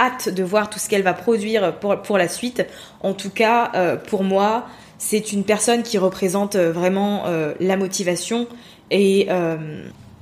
hâte 0.00 0.28
de 0.28 0.42
voir 0.42 0.68
tout 0.70 0.78
ce 0.78 0.88
qu'elle 0.88 1.02
va 1.02 1.14
produire 1.14 1.78
pour, 1.78 2.18
la 2.18 2.28
suite. 2.28 2.66
En 3.00 3.14
tout 3.14 3.30
cas, 3.30 3.70
euh, 3.74 3.96
pour 3.96 4.24
moi, 4.24 4.66
c'est 4.98 5.32
une 5.32 5.44
personne 5.44 5.82
qui 5.82 5.98
représente 5.98 6.56
euh, 6.56 6.72
vraiment 6.72 7.24
euh, 7.26 7.54
la 7.60 7.76
motivation 7.76 8.46
et 8.90 9.26
euh, 9.30 9.56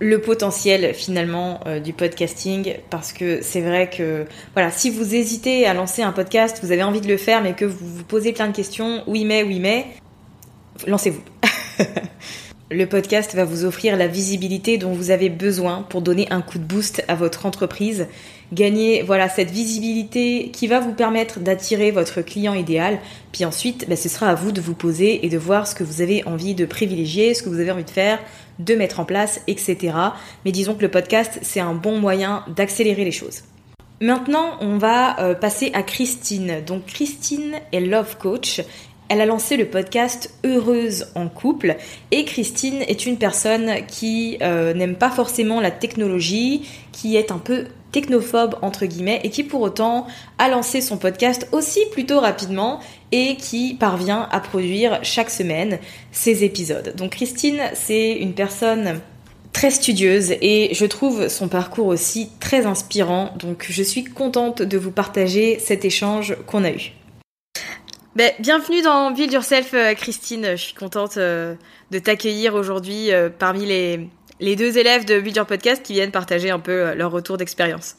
le 0.00 0.20
potentiel 0.20 0.94
finalement 0.94 1.60
du 1.82 1.92
podcasting. 1.92 2.74
Parce 2.90 3.12
que 3.12 3.40
c'est 3.42 3.60
vrai 3.60 3.88
que 3.88 4.26
voilà 4.54 4.70
si 4.70 4.90
vous 4.90 5.14
hésitez 5.14 5.66
à 5.66 5.74
lancer 5.74 6.02
un 6.02 6.12
podcast 6.12 6.58
vous 6.62 6.72
avez 6.72 6.82
envie 6.82 7.00
de 7.00 7.06
le 7.06 7.16
faire 7.16 7.42
mais 7.42 7.54
que 7.54 7.64
vous 7.64 7.86
vous 7.86 8.04
posez 8.04 8.32
plein 8.32 8.48
de 8.48 8.56
questions 8.56 9.04
oui 9.06 9.24
mais 9.24 9.44
oui 9.44 9.60
mais 9.60 9.86
lancez-vous. 10.86 11.22
Le 12.70 12.86
podcast 12.86 13.34
va 13.34 13.44
vous 13.44 13.64
offrir 13.66 13.96
la 13.96 14.08
visibilité 14.08 14.78
dont 14.78 14.92
vous 14.92 15.10
avez 15.10 15.28
besoin 15.28 15.82
pour 15.82 16.00
donner 16.00 16.26
un 16.30 16.40
coup 16.40 16.58
de 16.58 16.64
boost 16.64 17.04
à 17.08 17.14
votre 17.14 17.46
entreprise, 17.46 18.08
gagner 18.54 19.02
voilà 19.02 19.28
cette 19.28 19.50
visibilité 19.50 20.50
qui 20.52 20.66
va 20.66 20.80
vous 20.80 20.92
permettre 20.92 21.40
d'attirer 21.40 21.90
votre 21.90 22.22
client 22.22 22.54
idéal. 22.54 22.98
Puis 23.32 23.44
ensuite, 23.44 23.88
bah, 23.88 23.96
ce 23.96 24.08
sera 24.08 24.28
à 24.28 24.34
vous 24.34 24.52
de 24.52 24.60
vous 24.60 24.74
poser 24.74 25.26
et 25.26 25.28
de 25.28 25.38
voir 25.38 25.66
ce 25.66 25.74
que 25.74 25.84
vous 25.84 26.00
avez 26.00 26.24
envie 26.26 26.54
de 26.54 26.64
privilégier, 26.64 27.34
ce 27.34 27.42
que 27.42 27.48
vous 27.48 27.60
avez 27.60 27.72
envie 27.72 27.84
de 27.84 27.90
faire, 27.90 28.18
de 28.58 28.74
mettre 28.74 29.00
en 29.00 29.04
place, 29.04 29.40
etc. 29.48 29.94
Mais 30.44 30.52
disons 30.52 30.74
que 30.74 30.82
le 30.82 30.90
podcast, 30.90 31.38
c'est 31.42 31.60
un 31.60 31.74
bon 31.74 31.98
moyen 31.98 32.44
d'accélérer 32.56 33.04
les 33.04 33.12
choses. 33.12 33.42
Maintenant, 34.00 34.56
on 34.60 34.76
va 34.76 35.18
euh, 35.20 35.34
passer 35.34 35.70
à 35.72 35.82
Christine. 35.82 36.62
Donc 36.66 36.86
Christine 36.86 37.54
est 37.72 37.80
love 37.80 38.16
coach 38.18 38.60
elle 39.08 39.20
a 39.20 39.26
lancé 39.26 39.56
le 39.56 39.66
podcast 39.66 40.32
Heureuse 40.44 41.08
en 41.14 41.28
couple 41.28 41.76
et 42.10 42.24
Christine 42.24 42.82
est 42.88 43.06
une 43.06 43.18
personne 43.18 43.84
qui 43.86 44.38
euh, 44.40 44.72
n'aime 44.74 44.96
pas 44.96 45.10
forcément 45.10 45.60
la 45.60 45.70
technologie, 45.70 46.66
qui 46.92 47.16
est 47.16 47.30
un 47.30 47.38
peu 47.38 47.66
technophobe 47.92 48.56
entre 48.62 48.86
guillemets 48.86 49.20
et 49.22 49.30
qui 49.30 49.44
pour 49.44 49.60
autant 49.60 50.06
a 50.38 50.48
lancé 50.48 50.80
son 50.80 50.96
podcast 50.96 51.46
aussi 51.52 51.80
plutôt 51.92 52.18
rapidement 52.18 52.80
et 53.12 53.36
qui 53.36 53.74
parvient 53.74 54.28
à 54.32 54.40
produire 54.40 54.98
chaque 55.02 55.30
semaine 55.30 55.78
ses 56.10 56.42
épisodes. 56.42 56.94
Donc 56.96 57.12
Christine, 57.12 57.60
c'est 57.74 58.14
une 58.14 58.32
personne 58.32 59.00
très 59.52 59.70
studieuse 59.70 60.32
et 60.40 60.70
je 60.72 60.86
trouve 60.86 61.28
son 61.28 61.48
parcours 61.48 61.86
aussi 61.86 62.30
très 62.40 62.66
inspirant. 62.66 63.30
Donc 63.38 63.66
je 63.68 63.82
suis 63.82 64.02
contente 64.02 64.62
de 64.62 64.78
vous 64.78 64.90
partager 64.90 65.58
cet 65.60 65.84
échange 65.84 66.36
qu'on 66.46 66.64
a 66.64 66.72
eu. 66.72 66.94
Ben, 68.16 68.32
bienvenue 68.38 68.80
dans 68.80 69.10
Build 69.10 69.32
Yourself, 69.32 69.74
euh, 69.74 69.92
Christine. 69.94 70.52
Je 70.52 70.62
suis 70.62 70.74
contente 70.74 71.16
euh, 71.16 71.56
de 71.90 71.98
t'accueillir 71.98 72.54
aujourd'hui 72.54 73.12
euh, 73.12 73.28
parmi 73.28 73.66
les, 73.66 74.08
les 74.38 74.54
deux 74.54 74.78
élèves 74.78 75.04
de 75.04 75.18
Build 75.18 75.34
Your 75.34 75.46
Podcast 75.46 75.82
qui 75.82 75.94
viennent 75.94 76.12
partager 76.12 76.48
un 76.50 76.60
peu 76.60 76.94
leur 76.94 77.10
retour 77.10 77.38
d'expérience. 77.38 77.96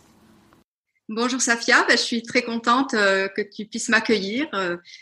Bonjour 1.09 1.41
Safia, 1.41 1.83
ben, 1.85 1.97
je 1.97 2.01
suis 2.01 2.23
très 2.23 2.43
contente 2.43 2.91
que 2.91 3.41
tu 3.41 3.65
puisses 3.65 3.89
m'accueillir 3.89 4.47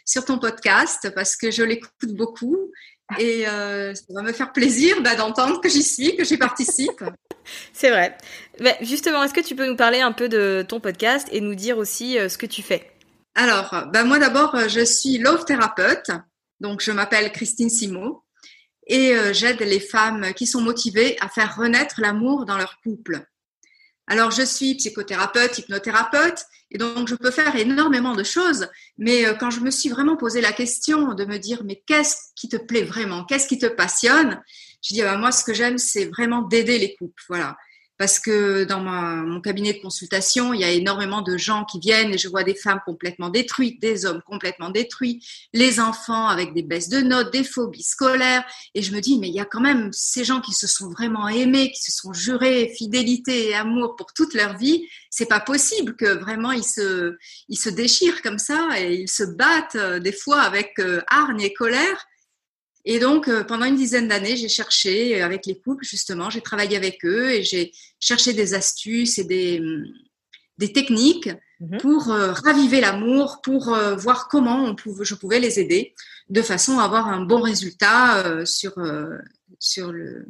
sur 0.04 0.26
ton 0.26 0.39
podcast 0.39 1.12
parce 1.13 1.38
que 1.38 1.52
je 1.52 1.62
l'écoute 1.62 2.13
beaucoup 2.13 2.71
et 3.19 3.43
ça 3.45 4.04
va 4.10 4.23
me 4.23 4.34
faire 4.34 4.52
plaisir 4.52 4.99
ben, 5.02 5.15
d'entendre 5.15 5.62
que 5.62 5.69
j'y 5.69 5.84
suis, 5.84 6.17
que 6.17 6.26
j'y 6.26 6.38
participe. 6.38 7.04
C'est 7.71 7.91
vrai. 7.91 8.17
Ben, 8.60 8.73
justement, 8.82 9.23
est-ce 9.23 9.34
que 9.34 9.41
tu 9.41 9.56
peux 9.56 9.67
nous 9.67 9.78
parler 9.78 10.02
un 10.02 10.12
peu 10.12 10.28
de 10.28 10.65
ton 10.67 10.80
podcast 10.80 11.28
et 11.32 11.39
nous 11.39 11.56
dire 11.56 11.78
aussi 11.78 12.17
ce 12.28 12.38
que 12.38 12.47
tu 12.47 12.63
fais? 12.63 12.92
Alors, 13.35 13.87
ben 13.91 14.03
moi 14.03 14.19
d'abord, 14.19 14.53
euh, 14.55 14.67
je 14.67 14.85
suis 14.85 15.17
love 15.17 15.45
thérapeute, 15.45 16.11
donc 16.59 16.81
je 16.81 16.91
m'appelle 16.91 17.31
Christine 17.31 17.69
Simo 17.69 18.23
et 18.85 19.15
euh, 19.15 19.33
j'aide 19.33 19.61
les 19.61 19.79
femmes 19.79 20.33
qui 20.33 20.45
sont 20.45 20.61
motivées 20.61 21.17
à 21.19 21.29
faire 21.29 21.55
renaître 21.55 21.99
l'amour 21.99 22.45
dans 22.45 22.57
leur 22.57 22.79
couple. 22.81 23.25
Alors, 24.05 24.31
je 24.31 24.43
suis 24.43 24.75
psychothérapeute, 24.75 25.57
hypnothérapeute, 25.57 26.45
et 26.69 26.77
donc 26.77 27.07
je 27.07 27.15
peux 27.15 27.31
faire 27.31 27.55
énormément 27.55 28.13
de 28.15 28.23
choses, 28.23 28.67
mais 28.97 29.25
euh, 29.25 29.33
quand 29.33 29.49
je 29.49 29.61
me 29.61 29.71
suis 29.71 29.89
vraiment 29.89 30.17
posé 30.17 30.41
la 30.41 30.51
question 30.51 31.13
de 31.13 31.25
me 31.25 31.37
dire, 31.37 31.63
mais 31.63 31.81
qu'est-ce 31.87 32.17
qui 32.35 32.49
te 32.49 32.57
plaît 32.57 32.83
vraiment? 32.83 33.23
Qu'est-ce 33.23 33.47
qui 33.47 33.57
te 33.57 33.65
passionne? 33.65 34.43
Je 34.83 34.93
dis, 34.93 35.01
ben, 35.01 35.17
moi, 35.17 35.31
ce 35.31 35.43
que 35.43 35.53
j'aime, 35.53 35.77
c'est 35.77 36.05
vraiment 36.05 36.41
d'aider 36.41 36.77
les 36.77 36.95
couples. 36.95 37.23
Voilà 37.29 37.57
parce 37.97 38.19
que 38.19 38.63
dans 38.63 38.79
mon 38.79 39.39
cabinet 39.39 39.73
de 39.73 39.82
consultation, 39.82 40.53
il 40.53 40.62
y 40.62 40.63
a 40.63 40.71
énormément 40.71 41.21
de 41.21 41.38
gens 41.38 41.63
qui 41.63 41.79
viennent 41.79 42.13
et 42.13 42.17
je 42.17 42.27
vois 42.27 42.43
des 42.43 42.56
femmes 42.56 42.82
complètement 42.86 43.29
détruites, 43.29 43.79
des 43.82 44.06
hommes 44.06 44.21
complètement 44.25 44.69
détruits, 44.69 45.23
les 45.53 45.79
enfants 45.79 46.27
avec 46.27 46.53
des 46.53 46.63
baisses 46.63 46.89
de 46.89 47.01
notes, 47.01 47.32
des 47.32 47.43
phobies 47.43 47.84
scolaires. 47.84 48.43
Et 48.73 48.82
je 48.82 48.93
me 48.93 48.99
dis, 48.99 49.19
mais 49.19 49.27
il 49.27 49.36
y 49.36 49.39
a 49.39 49.45
quand 49.45 49.62
même 49.62 49.89
ces 49.91 50.23
gens 50.23 50.41
qui 50.41 50.53
se 50.53 50.67
sont 50.67 50.89
vraiment 50.89 51.27
aimés, 51.27 51.71
qui 51.71 51.82
se 51.82 51.91
sont 51.91 52.13
jurés 52.13 52.73
fidélité 52.75 53.49
et 53.49 53.56
amour 53.56 53.95
pour 53.95 54.13
toute 54.13 54.34
leur 54.34 54.58
vie. 54.58 54.88
C'est 55.10 55.29
pas 55.29 55.39
possible 55.39 55.95
que 55.95 56.17
vraiment 56.17 56.51
ils 56.51 56.63
se, 56.63 57.15
ils 57.47 57.60
se 57.60 57.69
déchirent 57.69 58.21
comme 58.23 58.39
ça 58.39 58.69
et 58.77 58.95
ils 58.95 59.10
se 59.10 59.23
battent 59.23 59.75
euh, 59.75 59.99
des 59.99 60.13
fois 60.13 60.41
avec 60.41 60.73
euh, 60.79 61.01
hargne 61.08 61.41
et 61.41 61.53
colère 61.53 62.08
et 62.85 62.99
donc, 62.99 63.27
euh, 63.27 63.43
pendant 63.43 63.65
une 63.65 63.75
dizaine 63.75 64.07
d'années, 64.07 64.35
j'ai 64.35 64.49
cherché 64.49 65.21
euh, 65.21 65.25
avec 65.25 65.45
les 65.45 65.57
couples, 65.59 65.85
justement, 65.85 66.29
j'ai 66.29 66.41
travaillé 66.41 66.75
avec 66.75 67.05
eux 67.05 67.31
et 67.31 67.43
j'ai 67.43 67.71
cherché 67.99 68.33
des 68.33 68.53
astuces 68.53 69.17
et 69.17 69.23
des, 69.23 69.59
hum, 69.59 69.85
des 70.57 70.73
techniques 70.73 71.29
mhm. 71.61 71.77
pour 71.77 72.11
euh, 72.11 72.33
raviver 72.33 72.81
l'amour, 72.81 73.41
pour 73.41 73.75
voir 73.97 74.27
comment 74.27 74.65
on 74.65 74.75
pouvait, 74.75 75.05
je 75.05 75.15
pouvais 75.15 75.39
les 75.39 75.59
aider 75.59 75.93
de 76.29 76.41
façon 76.41 76.79
à 76.79 76.83
avoir 76.83 77.07
un 77.07 77.21
bon 77.21 77.41
résultat 77.41 78.45
sur, 78.45 78.73
sur, 79.59 79.91
le, 79.91 80.25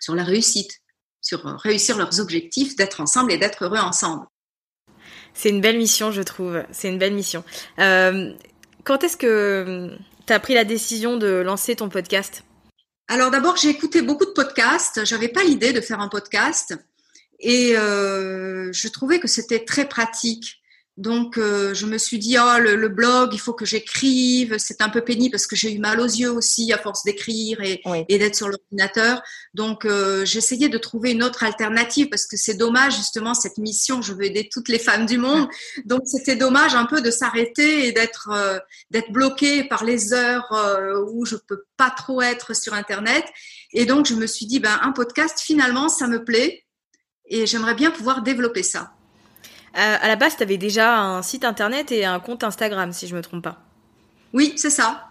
sur 0.00 0.14
la 0.14 0.24
réussite, 0.24 0.80
sur 1.20 1.44
réussir 1.44 1.96
leurs 1.98 2.20
objectifs, 2.20 2.76
d'être 2.76 3.00
ensemble 3.00 3.32
et 3.32 3.38
d'être 3.38 3.64
heureux 3.64 3.78
ensemble. 3.78 4.26
C'est 5.34 5.48
une 5.48 5.60
belle 5.60 5.78
mission, 5.78 6.12
je 6.12 6.22
trouve. 6.22 6.62
C'est 6.72 6.88
une 6.88 6.98
belle 6.98 7.14
mission. 7.14 7.42
quand 7.76 9.04
est-ce 9.04 9.16
que 9.16 9.90
hum, 9.90 9.98
tu 10.32 10.36
as 10.36 10.40
pris 10.40 10.54
la 10.54 10.64
décision 10.64 11.18
de 11.18 11.26
lancer 11.26 11.76
ton 11.76 11.90
podcast 11.90 12.42
Alors 13.08 13.30
d'abord, 13.30 13.58
j'ai 13.58 13.68
écouté 13.68 14.00
beaucoup 14.00 14.24
de 14.24 14.30
podcasts. 14.30 15.04
J'avais 15.04 15.28
pas 15.28 15.44
l'idée 15.44 15.74
de 15.74 15.82
faire 15.82 16.00
un 16.00 16.08
podcast 16.08 16.74
et 17.38 17.76
euh, 17.76 18.72
je 18.72 18.88
trouvais 18.88 19.20
que 19.20 19.28
c'était 19.28 19.62
très 19.66 19.86
pratique 19.86 20.61
Donc, 20.98 21.38
euh, 21.38 21.72
je 21.72 21.86
me 21.86 21.96
suis 21.96 22.18
dit, 22.18 22.36
oh, 22.38 22.58
le, 22.58 22.88
blog, 22.88 23.30
il 23.32 23.40
faut 23.40 23.54
que 23.54 23.64
j'écrive. 23.64 24.56
C'est 24.58 24.82
un 24.82 24.90
peu 24.90 25.00
pénible 25.00 25.32
parce 25.32 25.46
que 25.46 25.56
j'ai 25.56 25.72
eu 25.72 25.78
mal 25.78 25.98
aux 26.00 26.06
yeux 26.06 26.30
aussi 26.30 26.70
à 26.72 26.78
force 26.78 27.02
d'écrire 27.04 27.62
et, 27.62 27.80
et 28.08 28.18
d'être 28.18 28.34
sur 28.34 28.48
l'ordinateur. 28.48 29.22
Donc, 29.54 29.86
euh, 29.86 30.26
j'essayais 30.26 30.68
de 30.68 30.76
trouver 30.76 31.12
une 31.12 31.22
autre 31.22 31.44
alternative 31.44 32.10
parce 32.10 32.26
que 32.26 32.36
c'est 32.36 32.54
dommage, 32.54 32.96
justement, 32.96 33.32
cette 33.32 33.56
mission. 33.56 34.02
Je 34.02 34.12
veux 34.12 34.24
aider 34.24 34.50
toutes 34.52 34.68
les 34.68 34.78
femmes 34.78 35.06
du 35.06 35.16
monde. 35.16 35.48
Donc, 35.86 36.02
c'était 36.04 36.36
dommage 36.36 36.74
un 36.74 36.84
peu 36.84 37.00
de 37.00 37.10
s'arrêter 37.10 37.86
et 37.86 37.92
d'être 37.92 38.28
euh, 38.30 38.58
d'être 38.90 39.10
bloqué 39.12 39.64
par 39.64 39.84
les 39.84 40.12
heures 40.12 40.52
euh, 40.52 41.04
où 41.10 41.24
je 41.24 41.36
peux 41.36 41.64
pas 41.78 41.90
trop 41.90 42.20
être 42.20 42.54
sur 42.54 42.74
Internet. 42.74 43.24
Et 43.72 43.86
donc, 43.86 44.06
je 44.06 44.14
me 44.14 44.26
suis 44.26 44.44
dit, 44.44 44.60
ben, 44.60 44.78
un 44.82 44.92
podcast, 44.92 45.40
finalement, 45.40 45.88
ça 45.88 46.06
me 46.06 46.22
plaît 46.22 46.64
et 47.26 47.46
j'aimerais 47.46 47.74
bien 47.74 47.90
pouvoir 47.90 48.22
développer 48.22 48.62
ça. 48.62 48.92
Euh, 49.76 49.96
à 50.00 50.08
la 50.08 50.16
base, 50.16 50.36
tu 50.36 50.42
avais 50.42 50.58
déjà 50.58 50.98
un 50.98 51.22
site 51.22 51.44
internet 51.44 51.92
et 51.92 52.04
un 52.04 52.20
compte 52.20 52.44
Instagram, 52.44 52.92
si 52.92 53.06
je 53.06 53.16
me 53.16 53.22
trompe 53.22 53.42
pas. 53.42 53.62
Oui, 54.32 54.52
c'est 54.56 54.70
ça. 54.70 55.08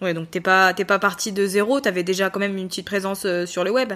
Ouais, 0.00 0.14
donc 0.14 0.30
t'es 0.30 0.40
pas 0.40 0.74
t'es 0.74 0.84
pas 0.84 0.98
parti 0.98 1.30
de 1.30 1.46
zéro, 1.46 1.80
tu 1.80 1.88
avais 1.88 2.02
déjà 2.02 2.28
quand 2.28 2.40
même 2.40 2.56
une 2.56 2.68
petite 2.68 2.86
présence 2.86 3.24
euh, 3.24 3.46
sur 3.46 3.62
le 3.62 3.70
web. 3.70 3.92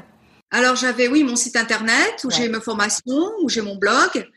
Alors 0.53 0.77
j'avais 0.77 1.09
oui 1.09 1.25
mon 1.25 1.35
site 1.35 1.57
internet 1.57 2.23
où 2.25 2.31
j'ai 2.31 2.49
mes 2.49 2.61
formations, 2.61 3.33
où 3.43 3.49
j'ai 3.49 3.63
mon 3.63 3.75
blog, 3.75 4.29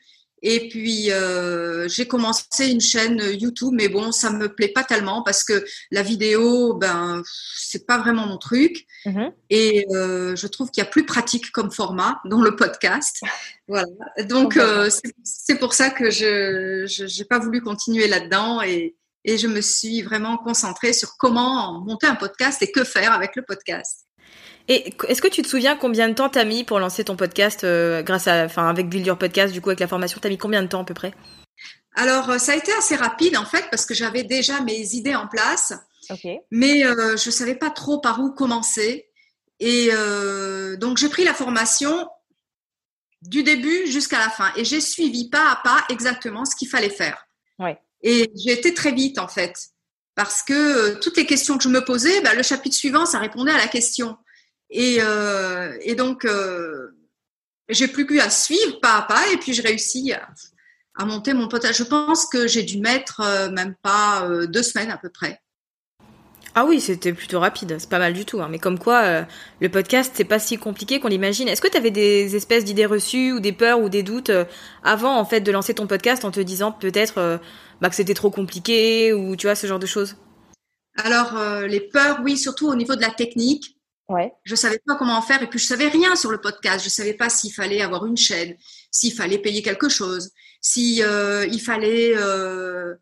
et 0.42 0.70
puis 0.70 1.12
euh, 1.12 1.88
j'ai 1.88 2.08
commencé 2.08 2.68
une 2.70 2.82
chaîne 2.82 3.22
YouTube, 3.34 3.74
mais 3.74 3.90
bon, 3.90 4.12
ça 4.12 4.30
me 4.32 4.54
plaît 4.54 4.70
pas 4.70 4.84
tellement 4.84 5.22
parce 5.22 5.44
que 5.44 5.66
la 5.92 6.02
vidéo, 6.02 6.76
ben 6.76 7.22
c'est 7.56 7.86
pas 7.86 7.98
vraiment 7.98 8.26
mon 8.26 8.38
truc. 8.38 8.86
Mm-hmm. 9.06 9.34
Et 9.50 9.86
euh, 9.92 10.36
je 10.36 10.48
trouve 10.48 10.72
qu'il 10.72 10.84
y 10.84 10.88
a 10.88 10.90
plus 10.90 11.06
pratique 11.06 11.52
comme 11.52 11.72
format, 11.72 12.20
dont 12.26 12.42
le 12.42 12.56
podcast. 12.56 13.22
Voilà. 13.72 13.86
Donc 14.28 14.58
euh, 14.58 14.90
c'est 15.24 15.60
pour 15.60 15.74
ça 15.74 15.92
que 15.92 16.10
je 16.10 17.20
n'ai 17.20 17.26
pas 17.26 17.38
voulu 17.38 17.62
continuer 17.62 18.08
là-dedans 18.08 18.64
et, 18.64 18.96
et 19.26 19.38
je 19.38 19.46
me 19.46 19.62
suis 19.62 20.02
vraiment 20.02 20.38
concentrée 20.38 20.92
sur 20.92 21.18
comment 21.20 21.80
monter 21.80 22.08
un 22.08 22.16
podcast 22.16 22.64
et 22.64 22.72
que 22.72 22.84
faire 22.84 23.12
avec 23.12 23.36
le 23.36 23.44
podcast. 23.44 24.09
Et 24.70 24.94
est-ce 25.08 25.22
que 25.22 25.28
tu 25.28 25.42
te 25.42 25.48
souviens 25.48 25.76
combien 25.76 26.08
de 26.08 26.14
temps 26.14 26.30
t'as 26.30 26.46
mis 26.46 26.64
pour 26.64 26.80
lancer 26.80 27.04
ton 27.04 27.16
podcast 27.16 27.64
euh, 27.64 28.04
grâce 28.04 28.28
à, 28.28 28.46
enfin, 28.46 28.70
avec 28.70 28.88
Build 28.88 29.06
Your 29.06 29.18
Podcast, 29.18 29.52
du 29.52 29.62
coup, 29.62 29.70
avec 29.70 29.80
la 29.80 29.88
formation, 29.88 30.20
t'as 30.22 30.30
mis 30.30 30.38
combien 30.38 30.62
de 30.62 30.68
temps 30.68 30.82
à 30.82 30.86
peu 30.86 30.94
près? 30.94 31.14
Alors, 31.96 32.30
euh, 32.30 32.38
ça 32.38 32.54
a 32.54 32.56
été 32.56 32.72
assez 32.74 32.96
rapide 32.96 33.36
en 33.36 33.46
fait 33.46 33.66
parce 33.70 33.86
que 33.86 33.94
j'avais 33.94 34.24
déjà 34.24 34.62
mes 34.62 34.94
idées 34.96 35.16
en 35.16 35.28
place, 35.28 35.74
mais 36.52 36.86
euh, 36.86 37.18
je 37.18 37.30
savais 37.30 37.56
pas 37.56 37.70
trop 37.70 38.00
par 38.00 38.20
où 38.22 38.32
commencer. 38.32 39.10
Et 39.60 39.90
euh, 39.92 40.78
donc, 40.78 40.98
j'ai 40.98 41.10
pris 41.10 41.26
la 41.26 41.34
formation 41.34 42.08
du 43.22 43.44
début 43.44 43.86
jusqu'à 43.88 44.20
la 44.20 44.30
fin 44.30 44.52
et 44.56 44.64
j'ai 44.64 44.80
suivi 44.80 45.30
pas 45.30 45.52
à 45.52 45.56
pas 45.58 45.84
exactement 45.90 46.46
ce 46.46 46.56
qu'il 46.56 46.70
fallait 46.70 46.90
faire. 46.90 47.28
Ouais. 47.58 47.78
Et 48.02 48.32
j'ai 48.36 48.54
été 48.54 48.74
très 48.74 48.94
vite 48.94 49.20
en 49.20 49.28
fait 49.28 49.54
parce 50.16 50.42
que 50.42 50.94
toutes 51.00 51.18
les 51.18 51.26
questions 51.26 51.58
que 51.58 51.64
je 51.64 51.70
me 51.70 51.84
posais, 51.84 52.22
bah, 52.22 52.34
le 52.34 52.44
chapitre 52.44 52.76
suivant, 52.76 53.06
ça 53.06 53.20
répondait 53.20 53.52
à 53.52 53.58
la 53.58 53.68
question. 53.68 54.18
Et, 54.70 54.98
euh, 55.02 55.76
et 55.82 55.96
donc, 55.96 56.26
euh, 56.26 56.96
j'ai 57.70 57.88
plus 57.88 58.06
qu'à 58.06 58.30
suivre 58.30 58.80
pas 58.80 58.98
à 58.98 59.02
pas 59.04 59.28
et 59.32 59.38
puis 59.38 59.54
je 59.54 59.62
réussis 59.62 60.14
à, 60.14 60.30
à 60.96 61.06
monter 61.06 61.34
mon 61.34 61.48
potage. 61.48 61.78
Je 61.78 61.84
pense 61.84 62.28
que 62.28 62.48
j'ai 62.48 62.64
dû 62.64 62.80
mettre 62.80 63.22
euh, 63.22 63.50
même 63.52 63.76
pas 63.82 64.28
deux 64.48 64.64
semaines 64.64 64.92
à 64.92 64.98
peu 64.98 65.10
près. 65.10 65.42
Ah 66.56 66.66
oui, 66.66 66.82
c'était 66.82 67.14
plutôt 67.14 67.40
rapide, 67.40 67.78
c'est 67.80 67.90
pas 67.90 68.00
mal 68.00 68.14
du 68.14 68.26
tout. 68.26 68.42
Hein. 68.42 68.48
Mais 68.50 68.58
comme 68.58 68.80
quoi, 68.80 69.26
le 69.62 69.70
podcast, 69.70 70.14
c'est 70.16 70.24
pas 70.24 70.40
si 70.40 70.58
compliqué 70.58 71.00
qu'on 71.00 71.08
l'imagine. 71.08 71.48
Est-ce 71.48 71.62
que 71.62 71.68
tu 71.68 71.78
avais 71.78 71.92
des 71.92 72.36
espèces 72.36 72.66
d'idées 72.66 72.88
reçues 72.88 73.32
ou 73.32 73.40
des 73.40 73.54
peurs 73.54 73.80
ou 73.80 73.88
des 73.88 74.02
doutes 74.02 74.32
avant 74.84 75.16
en 75.16 75.26
fait 75.26 75.42
de 75.42 75.52
lancer 75.52 75.76
ton 75.76 75.86
podcast 75.86 76.26
en 76.26 76.32
te 76.32 76.40
disant 76.40 76.72
peut-être 76.72 77.40
bah, 77.80 77.90
que 77.90 77.96
c'était 77.96 78.16
trop 78.16 78.32
compliqué 78.32 79.14
ou 79.14 79.36
tu 79.36 79.46
vois 79.46 79.54
ce 79.54 79.68
genre 79.68 79.78
de 79.78 79.86
choses? 79.86 80.18
Alors 80.98 81.40
les 81.68 81.82
peurs, 81.82 82.22
oui, 82.24 82.36
surtout 82.36 82.68
au 82.68 82.76
niveau 82.76 82.96
de 82.96 83.02
la 83.02 83.12
technique. 83.12 83.79
Ouais. 84.10 84.34
Je 84.44 84.56
savais 84.56 84.82
pas 84.86 84.96
comment 84.96 85.22
faire 85.22 85.42
et 85.44 85.48
puis 85.48 85.60
je 85.60 85.66
savais 85.66 85.88
rien 85.88 86.16
sur 86.16 86.32
le 86.32 86.42
podcast. 86.42 86.84
Je 86.84 86.90
savais 86.90 87.14
pas 87.14 87.30
s'il 87.30 87.54
fallait 87.54 87.82
avoir 87.82 88.08
une 88.08 88.18
chaîne, 88.18 88.56
s'il 88.92 89.14
fallait 89.14 89.38
payer 89.38 89.62
quelque 89.62 89.88
chose, 89.88 90.32
si 90.62 91.04
euh, 91.04 91.46
il 91.46 91.62
fallait 91.62 92.18
euh, 92.18 92.96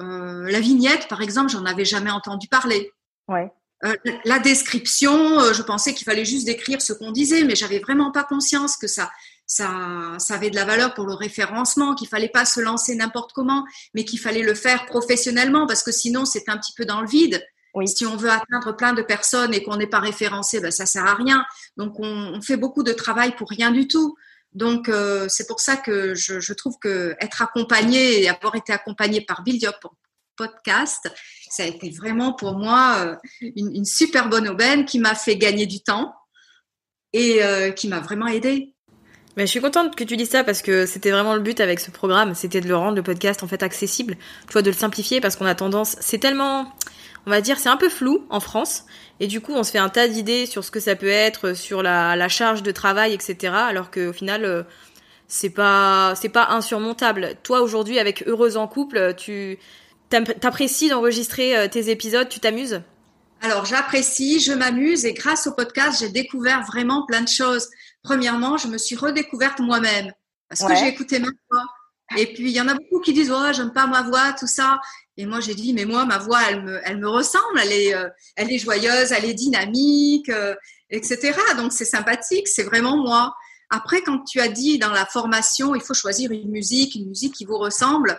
euh, 0.00 0.50
la 0.50 0.60
vignette 0.60 1.06
par 1.08 1.22
exemple. 1.22 1.50
J'en 1.50 1.64
avais 1.64 1.84
jamais 1.84 2.10
entendu 2.10 2.48
parler. 2.48 2.90
Ouais. 3.28 3.50
Euh, 3.84 3.94
la 4.24 4.40
description, 4.40 5.52
je 5.52 5.62
pensais 5.62 5.94
qu'il 5.94 6.04
fallait 6.04 6.24
juste 6.24 6.44
décrire 6.44 6.82
ce 6.82 6.92
qu'on 6.92 7.12
disait, 7.12 7.44
mais 7.44 7.54
j'avais 7.54 7.78
vraiment 7.78 8.10
pas 8.10 8.24
conscience 8.24 8.76
que 8.76 8.88
ça, 8.88 9.08
ça, 9.46 10.16
ça 10.18 10.34
avait 10.34 10.50
de 10.50 10.56
la 10.56 10.64
valeur 10.64 10.94
pour 10.94 11.06
le 11.06 11.14
référencement, 11.14 11.94
qu'il 11.94 12.08
fallait 12.08 12.28
pas 12.28 12.44
se 12.44 12.58
lancer 12.58 12.96
n'importe 12.96 13.32
comment, 13.32 13.64
mais 13.94 14.04
qu'il 14.04 14.18
fallait 14.18 14.42
le 14.42 14.54
faire 14.54 14.86
professionnellement 14.86 15.68
parce 15.68 15.84
que 15.84 15.92
sinon 15.92 16.24
c'est 16.24 16.48
un 16.48 16.58
petit 16.58 16.72
peu 16.76 16.84
dans 16.84 17.00
le 17.00 17.06
vide. 17.06 17.40
Si 17.86 18.06
on 18.06 18.16
veut 18.16 18.30
atteindre 18.30 18.72
plein 18.76 18.92
de 18.92 19.02
personnes 19.02 19.54
et 19.54 19.62
qu'on 19.62 19.76
n'est 19.76 19.86
pas 19.86 20.00
référencé, 20.00 20.60
ben, 20.60 20.70
ça 20.70 20.86
sert 20.86 21.06
à 21.06 21.14
rien. 21.14 21.44
Donc, 21.76 21.98
on, 21.98 22.40
fait 22.40 22.56
beaucoup 22.56 22.82
de 22.82 22.92
travail 22.92 23.34
pour 23.36 23.48
rien 23.50 23.70
du 23.70 23.86
tout. 23.86 24.16
Donc, 24.52 24.88
euh, 24.88 25.26
c'est 25.28 25.46
pour 25.46 25.60
ça 25.60 25.76
que 25.76 26.14
je, 26.14 26.52
trouve 26.52 26.76
que 26.80 27.14
être 27.20 27.42
accompagné 27.42 28.22
et 28.22 28.28
avoir 28.28 28.54
été 28.56 28.72
accompagné 28.72 29.20
par 29.20 29.42
Build 29.42 29.62
Your 29.62 29.74
Podcast, 30.36 31.10
ça 31.50 31.64
a 31.64 31.66
été 31.66 31.90
vraiment 31.90 32.32
pour 32.32 32.54
moi 32.54 32.96
euh, 33.00 33.16
une, 33.56 33.84
super 33.84 34.28
bonne 34.28 34.48
aubaine 34.48 34.84
qui 34.84 34.98
m'a 34.98 35.14
fait 35.14 35.36
gagner 35.36 35.66
du 35.66 35.80
temps 35.80 36.14
et 37.12 37.42
euh, 37.42 37.70
qui 37.70 37.88
m'a 37.88 38.00
vraiment 38.00 38.26
aidé. 38.26 38.74
Mais 39.36 39.46
je 39.46 39.52
suis 39.52 39.60
contente 39.60 39.94
que 39.94 40.02
tu 40.02 40.16
dises 40.16 40.30
ça 40.30 40.42
parce 40.42 40.62
que 40.62 40.84
c'était 40.84 41.12
vraiment 41.12 41.34
le 41.34 41.40
but 41.40 41.60
avec 41.60 41.78
ce 41.78 41.92
programme, 41.92 42.34
c'était 42.34 42.60
de 42.60 42.66
le 42.66 42.76
rendre 42.76 42.96
le 42.96 43.04
podcast 43.04 43.44
en 43.44 43.46
fait 43.46 43.62
accessible, 43.62 44.16
tu 44.48 44.52
vois, 44.52 44.62
de 44.62 44.70
le 44.70 44.76
simplifier 44.76 45.20
parce 45.20 45.36
qu'on 45.36 45.46
a 45.46 45.54
tendance, 45.54 45.94
c'est 46.00 46.18
tellement, 46.18 46.72
on 47.26 47.30
va 47.30 47.40
dire, 47.40 47.58
c'est 47.58 47.68
un 47.68 47.76
peu 47.76 47.88
flou 47.88 48.26
en 48.30 48.40
France. 48.40 48.84
Et 49.20 49.26
du 49.26 49.40
coup, 49.40 49.52
on 49.52 49.62
se 49.62 49.70
fait 49.70 49.78
un 49.78 49.88
tas 49.88 50.08
d'idées 50.08 50.46
sur 50.46 50.64
ce 50.64 50.70
que 50.70 50.80
ça 50.80 50.96
peut 50.96 51.08
être, 51.08 51.54
sur 51.54 51.82
la, 51.82 52.28
charge 52.28 52.62
de 52.62 52.70
travail, 52.70 53.12
etc. 53.14 53.52
Alors 53.54 53.90
qu'au 53.90 54.12
final, 54.12 54.44
euh, 54.44 54.62
c'est 55.26 55.50
pas, 55.50 56.14
c'est 56.14 56.28
pas 56.28 56.48
insurmontable. 56.50 57.34
Toi, 57.42 57.60
aujourd'hui, 57.60 57.98
avec 57.98 58.22
Heureuse 58.26 58.56
en 58.56 58.66
couple, 58.66 59.14
tu 59.16 59.58
t'apprécies 60.08 60.88
d'enregistrer 60.88 61.56
euh, 61.56 61.68
tes 61.68 61.90
épisodes, 61.90 62.28
tu 62.28 62.40
t'amuses? 62.40 62.80
Alors, 63.40 63.66
j'apprécie, 63.66 64.40
je 64.40 64.52
m'amuse 64.52 65.04
et 65.04 65.12
grâce 65.12 65.46
au 65.46 65.52
podcast, 65.52 66.00
j'ai 66.00 66.08
découvert 66.08 66.64
vraiment 66.64 67.06
plein 67.06 67.20
de 67.20 67.28
choses. 67.28 67.68
Premièrement, 68.02 68.56
je 68.56 68.68
me 68.68 68.78
suis 68.78 68.96
redécouverte 68.96 69.60
moi-même 69.60 70.12
parce 70.48 70.62
que 70.62 70.74
j'ai 70.74 70.88
écouté 70.88 71.18
ma 71.18 71.28
voix. 71.50 71.64
Et 72.16 72.32
puis, 72.32 72.50
il 72.50 72.56
y 72.56 72.60
en 72.60 72.68
a 72.68 72.74
beaucoup 72.74 73.00
qui 73.00 73.12
disent, 73.12 73.30
oh, 73.30 73.52
j'aime 73.52 73.72
pas 73.72 73.86
ma 73.86 74.02
voix, 74.02 74.32
tout 74.32 74.46
ça. 74.46 74.80
Et 75.18 75.26
moi, 75.26 75.40
j'ai 75.40 75.54
dit, 75.54 75.74
mais 75.74 75.84
moi, 75.84 76.06
ma 76.06 76.18
voix, 76.18 76.40
elle 76.48 76.62
me, 76.62 76.80
elle 76.84 76.98
me 76.98 77.08
ressemble, 77.08 77.58
elle 77.60 77.72
est, 77.72 77.94
euh, 77.94 78.08
elle 78.36 78.52
est 78.52 78.58
joyeuse, 78.58 79.10
elle 79.10 79.24
est 79.24 79.34
dynamique, 79.34 80.28
euh, 80.28 80.54
etc. 80.90 81.32
Donc, 81.56 81.72
c'est 81.72 81.84
sympathique, 81.84 82.46
c'est 82.46 82.62
vraiment 82.62 82.96
moi. 82.96 83.34
Après, 83.68 84.00
quand 84.02 84.20
tu 84.20 84.40
as 84.40 84.48
dit 84.48 84.78
dans 84.78 84.92
la 84.92 85.04
formation, 85.04 85.74
il 85.74 85.82
faut 85.82 85.92
choisir 85.92 86.30
une 86.30 86.48
musique, 86.48 86.94
une 86.94 87.08
musique 87.08 87.34
qui 87.34 87.44
vous 87.44 87.58
ressemble, 87.58 88.18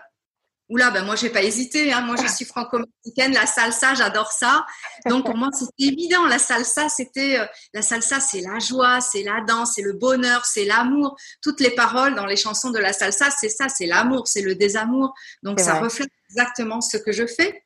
Oula, 0.70 0.92
ben 0.92 1.04
moi, 1.04 1.16
j'ai 1.16 1.32
pas 1.32 1.42
hésité. 1.42 1.92
Hein. 1.92 2.02
Moi, 2.02 2.16
je 2.22 2.28
suis 2.28 2.46
franco-mexicaine. 2.46 3.34
La 3.34 3.48
salsa, 3.48 3.96
j'adore 3.96 4.32
ça. 4.32 4.68
Donc, 5.08 5.26
pour 5.26 5.36
moi, 5.36 5.50
c'était 5.52 5.92
évident. 5.92 6.28
La 6.28 6.38
salsa, 6.38 6.90
c'était, 6.90 7.40
euh, 7.40 7.46
la 7.74 7.82
salsa, 7.82 8.20
c'est 8.20 8.42
la 8.42 8.60
joie, 8.60 9.02
c'est 9.02 9.24
la 9.24 9.42
danse, 9.48 9.74
c'est 9.76 9.82
le 9.82 9.94
bonheur, 9.94 10.46
c'est 10.46 10.66
l'amour. 10.66 11.18
Toutes 11.42 11.60
les 11.60 11.72
paroles 11.72 12.14
dans 12.14 12.28
les 12.28 12.36
chansons 12.36 12.70
de 12.70 12.78
la 12.78 12.94
salsa, 12.94 13.32
c'est 13.32 13.50
ça, 13.50 13.68
c'est 13.68 13.88
l'amour, 13.88 14.28
c'est 14.28 14.44
le 14.44 14.54
désamour. 14.54 15.16
Donc, 15.42 15.60
ça 15.60 15.80
reflète 15.80 16.12
exactement 16.30 16.82
ce 16.82 16.98
que 16.98 17.12
je 17.12 17.26
fais. 17.26 17.64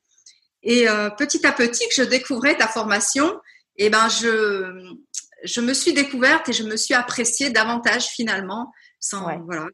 Et 0.64 0.88
euh, 0.88 1.09
petit 1.09 1.45
à 1.45 1.51
petit, 1.51 1.88
que 1.89 1.95
je 1.95 2.03
découvrais 2.03 2.57
ta 2.57 2.68
formation, 2.68 3.30
et 3.76 3.86
eh 3.86 3.89
ben, 3.89 4.07
je, 4.07 4.95
je 5.43 5.61
me 5.61 5.74
suis 5.74 5.93
découverte 5.93 6.47
et 6.49 6.53
je 6.53 6.64
me 6.64 6.78
suis 6.78 6.93
appréciée 6.93 7.49
davantage 7.49 8.05
finalement 8.05 8.72
sans, 8.99 9.38
voilà, 9.39 9.68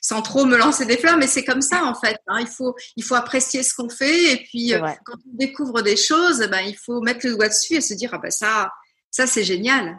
sans, 0.00 0.22
trop 0.22 0.44
me 0.44 0.56
lancer 0.56 0.86
des 0.86 0.96
fleurs, 0.96 1.16
mais 1.16 1.26
c'est 1.26 1.42
comme 1.42 1.62
ça 1.62 1.84
en 1.84 1.94
fait. 1.94 2.18
Hein. 2.28 2.38
Il, 2.40 2.46
faut, 2.46 2.76
il 2.94 3.02
faut 3.02 3.16
apprécier 3.16 3.64
ce 3.64 3.74
qu'on 3.74 3.88
fait 3.88 4.32
et 4.32 4.36
puis 4.44 4.74
euh, 4.74 4.80
quand 5.04 5.16
on 5.16 5.36
découvre 5.36 5.82
des 5.82 5.96
choses, 5.96 6.46
ben, 6.48 6.60
il 6.60 6.76
faut 6.76 7.00
mettre 7.00 7.26
le 7.26 7.34
doigt 7.34 7.48
dessus 7.48 7.74
et 7.74 7.80
se 7.80 7.94
dire 7.94 8.10
ah 8.12 8.18
ben 8.18 8.30
ça, 8.30 8.70
ça 9.10 9.26
c'est 9.26 9.42
génial. 9.42 9.98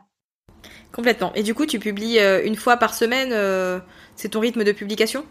Complètement. 0.93 1.33
Et 1.33 1.43
du 1.43 1.53
coup, 1.53 1.65
tu 1.65 1.79
publies 1.79 2.19
euh, 2.19 2.45
une 2.45 2.55
fois 2.55 2.77
par 2.77 2.93
semaine, 2.93 3.33
c'est 4.15 4.29
ton 4.29 4.39
rythme 4.39 4.63
de 4.63 4.71
publication? 4.71 5.25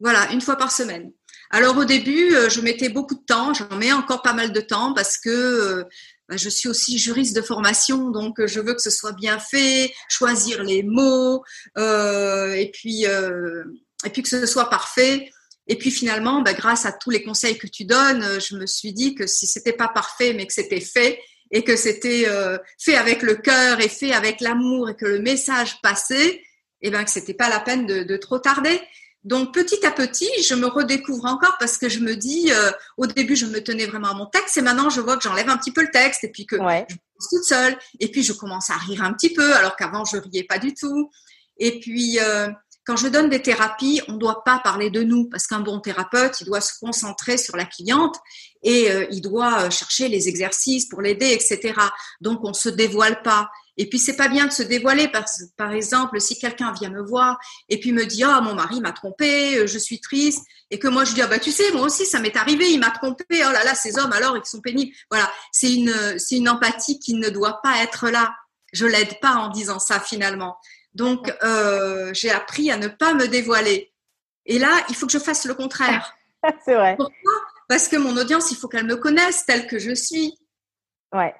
Voilà, 0.00 0.30
une 0.32 0.42
fois 0.42 0.56
par 0.56 0.70
semaine. 0.70 1.10
Alors 1.50 1.76
au 1.78 1.84
début, 1.84 2.34
je 2.50 2.60
mettais 2.60 2.88
beaucoup 2.88 3.14
de 3.14 3.24
temps, 3.24 3.54
j'en 3.54 3.74
mets 3.76 3.92
encore 3.92 4.22
pas 4.22 4.34
mal 4.34 4.52
de 4.52 4.60
temps 4.60 4.92
parce 4.92 5.16
que 5.16 5.86
bah, 6.28 6.36
je 6.36 6.50
suis 6.50 6.68
aussi 6.68 6.98
juriste 6.98 7.34
de 7.34 7.40
formation, 7.40 8.10
donc 8.10 8.38
euh, 8.38 8.46
je 8.46 8.60
veux 8.60 8.74
que 8.74 8.82
ce 8.82 8.90
soit 8.90 9.12
bien 9.12 9.38
fait, 9.38 9.92
choisir 10.10 10.62
les 10.62 10.82
mots, 10.82 11.42
euh, 11.78 12.52
et 12.52 12.70
puis 12.70 13.06
euh, 13.06 13.64
et 14.04 14.10
puis 14.10 14.22
que 14.22 14.28
ce 14.28 14.44
soit 14.44 14.68
parfait. 14.68 15.30
Et 15.68 15.76
puis 15.76 15.90
finalement, 15.90 16.42
bah, 16.42 16.52
grâce 16.52 16.84
à 16.84 16.92
tous 16.92 17.10
les 17.10 17.22
conseils 17.22 17.56
que 17.56 17.66
tu 17.66 17.86
donnes, 17.86 18.22
euh, 18.22 18.40
je 18.40 18.56
me 18.56 18.66
suis 18.66 18.92
dit 18.92 19.14
que 19.14 19.26
si 19.26 19.46
c'était 19.46 19.72
pas 19.72 19.88
parfait, 19.88 20.34
mais 20.34 20.46
que 20.46 20.52
c'était 20.52 20.80
fait 20.80 21.18
et 21.50 21.64
que 21.64 21.76
c'était 21.76 22.24
euh, 22.28 22.58
fait 22.78 22.96
avec 22.96 23.22
le 23.22 23.34
cœur 23.36 23.80
et 23.80 23.88
fait 23.88 24.12
avec 24.12 24.42
l'amour 24.42 24.90
et 24.90 24.96
que 24.96 25.06
le 25.06 25.20
message 25.20 25.80
passait, 25.80 26.42
et 26.80 26.88
eh 26.88 26.90
ben 26.90 27.02
que 27.04 27.10
c'était 27.10 27.34
pas 27.34 27.48
la 27.48 27.58
peine 27.58 27.86
de 27.86 28.16
trop 28.18 28.38
tarder. 28.38 28.80
Donc 29.28 29.52
petit 29.52 29.84
à 29.84 29.90
petit, 29.90 30.30
je 30.42 30.54
me 30.54 30.66
redécouvre 30.66 31.26
encore 31.26 31.58
parce 31.58 31.76
que 31.76 31.90
je 31.90 32.00
me 32.00 32.16
dis, 32.16 32.50
euh, 32.50 32.70
au 32.96 33.04
début, 33.04 33.36
je 33.36 33.44
me 33.44 33.62
tenais 33.62 33.84
vraiment 33.84 34.08
à 34.08 34.14
mon 34.14 34.24
texte 34.24 34.56
et 34.56 34.62
maintenant, 34.62 34.88
je 34.88 35.02
vois 35.02 35.18
que 35.18 35.22
j'enlève 35.22 35.50
un 35.50 35.58
petit 35.58 35.70
peu 35.70 35.82
le 35.82 35.90
texte 35.90 36.24
et 36.24 36.28
puis 36.28 36.46
que 36.46 36.56
je 36.56 36.86
suis 36.88 37.28
toute 37.30 37.44
seule. 37.44 37.76
Et 38.00 38.10
puis, 38.10 38.22
je 38.22 38.32
commence 38.32 38.70
à 38.70 38.76
rire 38.78 39.04
un 39.04 39.12
petit 39.12 39.30
peu 39.30 39.54
alors 39.54 39.76
qu'avant, 39.76 40.06
je 40.06 40.16
riais 40.16 40.44
pas 40.44 40.58
du 40.58 40.72
tout. 40.72 41.10
Et 41.58 41.78
puis, 41.78 42.18
euh, 42.20 42.48
quand 42.86 42.96
je 42.96 43.06
donne 43.06 43.28
des 43.28 43.42
thérapies, 43.42 44.00
on 44.08 44.12
ne 44.12 44.18
doit 44.18 44.44
pas 44.44 44.60
parler 44.64 44.88
de 44.88 45.02
nous 45.02 45.28
parce 45.28 45.46
qu'un 45.46 45.60
bon 45.60 45.78
thérapeute, 45.78 46.40
il 46.40 46.46
doit 46.46 46.62
se 46.62 46.78
concentrer 46.80 47.36
sur 47.36 47.54
la 47.54 47.66
cliente 47.66 48.16
et 48.62 48.90
euh, 48.90 49.04
il 49.10 49.20
doit 49.20 49.68
chercher 49.68 50.08
les 50.08 50.30
exercices 50.30 50.86
pour 50.86 51.02
l'aider, 51.02 51.32
etc. 51.32 51.74
Donc, 52.22 52.40
on 52.44 52.54
se 52.54 52.70
dévoile 52.70 53.20
pas. 53.20 53.50
Et 53.78 53.88
puis 53.88 54.00
c'est 54.00 54.16
pas 54.16 54.28
bien 54.28 54.46
de 54.46 54.52
se 54.52 54.64
dévoiler 54.64 55.06
parce 55.06 55.44
par 55.56 55.70
exemple 55.70 56.20
si 56.20 56.36
quelqu'un 56.36 56.72
vient 56.72 56.90
me 56.90 57.00
voir 57.00 57.38
et 57.68 57.78
puis 57.78 57.92
me 57.92 58.04
dit 58.04 58.24
ah 58.24 58.40
mon 58.40 58.54
mari 58.54 58.80
m'a 58.80 58.90
trompé, 58.90 59.56
euh, 59.56 59.66
je 59.68 59.78
suis 59.78 60.00
triste 60.00 60.44
et 60.70 60.80
que 60.80 60.88
moi 60.88 61.04
je 61.04 61.14
dis 61.14 61.22
ah 61.22 61.28
bah 61.28 61.38
tu 61.38 61.52
sais 61.52 61.70
moi 61.72 61.82
aussi 61.82 62.04
ça 62.04 62.18
m'est 62.18 62.36
arrivé, 62.36 62.70
il 62.72 62.80
m'a 62.80 62.90
trompé, 62.90 63.24
oh 63.30 63.52
là 63.52 63.62
là 63.62 63.76
ces 63.76 63.96
hommes 63.96 64.12
alors 64.12 64.36
ils 64.36 64.44
sont 64.44 64.60
pénibles. 64.60 64.92
Voilà, 65.10 65.30
c'est 65.52 65.72
une 65.72 66.18
c'est 66.18 66.36
une 66.36 66.48
empathie 66.48 66.98
qui 66.98 67.14
ne 67.14 67.28
doit 67.28 67.60
pas 67.62 67.80
être 67.82 68.10
là. 68.10 68.34
Je 68.72 68.84
l'aide 68.84 69.20
pas 69.20 69.34
en 69.34 69.48
disant 69.48 69.78
ça 69.78 70.00
finalement. 70.00 70.58
Donc 70.92 71.32
euh, 71.44 72.12
j'ai 72.14 72.30
appris 72.30 72.72
à 72.72 72.78
ne 72.78 72.88
pas 72.88 73.14
me 73.14 73.28
dévoiler. 73.28 73.92
Et 74.44 74.58
là 74.58 74.72
il 74.88 74.96
faut 74.96 75.06
que 75.06 75.12
je 75.12 75.20
fasse 75.20 75.44
le 75.44 75.54
contraire. 75.54 76.16
c'est 76.64 76.74
vrai. 76.74 76.96
Pourquoi? 76.96 77.32
Parce 77.68 77.86
que 77.86 77.96
mon 77.96 78.16
audience 78.16 78.50
il 78.50 78.56
faut 78.56 78.66
qu'elle 78.66 78.86
me 78.86 78.96
connaisse 78.96 79.46
telle 79.46 79.68
que 79.68 79.78
je 79.78 79.94
suis. 79.94 80.36
Ouais. 81.14 81.32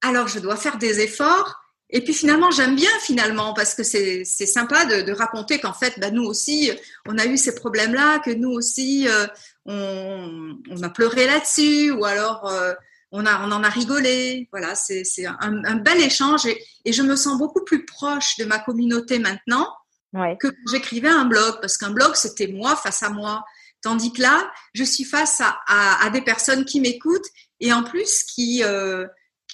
Alors 0.00 0.28
je 0.28 0.38
dois 0.38 0.56
faire 0.56 0.78
des 0.78 1.00
efforts 1.00 1.61
et 1.94 2.00
puis 2.02 2.14
finalement, 2.14 2.50
j'aime 2.50 2.74
bien 2.74 2.90
finalement 3.02 3.52
parce 3.52 3.74
que 3.74 3.82
c'est 3.82 4.24
sympa 4.24 4.86
de, 4.86 5.02
de 5.02 5.12
raconter 5.12 5.60
qu'en 5.60 5.74
fait, 5.74 6.00
bah, 6.00 6.10
nous 6.10 6.24
aussi, 6.24 6.70
on 7.06 7.18
a 7.18 7.26
eu 7.26 7.36
ces 7.36 7.54
problèmes-là, 7.54 8.18
que 8.20 8.30
nous 8.30 8.50
aussi, 8.50 9.06
euh, 9.08 9.26
on, 9.66 10.56
on, 10.70 10.82
a 10.82 10.88
pleuré 10.88 11.26
là-dessus 11.26 11.90
ou 11.90 12.06
alors 12.06 12.48
euh, 12.48 12.72
on, 13.10 13.26
a, 13.26 13.46
on 13.46 13.52
en 13.52 13.62
a 13.62 13.68
rigolé. 13.68 14.48
Voilà, 14.52 14.74
c'est 14.74 15.04
un, 15.26 15.62
un, 15.64 15.76
bel 15.76 16.00
échange 16.00 16.46
et, 16.46 16.64
et, 16.86 16.94
je 16.94 17.02
me 17.02 17.14
sens 17.14 17.38
beaucoup 17.38 17.62
plus 17.62 17.84
proche 17.84 18.38
de 18.38 18.46
ma 18.46 18.58
communauté 18.58 19.18
maintenant 19.18 19.68
ouais. 20.14 20.38
que 20.40 20.48
quand 20.48 20.72
j'écrivais 20.72 21.10
un 21.10 21.26
blog 21.26 21.60
parce 21.60 21.76
qu'un 21.76 21.90
blog, 21.90 22.14
c'était 22.14 22.48
moi 22.48 22.74
face 22.74 23.02
à 23.02 23.10
moi. 23.10 23.44
Tandis 23.82 24.14
que 24.14 24.22
là, 24.22 24.50
je 24.72 24.84
suis 24.84 25.04
face 25.04 25.42
à, 25.42 25.58
à, 25.66 26.06
à 26.06 26.08
des 26.08 26.22
personnes 26.22 26.64
qui 26.64 26.80
m'écoutent 26.80 27.28
et 27.60 27.70
en 27.70 27.82
plus 27.82 28.22
qui... 28.22 28.64
Euh, 28.64 29.06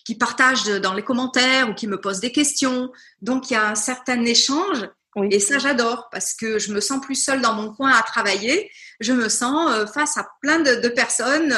qui 0.09 0.15
partagent 0.15 0.65
dans 0.81 0.95
les 0.95 1.03
commentaires 1.03 1.69
ou 1.69 1.75
qui 1.75 1.87
me 1.87 2.01
posent 2.01 2.21
des 2.21 2.33
questions. 2.33 2.91
Donc 3.21 3.51
il 3.51 3.53
y 3.53 3.57
a 3.57 3.69
un 3.69 3.75
certain 3.75 4.25
échange 4.25 4.89
et 5.31 5.39
ça 5.39 5.59
j'adore 5.59 6.09
parce 6.11 6.33
que 6.33 6.59
je 6.59 6.73
me 6.73 6.81
sens 6.81 7.05
plus 7.05 7.15
seule 7.15 7.43
dans 7.43 7.53
mon 7.53 7.75
coin 7.75 7.91
à 7.91 8.01
travailler. 8.01 8.71
Je 9.01 9.13
me 9.13 9.29
sens 9.29 9.71
euh, 9.71 9.87
face 9.87 10.17
à 10.17 10.27
plein 10.41 10.61
de, 10.61 10.89
personnes 10.89 11.55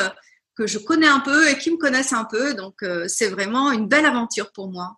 que 0.56 0.66
je 0.66 0.78
connais 0.78 1.06
un 1.06 1.20
peu 1.20 1.48
et 1.48 1.58
qui 1.58 1.70
me 1.70 1.76
connaissent 1.76 2.12
un 2.12 2.24
peu. 2.24 2.54
Donc 2.54 2.82
euh, 2.82 3.06
c'est 3.06 3.28
vraiment 3.28 3.70
une 3.70 3.86
belle 3.86 4.04
aventure 4.04 4.50
pour 4.50 4.66
moi. 4.66 4.96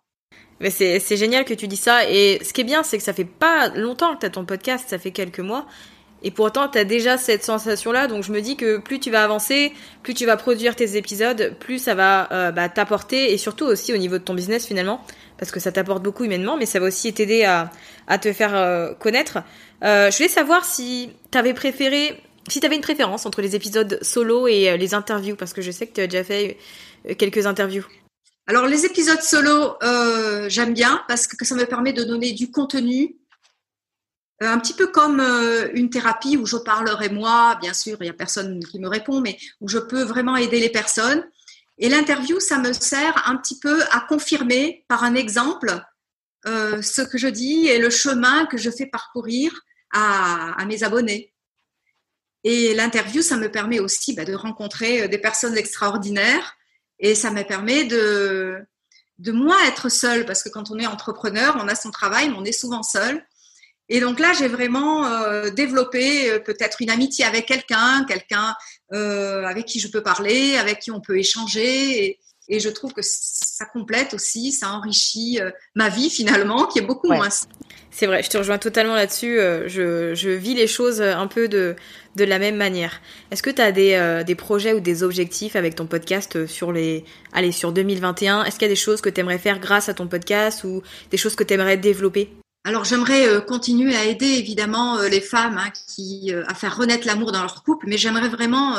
Mais 0.59 0.71
c'est, 0.71 0.99
c'est 0.99 1.17
génial 1.17 1.45
que 1.45 1.53
tu 1.53 1.67
dis 1.67 1.77
ça. 1.77 2.09
Et 2.09 2.43
ce 2.43 2.53
qui 2.53 2.61
est 2.61 2.63
bien, 2.63 2.81
c'est 2.81 2.97
que 2.97 3.03
ça 3.03 3.13
fait 3.13 3.23
pas 3.23 3.67
longtemps 3.67 4.15
que 4.15 4.21
tu 4.21 4.25
as 4.25 4.31
ton 4.31 4.45
podcast, 4.45 4.85
ça 4.89 4.97
fait 4.97 5.11
quelques 5.11 5.41
mois. 5.41 5.67
Et 6.23 6.31
pourtant, 6.31 6.69
tu 6.69 6.77
as 6.77 6.85
déjà 6.85 7.17
cette 7.17 7.43
sensation-là, 7.43 8.07
donc 8.07 8.23
je 8.23 8.31
me 8.31 8.39
dis 8.39 8.55
que 8.55 8.77
plus 8.77 8.99
tu 8.99 9.11
vas 9.11 9.23
avancer, 9.23 9.73
plus 10.03 10.13
tu 10.13 10.25
vas 10.25 10.37
produire 10.37 10.75
tes 10.75 10.95
épisodes, 10.95 11.53
plus 11.59 11.79
ça 11.79 11.95
va 11.95 12.31
euh, 12.31 12.51
bah, 12.51 12.69
t'apporter, 12.69 13.33
et 13.33 13.37
surtout 13.37 13.65
aussi 13.65 13.93
au 13.93 13.97
niveau 13.97 14.17
de 14.17 14.23
ton 14.23 14.33
business 14.33 14.65
finalement, 14.65 15.05
parce 15.37 15.51
que 15.51 15.59
ça 15.59 15.73
t'apporte 15.73 16.01
beaucoup 16.01 16.23
humainement, 16.23 16.55
mais 16.55 16.65
ça 16.65 16.79
va 16.79 16.87
aussi 16.87 17.13
t'aider 17.13 17.43
à, 17.43 17.69
te 18.19 18.31
faire 18.31 18.55
euh, 18.55 18.93
connaître. 18.93 19.39
Euh, 19.83 20.09
je 20.09 20.17
voulais 20.17 20.29
savoir 20.29 20.63
si 20.63 21.09
tu 21.29 21.37
avais 21.37 21.53
préféré, 21.53 22.21
si 22.47 22.61
tu 22.61 22.73
une 22.73 22.81
préférence 22.81 23.25
entre 23.25 23.41
les 23.41 23.57
épisodes 23.57 23.99
solo 24.01 24.47
et 24.47 24.77
les 24.77 24.93
interviews, 24.93 25.35
parce 25.35 25.51
que 25.51 25.61
je 25.61 25.71
sais 25.71 25.87
que 25.87 25.93
tu 25.93 26.01
as 26.01 26.07
déjà 26.07 26.23
fait 26.23 26.57
quelques 27.17 27.45
interviews. 27.45 27.85
Alors 28.47 28.65
les 28.67 28.85
épisodes 28.85 29.21
solo, 29.21 29.75
j'aime 30.47 30.73
bien 30.73 31.01
parce 31.09 31.27
que 31.27 31.45
ça 31.45 31.55
me 31.55 31.65
permet 31.65 31.91
de 31.91 32.03
donner 32.03 32.31
du 32.31 32.49
contenu 32.51 33.15
un 34.41 34.59
petit 34.59 34.73
peu 34.73 34.87
comme 34.87 35.19
euh, 35.19 35.69
une 35.73 35.89
thérapie 35.89 36.37
où 36.37 36.45
je 36.45 36.57
parlerai 36.57 37.09
moi, 37.09 37.57
bien 37.61 37.73
sûr, 37.73 37.97
il 37.99 38.03
n'y 38.03 38.09
a 38.09 38.13
personne 38.13 38.63
qui 38.65 38.79
me 38.79 38.87
répond, 38.87 39.21
mais 39.21 39.37
où 39.61 39.67
je 39.67 39.77
peux 39.77 40.03
vraiment 40.03 40.35
aider 40.35 40.59
les 40.59 40.69
personnes. 40.69 41.23
Et 41.77 41.89
l'interview, 41.89 42.39
ça 42.39 42.59
me 42.59 42.73
sert 42.73 43.27
un 43.27 43.37
petit 43.37 43.59
peu 43.59 43.81
à 43.91 44.01
confirmer 44.01 44.85
par 44.87 45.03
un 45.03 45.15
exemple 45.15 45.73
euh, 46.45 46.81
ce 46.81 47.01
que 47.01 47.17
je 47.17 47.27
dis 47.27 47.67
et 47.67 47.79
le 47.79 47.89
chemin 47.89 48.45
que 48.45 48.57
je 48.57 48.69
fais 48.69 48.85
parcourir 48.85 49.51
à, 49.91 50.65
mes 50.65 50.83
abonnés. 50.83 51.33
Et 52.43 52.73
l'interview, 52.73 53.21
ça 53.21 53.37
me 53.37 53.49
permet 53.49 53.79
aussi 53.79 54.13
bah, 54.13 54.25
de 54.25 54.33
rencontrer 54.33 55.07
des 55.07 55.17
personnes 55.17 55.55
extraordinaires 55.55 56.55
et 56.99 57.15
ça 57.15 57.31
me 57.31 57.43
permet 57.43 57.85
de, 57.85 58.57
de 59.19 59.31
moins 59.31 59.63
être 59.65 59.89
seule 59.89 60.25
parce 60.25 60.43
que 60.43 60.49
quand 60.49 60.71
on 60.71 60.79
est 60.79 60.87
entrepreneur, 60.87 61.55
on 61.61 61.67
a 61.67 61.75
son 61.75 61.91
travail, 61.91 62.29
mais 62.29 62.35
on 62.37 62.45
est 62.45 62.51
souvent 62.51 62.83
seul. 62.83 63.23
Et 63.89 63.99
donc 63.99 64.19
là, 64.19 64.31
j'ai 64.37 64.47
vraiment 64.47 65.05
euh, 65.05 65.49
développé 65.49 66.29
euh, 66.29 66.39
peut-être 66.39 66.77
une 66.81 66.89
amitié 66.89 67.25
avec 67.25 67.45
quelqu'un, 67.45 68.05
quelqu'un 68.07 68.55
euh, 68.93 69.43
avec 69.43 69.65
qui 69.65 69.79
je 69.79 69.89
peux 69.89 70.01
parler, 70.01 70.55
avec 70.55 70.79
qui 70.79 70.91
on 70.91 71.01
peut 71.01 71.17
échanger. 71.17 72.05
Et, 72.05 72.19
et 72.49 72.59
je 72.59 72.69
trouve 72.69 72.93
que 72.93 73.01
ça 73.03 73.65
complète 73.65 74.13
aussi, 74.13 74.51
ça 74.51 74.69
enrichit 74.71 75.39
ma 75.75 75.87
vie 75.87 76.09
finalement, 76.09 76.65
qui 76.65 76.79
est 76.79 76.85
beaucoup 76.85 77.07
moins. 77.07 77.29
C'est 77.89 78.05
vrai, 78.05 78.21
je 78.21 78.29
te 78.29 78.37
rejoins 78.37 78.57
totalement 78.57 78.95
là-dessus. 78.95 79.37
Je, 79.37 80.13
je, 80.13 80.29
vis 80.29 80.53
les 80.53 80.67
choses 80.67 81.01
un 81.01 81.27
peu 81.27 81.47
de, 81.47 81.77
de 82.17 82.23
la 82.25 82.39
même 82.39 82.57
manière. 82.57 82.99
Est-ce 83.31 83.41
que 83.41 83.49
tu 83.49 83.61
as 83.61 83.71
des, 83.71 84.23
des 84.27 84.35
projets 84.35 84.73
ou 84.73 84.81
des 84.81 85.03
objectifs 85.03 85.55
avec 85.55 85.75
ton 85.75 85.85
podcast 85.85 86.45
sur 86.45 86.73
les, 86.73 87.05
allez, 87.31 87.53
sur 87.53 87.71
2021 87.71 88.43
Est-ce 88.43 88.55
qu'il 88.55 88.63
y 88.63 88.71
a 88.71 88.73
des 88.73 88.75
choses 88.75 88.99
que 88.99 89.09
tu 89.09 89.21
aimerais 89.21 89.37
faire 89.37 89.59
grâce 89.59 89.87
à 89.87 89.93
ton 89.93 90.07
podcast 90.07 90.65
ou 90.65 90.83
des 91.11 91.17
choses 91.17 91.35
que 91.35 91.45
tu 91.45 91.53
aimerais 91.53 91.77
développer? 91.77 92.29
Alors 92.65 92.85
j'aimerais 92.85 93.27
euh, 93.27 93.41
continuer 93.41 93.95
à 93.95 94.05
aider 94.05 94.25
évidemment 94.25 94.97
euh, 94.97 95.09
les 95.09 95.19
femmes 95.19 95.57
hein, 95.57 95.71
euh, 96.29 96.43
à 96.47 96.53
faire 96.53 96.77
renaître 96.77 97.05
l'amour 97.05 97.33
dans 97.33 97.41
leur 97.41 97.63
couple, 97.63 97.87
mais 97.89 97.97
j'aimerais 97.97 98.29
vraiment 98.29 98.77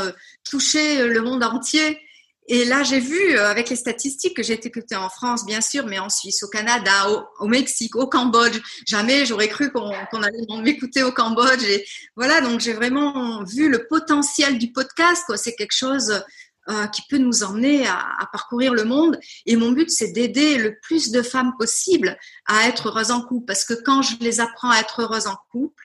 toucher 0.49 1.07
le 1.07 1.20
monde 1.20 1.45
entier. 1.45 2.01
Et 2.47 2.66
là, 2.66 2.82
j'ai 2.82 3.01
vu 3.01 3.39
avec 3.39 3.70
les 3.70 3.76
statistiques 3.76 4.37
que 4.37 4.43
j'ai 4.43 4.53
été 4.55 4.97
en 4.97 5.09
France, 5.09 5.47
bien 5.47 5.62
sûr, 5.62 5.87
mais 5.87 5.99
en 5.99 6.11
Suisse, 6.11 6.43
au 6.43 6.49
Canada, 6.49 7.09
au, 7.41 7.47
Mexique, 7.47 7.97
au 7.97 8.07
Cambodge. 8.07 8.61
Jamais 8.87 9.24
j'aurais 9.24 9.49
cru 9.49 9.72
qu'on 9.72 9.91
allait 10.22 10.62
m'écouter 10.62 11.03
au 11.03 11.11
Cambodge. 11.11 11.62
Et 11.62 11.87
voilà, 12.16 12.43
donc 12.43 12.61
j'ai 12.61 12.74
vraiment 12.74 13.43
vu 13.45 13.70
le 13.70 13.87
potentiel 13.87 14.59
du 14.59 14.72
podcast. 14.72 15.24
C'est 15.37 15.55
quelque 15.55 15.74
chose 15.74 16.22
euh, 16.71 16.87
qui 16.87 17.03
peut 17.09 17.19
nous 17.19 17.45
emmener 17.45 17.87
à, 17.87 17.99
à, 18.19 18.27
parcourir 18.27 18.73
le 18.73 18.85
monde. 18.85 19.19
Et 19.47 19.57
mon 19.57 19.73
but, 19.73 19.91
c'est 19.91 20.12
d'aider 20.12 20.57
le 20.57 20.79
plus 20.81 21.11
de 21.11 21.23
femmes 21.23 21.53
possible 21.59 22.17
à 22.47 22.69
être 22.69 22.89
heureuses 22.89 23.11
en 23.11 23.21
couple. 23.21 23.47
Parce 23.47 23.65
que 23.65 23.75
quand 23.75 24.03
je 24.03 24.17
les 24.21 24.41
apprends 24.41 24.71
à 24.71 24.79
être 24.79 25.03
heureuses 25.03 25.27
en 25.27 25.37
couple, 25.51 25.85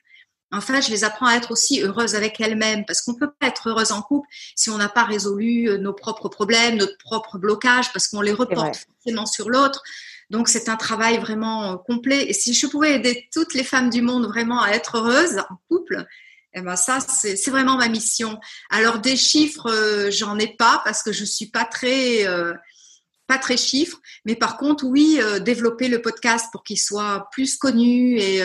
en 0.52 0.62
fait, 0.62 0.82
je 0.82 0.90
les 0.90 1.04
apprends 1.04 1.28
à 1.28 1.36
être 1.36 1.52
aussi 1.52 1.82
heureuses 1.82 2.16
avec 2.16 2.40
elles-mêmes. 2.40 2.86
Parce 2.86 3.02
qu'on 3.02 3.14
peut 3.14 3.32
pas 3.40 3.48
être 3.48 3.70
heureuse 3.70 3.92
en 3.92 4.02
couple 4.02 4.28
si 4.56 4.70
on 4.70 4.78
n'a 4.78 4.90
pas 4.90 5.04
résolu 5.04 5.70
euh, 5.70 5.78
nos 5.78 5.94
propres 5.94 6.30
problèmes, 6.30 6.78
notre 6.78 6.98
propre 6.98 7.38
blocage, 7.38 7.92
parce 7.94 8.08
qu'on 8.08 8.22
les 8.22 8.34
reporte 8.34 8.78
forcément 8.78 9.26
sur 9.26 9.50
l'autre. 9.50 9.84
Donc 10.30 10.48
c'est 10.48 10.70
un 10.70 10.76
travail 10.76 11.18
vraiment 11.18 11.74
euh, 11.74 11.76
complet. 11.78 12.30
Et 12.30 12.34
si 12.34 12.54
je 12.54 12.68
pouvais 12.68 12.96
aider 12.96 13.28
toutes 13.34 13.54
les 13.54 13.64
femmes 13.64 13.90
du 13.90 14.02
monde 14.02 14.26
vraiment 14.26 14.62
à 14.62 14.72
être 14.72 14.98
heureuses 14.98 15.40
en 15.50 15.56
couple, 15.68 16.06
eh 16.54 16.62
ben 16.62 16.76
ça, 16.76 17.00
c'est 17.00 17.50
vraiment 17.50 17.78
ma 17.78 17.90
mission. 17.90 18.40
Alors 18.70 19.00
des 19.00 19.16
chiffres, 19.16 19.70
euh, 19.70 20.10
j'en 20.12 20.38
ai 20.40 20.56
pas 20.56 20.82
parce 20.84 21.04
que 21.04 21.12
je 21.12 21.24
suis 21.24 21.48
pas 21.48 21.66
très 21.66 22.28
euh, 22.28 22.54
pas 23.28 23.38
très 23.38 23.58
chiffres, 23.58 24.00
mais 24.26 24.36
par 24.36 24.58
contre, 24.58 24.86
oui, 24.86 25.20
euh, 25.22 25.38
développer 25.38 25.88
le 25.88 26.02
podcast 26.02 26.48
pour 26.52 26.64
qu'il 26.64 26.80
soit 26.80 27.28
plus 27.32 27.58
connu 27.58 28.18
et, 28.18 28.42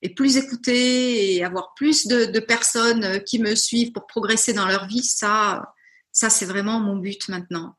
et, 0.00 0.14
plus 0.14 0.38
écouté 0.38 1.34
et 1.34 1.44
avoir 1.44 1.74
plus 1.74 2.06
de, 2.06 2.24
de, 2.24 2.40
personnes 2.40 3.22
qui 3.24 3.38
me 3.38 3.54
suivent 3.54 3.92
pour 3.92 4.06
progresser 4.06 4.54
dans 4.54 4.66
leur 4.66 4.86
vie, 4.86 5.02
ça, 5.02 5.74
ça 6.12 6.30
c'est 6.30 6.46
vraiment 6.46 6.80
mon 6.80 6.96
but 6.96 7.28
maintenant. 7.28 7.76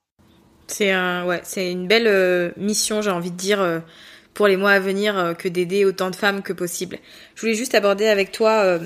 C'est 0.67 0.91
un, 0.91 1.25
ouais, 1.25 1.41
c'est 1.43 1.71
une 1.71 1.87
belle 1.87 2.53
mission, 2.55 3.01
j'ai 3.01 3.09
envie 3.09 3.31
de 3.31 3.37
dire 3.37 3.81
pour 4.35 4.47
les 4.47 4.55
mois 4.55 4.73
à 4.73 4.79
venir 4.79 5.33
que 5.39 5.47
d'aider 5.47 5.85
autant 5.85 6.11
de 6.11 6.15
femmes 6.15 6.43
que 6.43 6.53
possible. 6.53 6.99
Je 7.33 7.41
voulais 7.41 7.55
juste 7.55 7.73
aborder 7.73 8.05
avec 8.05 8.31
toi 8.31 8.79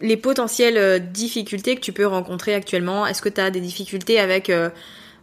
les 0.00 0.16
potentielles 0.16 0.78
euh, 0.78 0.98
difficultés 0.98 1.76
que 1.76 1.80
tu 1.80 1.92
peux 1.92 2.06
rencontrer 2.06 2.54
actuellement. 2.54 3.06
Est-ce 3.06 3.22
que 3.22 3.28
tu 3.28 3.40
as 3.40 3.50
des 3.50 3.60
difficultés 3.60 4.20
avec 4.20 4.50
euh, 4.50 4.70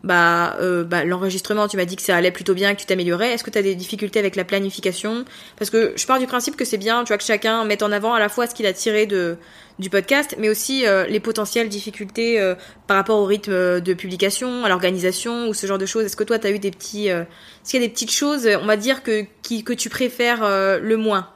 bah, 0.03 0.57
euh, 0.59 0.83
bah, 0.83 1.05
l'enregistrement? 1.05 1.67
Tu 1.67 1.77
m'as 1.77 1.85
dit 1.85 1.95
que 1.95 2.01
ça 2.01 2.15
allait 2.15 2.31
plutôt 2.31 2.53
bien, 2.53 2.75
que 2.75 2.79
tu 2.79 2.85
t'améliorais. 2.85 3.31
Est-ce 3.31 3.43
que 3.43 3.49
tu 3.49 3.57
as 3.57 3.61
des 3.61 3.75
difficultés 3.75 4.19
avec 4.19 4.35
la 4.35 4.43
planification? 4.43 5.25
Parce 5.57 5.69
que 5.69 5.93
je 5.95 6.05
pars 6.05 6.19
du 6.19 6.27
principe 6.27 6.57
que 6.57 6.65
c'est 6.65 6.77
bien, 6.77 7.03
tu 7.03 7.09
vois, 7.09 7.17
que 7.17 7.23
chacun 7.23 7.63
mette 7.63 7.83
en 7.83 7.91
avant 7.91 8.13
à 8.13 8.19
la 8.19 8.29
fois 8.29 8.47
ce 8.47 8.55
qu'il 8.55 8.65
a 8.65 8.73
tiré 8.73 9.05
de 9.05 9.37
du 9.79 9.89
podcast, 9.89 10.35
mais 10.37 10.47
aussi 10.47 10.83
les 11.09 11.19
potentielles 11.19 11.67
difficultés 11.67 12.53
par 12.85 12.97
rapport 12.97 13.17
au 13.17 13.25
rythme 13.25 13.81
de 13.81 13.93
publication, 13.95 14.63
à 14.63 14.69
l'organisation 14.69 15.47
ou 15.47 15.55
ce 15.55 15.65
genre 15.65 15.79
de 15.79 15.87
choses. 15.87 16.05
Est-ce 16.05 16.15
que 16.15 16.23
toi, 16.23 16.37
tu 16.37 16.45
as 16.45 16.51
eu 16.51 16.59
des 16.59 16.69
petits... 16.69 17.07
Est-ce 17.07 17.25
qu'il 17.71 17.81
y 17.81 17.83
a 17.83 17.87
des 17.87 17.91
petites 17.91 18.11
choses, 18.11 18.47
on 18.61 18.67
va 18.67 18.77
dire, 18.77 19.01
que, 19.01 19.25
qui, 19.41 19.63
que 19.63 19.73
tu 19.73 19.89
préfères 19.89 20.41
le 20.79 20.97
moins? 20.97 21.29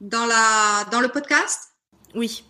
Dans, 0.00 0.24
la, 0.26 0.84
dans 0.92 1.00
le 1.00 1.08
podcast? 1.08 1.73
Oui. 2.14 2.44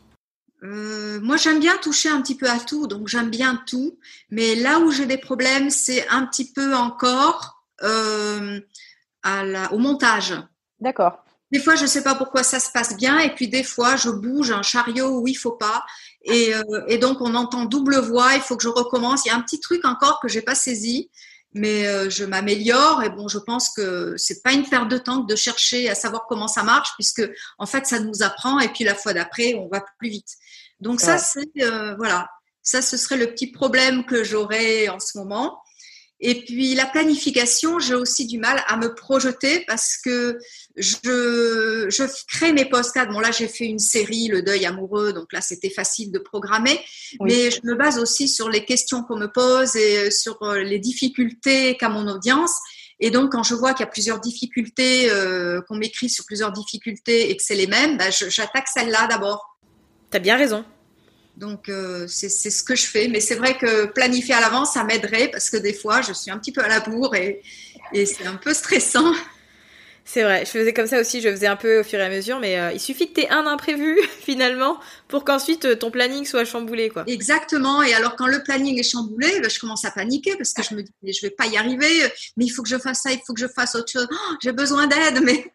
euh, 0.62 1.20
moi, 1.20 1.36
j'aime 1.36 1.60
bien 1.60 1.76
toucher 1.78 2.08
un 2.08 2.22
petit 2.22 2.36
peu 2.36 2.48
à 2.48 2.58
tout, 2.58 2.86
donc 2.86 3.08
j'aime 3.08 3.30
bien 3.30 3.62
tout. 3.66 3.98
Mais 4.30 4.54
là 4.54 4.78
où 4.78 4.90
j'ai 4.90 5.06
des 5.06 5.18
problèmes, 5.18 5.70
c'est 5.70 6.08
un 6.08 6.26
petit 6.26 6.52
peu 6.52 6.74
encore 6.74 7.64
euh, 7.82 8.60
à 9.22 9.44
la, 9.44 9.72
au 9.72 9.78
montage. 9.78 10.34
D'accord. 10.80 11.24
Des 11.52 11.60
fois, 11.60 11.76
je 11.76 11.82
ne 11.82 11.86
sais 11.86 12.02
pas 12.02 12.14
pourquoi 12.14 12.42
ça 12.42 12.58
se 12.58 12.70
passe 12.72 12.96
bien, 12.96 13.18
et 13.18 13.34
puis 13.34 13.48
des 13.48 13.62
fois, 13.62 13.96
je 13.96 14.10
bouge 14.10 14.50
un 14.50 14.62
chariot 14.62 15.20
où 15.20 15.28
il 15.28 15.34
faut 15.34 15.52
pas, 15.52 15.84
et, 16.22 16.54
euh, 16.54 16.62
et 16.88 16.98
donc 16.98 17.20
on 17.20 17.34
entend 17.34 17.64
double 17.66 17.98
voix. 17.98 18.34
Il 18.34 18.40
faut 18.40 18.56
que 18.56 18.62
je 18.62 18.68
recommence. 18.68 19.24
Il 19.24 19.28
y 19.28 19.30
a 19.30 19.36
un 19.36 19.42
petit 19.42 19.60
truc 19.60 19.84
encore 19.84 20.18
que 20.20 20.28
j'ai 20.28 20.42
pas 20.42 20.54
saisi, 20.54 21.10
mais 21.54 21.86
euh, 21.86 22.10
je 22.10 22.24
m'améliore. 22.24 23.02
Et 23.02 23.10
bon, 23.10 23.28
je 23.28 23.38
pense 23.38 23.70
que 23.74 24.14
c'est 24.16 24.42
pas 24.42 24.52
une 24.52 24.68
perte 24.68 24.88
de 24.88 24.98
temps 24.98 25.18
de 25.18 25.36
chercher 25.36 25.88
à 25.88 25.94
savoir 25.94 26.26
comment 26.28 26.48
ça 26.48 26.62
marche, 26.62 26.90
puisque 26.94 27.22
en 27.58 27.66
fait, 27.66 27.86
ça 27.86 28.00
nous 28.00 28.22
apprend, 28.22 28.58
et 28.60 28.68
puis 28.68 28.84
la 28.84 28.94
fois 28.94 29.14
d'après, 29.14 29.54
on 29.54 29.68
va 29.68 29.84
plus 29.98 30.10
vite. 30.10 30.34
Donc 30.80 31.00
ça, 31.00 31.18
c'est 31.18 31.48
euh, 31.62 31.94
voilà, 31.96 32.28
ça, 32.62 32.82
ce 32.82 32.96
serait 32.96 33.16
le 33.16 33.28
petit 33.28 33.50
problème 33.50 34.04
que 34.04 34.24
j'aurais 34.24 34.88
en 34.88 34.98
ce 34.98 35.16
moment. 35.16 35.62
Et 36.26 36.42
puis 36.42 36.74
la 36.74 36.86
planification, 36.86 37.78
j'ai 37.78 37.92
aussi 37.92 38.26
du 38.26 38.38
mal 38.38 38.64
à 38.66 38.78
me 38.78 38.94
projeter 38.94 39.62
parce 39.66 39.98
que 40.02 40.38
je, 40.74 41.86
je 41.90 42.04
crée 42.28 42.54
mes 42.54 42.64
postcards. 42.64 43.08
Bon 43.08 43.20
là, 43.20 43.30
j'ai 43.30 43.46
fait 43.46 43.66
une 43.66 43.78
série, 43.78 44.28
Le 44.28 44.40
deuil 44.40 44.64
amoureux, 44.64 45.12
donc 45.12 45.34
là, 45.34 45.42
c'était 45.42 45.68
facile 45.68 46.10
de 46.12 46.18
programmer. 46.18 46.80
Mais 47.20 47.50
je 47.50 47.60
me 47.64 47.74
base 47.74 47.98
aussi 47.98 48.26
sur 48.26 48.48
les 48.48 48.64
questions 48.64 49.02
qu'on 49.02 49.18
me 49.18 49.26
pose 49.30 49.76
et 49.76 50.10
sur 50.10 50.42
euh, 50.42 50.62
les 50.62 50.78
difficultés 50.78 51.76
qu'a 51.76 51.90
mon 51.90 52.08
audience. 52.08 52.54
Et 53.00 53.10
donc, 53.10 53.32
quand 53.32 53.42
je 53.42 53.54
vois 53.54 53.74
qu'il 53.74 53.84
y 53.84 53.88
a 53.88 53.92
plusieurs 53.92 54.20
difficultés, 54.20 55.10
euh, 55.10 55.60
qu'on 55.68 55.76
m'écrit 55.76 56.08
sur 56.08 56.24
plusieurs 56.24 56.52
difficultés 56.52 57.30
et 57.30 57.36
que 57.36 57.42
c'est 57.42 57.54
les 57.54 57.66
mêmes, 57.66 57.98
bah, 57.98 58.08
j'attaque 58.08 58.68
celle-là 58.72 59.08
d'abord. 59.08 59.58
T'as 60.08 60.20
bien 60.20 60.38
raison. 60.38 60.64
Donc, 61.36 61.68
euh, 61.68 62.06
c'est 62.08 62.28
ce 62.28 62.62
que 62.62 62.76
je 62.76 62.86
fais. 62.86 63.08
Mais 63.08 63.20
c'est 63.20 63.34
vrai 63.34 63.56
que 63.56 63.86
planifier 63.86 64.34
à 64.34 64.40
l'avance, 64.40 64.74
ça 64.74 64.84
m'aiderait 64.84 65.28
parce 65.28 65.50
que 65.50 65.56
des 65.56 65.74
fois, 65.74 66.00
je 66.02 66.12
suis 66.12 66.30
un 66.30 66.38
petit 66.38 66.52
peu 66.52 66.62
à 66.62 66.68
la 66.68 66.80
bourre 66.80 67.14
et, 67.14 67.42
et 67.92 68.06
c'est 68.06 68.26
un 68.26 68.36
peu 68.36 68.54
stressant. 68.54 69.12
C'est 70.06 70.22
vrai, 70.22 70.44
je 70.44 70.50
faisais 70.50 70.74
comme 70.74 70.86
ça 70.86 71.00
aussi, 71.00 71.22
je 71.22 71.30
faisais 71.30 71.46
un 71.46 71.56
peu 71.56 71.80
au 71.80 71.82
fur 71.82 71.98
et 71.98 72.02
à 72.02 72.10
mesure, 72.10 72.38
mais 72.38 72.58
euh, 72.60 72.72
il 72.72 72.80
suffit 72.80 73.08
que 73.08 73.14
tu 73.14 73.20
aies 73.22 73.30
un 73.30 73.46
imprévu 73.46 73.98
finalement 74.20 74.78
pour 75.08 75.24
qu'ensuite 75.24 75.64
euh, 75.64 75.76
ton 75.76 75.90
planning 75.90 76.26
soit 76.26 76.44
chamboulé. 76.44 76.90
quoi. 76.90 77.04
Exactement, 77.06 77.82
et 77.82 77.94
alors 77.94 78.14
quand 78.14 78.26
le 78.26 78.42
planning 78.42 78.78
est 78.78 78.88
chamboulé, 78.88 79.40
ben, 79.40 79.48
je 79.48 79.58
commence 79.58 79.86
à 79.86 79.90
paniquer 79.90 80.36
parce 80.36 80.52
que 80.52 80.62
je 80.62 80.74
me 80.74 80.82
dis, 80.82 80.92
mais 81.02 81.14
je 81.14 81.22
vais 81.22 81.30
pas 81.30 81.46
y 81.46 81.56
arriver, 81.56 81.88
mais 82.36 82.44
il 82.44 82.50
faut 82.50 82.62
que 82.62 82.68
je 82.68 82.76
fasse 82.76 83.00
ça, 83.00 83.12
il 83.12 83.20
faut 83.26 83.32
que 83.32 83.40
je 83.40 83.48
fasse 83.48 83.74
autre 83.76 83.90
chose, 83.90 84.06
oh, 84.12 84.34
j'ai 84.42 84.52
besoin 84.52 84.86
d'aide, 84.86 85.22
mais 85.24 85.50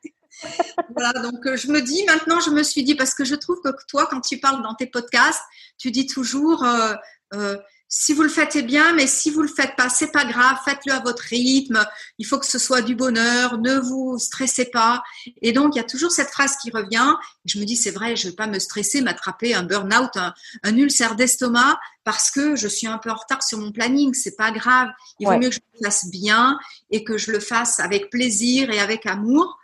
voilà, 0.95 1.13
donc 1.13 1.45
euh, 1.45 1.57
je 1.57 1.67
me 1.67 1.81
dis 1.81 2.03
maintenant, 2.05 2.39
je 2.39 2.51
me 2.51 2.63
suis 2.63 2.83
dit, 2.83 2.95
parce 2.95 3.13
que 3.13 3.25
je 3.25 3.35
trouve 3.35 3.59
que 3.63 3.69
toi, 3.87 4.07
quand 4.09 4.21
tu 4.21 4.39
parles 4.39 4.63
dans 4.63 4.75
tes 4.75 4.87
podcasts, 4.87 5.41
tu 5.77 5.91
dis 5.91 6.07
toujours, 6.07 6.63
euh, 6.63 6.93
euh, 7.33 7.57
si 7.91 8.13
vous 8.13 8.21
le 8.21 8.29
faites, 8.29 8.51
c'est 8.51 8.61
bien, 8.61 8.93
mais 8.93 9.07
si 9.07 9.31
vous 9.31 9.41
le 9.41 9.47
faites 9.47 9.75
pas, 9.75 9.89
c'est 9.89 10.11
pas 10.11 10.23
grave, 10.23 10.57
faites-le 10.63 10.93
à 10.93 10.99
votre 10.99 11.23
rythme. 11.23 11.83
Il 12.19 12.25
faut 12.25 12.37
que 12.37 12.45
ce 12.45 12.59
soit 12.59 12.83
du 12.83 12.93
bonheur, 12.93 13.57
ne 13.57 13.79
vous 13.79 14.19
stressez 14.19 14.65
pas. 14.65 15.01
Et 15.41 15.53
donc, 15.53 15.73
il 15.73 15.79
y 15.79 15.81
a 15.81 15.85
toujours 15.85 16.11
cette 16.11 16.29
phrase 16.29 16.55
qui 16.57 16.69
revient. 16.69 17.15
Je 17.45 17.57
me 17.57 17.65
dis, 17.65 17.75
c'est 17.75 17.89
vrai, 17.89 18.15
je 18.15 18.29
vais 18.29 18.35
pas 18.35 18.45
me 18.45 18.59
stresser, 18.59 19.01
m'attraper 19.01 19.55
un 19.55 19.63
burn-out, 19.63 20.15
un, 20.17 20.35
un 20.61 20.77
ulcère 20.77 21.15
d'estomac 21.15 21.79
parce 22.03 22.29
que 22.29 22.55
je 22.55 22.67
suis 22.67 22.85
un 22.85 22.99
peu 22.99 23.09
en 23.09 23.15
retard 23.15 23.41
sur 23.41 23.57
mon 23.57 23.71
planning. 23.71 24.13
C'est 24.13 24.35
pas 24.35 24.51
grave. 24.51 24.89
Il 25.19 25.27
vaut 25.27 25.37
mieux 25.37 25.49
que 25.49 25.55
je 25.55 25.61
le 25.79 25.85
fasse 25.85 26.11
bien 26.11 26.59
et 26.91 27.03
que 27.03 27.17
je 27.17 27.31
le 27.31 27.39
fasse 27.39 27.79
avec 27.79 28.11
plaisir 28.11 28.69
et 28.69 28.79
avec 28.79 29.07
amour 29.07 29.58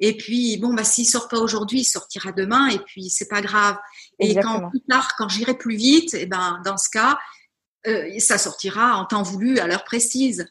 et 0.00 0.16
puis, 0.16 0.56
bon, 0.56 0.72
bah, 0.72 0.82
s'il 0.82 1.06
sort 1.06 1.28
pas 1.28 1.38
aujourd'hui, 1.38 1.80
il 1.80 1.84
sortira 1.84 2.32
demain, 2.32 2.68
et 2.68 2.78
puis 2.78 3.10
c'est 3.10 3.28
pas 3.28 3.42
grave. 3.42 3.76
Et 4.18 4.34
quand 4.34 4.70
plus 4.70 4.80
tard, 4.88 5.14
quand 5.18 5.28
j'irai 5.28 5.54
plus 5.54 5.76
vite, 5.76 6.14
et 6.14 6.22
eh 6.22 6.26
ben, 6.26 6.60
dans 6.64 6.78
ce 6.78 6.88
cas, 6.90 7.18
euh, 7.86 8.08
ça 8.18 8.38
sortira 8.38 8.96
en 8.96 9.04
temps 9.04 9.22
voulu, 9.22 9.58
à 9.58 9.66
l'heure 9.66 9.84
précise. 9.84 10.50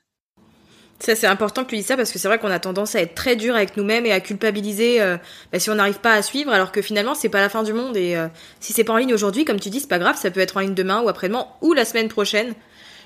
Ça, 0.99 1.15
c'est 1.15 1.27
important 1.27 1.63
que 1.63 1.69
tu 1.69 1.77
dises 1.77 1.85
ça 1.85 1.95
parce 1.95 2.11
que 2.11 2.19
c'est 2.19 2.27
vrai 2.27 2.39
qu'on 2.39 2.51
a 2.51 2.59
tendance 2.59 2.93
à 2.93 3.01
être 3.01 3.15
très 3.15 3.37
dur 3.37 3.55
avec 3.55 3.77
nous-mêmes 3.77 4.05
et 4.05 4.11
à 4.11 4.19
culpabiliser 4.19 5.01
euh, 5.01 5.17
bah, 5.51 5.57
si 5.57 5.69
on 5.69 5.75
n'arrive 5.75 5.99
pas 5.99 6.13
à 6.13 6.21
suivre, 6.21 6.51
alors 6.51 6.71
que 6.71 6.81
finalement, 6.81 7.15
c'est 7.15 7.29
pas 7.29 7.39
la 7.39 7.49
fin 7.49 7.63
du 7.63 7.73
monde. 7.73 7.95
Et 7.95 8.17
euh, 8.17 8.27
si 8.59 8.73
c'est 8.73 8.83
pas 8.83 8.93
en 8.93 8.97
ligne 8.97 9.13
aujourd'hui, 9.13 9.45
comme 9.45 9.59
tu 9.59 9.69
dis, 9.69 9.79
c'est 9.79 9.87
pas 9.87 9.99
grave, 9.99 10.17
ça 10.17 10.29
peut 10.29 10.41
être 10.41 10.57
en 10.57 10.59
ligne 10.59 10.75
demain 10.75 11.01
ou 11.01 11.07
après-demain 11.07 11.47
ou 11.61 11.73
la 11.73 11.85
semaine 11.85 12.09
prochaine. 12.09 12.53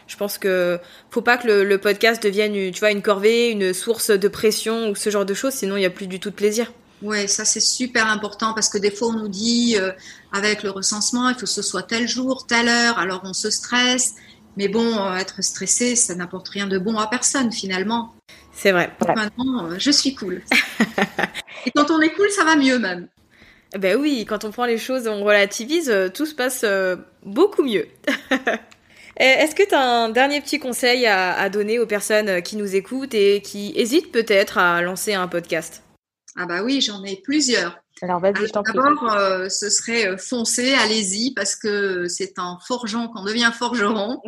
Je 0.08 0.18
pense 0.18 0.38
que 0.38 0.80
faut 1.10 1.22
pas 1.22 1.38
que 1.38 1.47
le, 1.47 1.78
podcast 1.78 2.22
devienne, 2.22 2.72
tu 2.72 2.80
vois, 2.80 2.91
une 2.91 3.01
corvée, 3.01 3.49
une 3.49 3.74
source 3.74 4.10
de 4.10 4.28
pression 4.28 4.89
ou 4.89 4.95
ce 4.95 5.10
genre 5.10 5.26
de 5.26 5.34
choses, 5.34 5.54
sinon 5.54 5.78
il 5.78 5.80
n'y 5.80 5.86
a 5.86 5.89
plus 5.89 6.08
du 6.08 6.20
tout 6.20 6.30
de 6.30 6.36
plaisir. 6.36 6.72
Oui, 7.01 7.28
ça 7.28 7.43
c'est 7.43 7.60
super 7.60 8.08
important 8.08 8.54
parce 8.54 8.70
que 8.70 8.78
des 8.78 8.91
fois 8.91 9.10
on 9.10 9.14
nous 9.14 9.28
dit 9.28 9.76
euh, 9.78 9.91
avec 10.32 10.64
le 10.64 10.70
recensement, 10.70 11.30
il 11.30 11.36
faut 11.36 11.41
que 11.41 11.47
ce 11.47 11.62
soit 11.62 11.84
tel 11.84 12.08
jour, 12.08 12.47
telle 12.47 12.70
heure, 12.70 12.97
alors 12.97 13.22
on 13.26 13.34
se 13.34 13.49
stresse. 13.49 14.16
Mais 14.56 14.68
bon, 14.68 14.97
euh, 14.97 15.16
être 15.16 15.43
stressé, 15.43 15.95
ça 15.95 16.16
n'apporte 16.16 16.47
rien 16.47 16.68
de 16.68 16.78
bon 16.78 16.97
à 16.97 17.08
personne 17.08 17.51
finalement. 17.51 18.14
C'est 18.54 18.72
vrai. 18.72 18.91
maintenant, 19.16 19.66
euh, 19.66 19.76
je 19.80 19.91
suis 19.91 20.14
cool. 20.16 20.41
Et 21.66 21.72
quand 21.76 21.91
on 21.91 21.99
est 22.01 22.14
cool, 22.14 22.30
ça 22.30 22.45
va 22.45 22.56
mieux 22.56 22.80
même. 22.80 23.08
Ben 23.78 23.99
oui, 23.99 24.26
quand 24.30 24.45
on 24.45 24.51
prend 24.51 24.66
les 24.66 24.78
choses, 24.78 25.08
on 25.08 25.24
relativise, 25.24 25.91
tout 26.14 26.28
se 26.28 26.36
passe 26.36 26.64
beaucoup 27.24 27.64
mieux. 27.64 27.88
Eh, 29.20 29.24
est-ce 29.24 29.53
que 29.53 29.68
tu 29.68 29.76
as 29.76 29.82
un 29.82 30.09
dernier 30.09 30.41
petit 30.41 30.59
conseil 30.59 31.05
à, 31.05 31.49
donner 31.49 31.80
aux 31.80 31.86
personnes 31.86 32.30
euh, 32.30 32.41
qui 32.41 32.55
nous 32.55 32.76
écoutent 32.76 33.14
et 33.14 33.41
qui 33.41 33.74
hésitent 33.76 34.11
peut-être 34.11 34.57
à 34.57 34.82
lancer 34.82 35.14
un 35.14 35.28
podcast? 35.28 35.84
Ah 36.36 36.47
bah 36.47 36.64
oui, 36.64 36.82
j'en 36.82 37.03
ai 37.03 37.18
plusieurs. 37.18 37.78
Alors 38.01 38.20
vas-y, 38.20 38.47
je 38.47 38.51
t'en 38.51 38.64
prie. 38.64 38.74
D'abord, 38.74 39.14
euh, 39.14 39.49
ce 39.49 39.70
serait 39.70 40.07
euh, 40.07 40.18
foncer, 40.18 40.74
allez-y, 40.74 41.34
parce 41.36 41.55
que 41.55 42.07
c'est 42.07 42.39
en 42.39 42.57
forgeant 42.59 43.07
qu'on 43.07 43.24
devient 43.24 43.51
forgeron. 43.53 44.20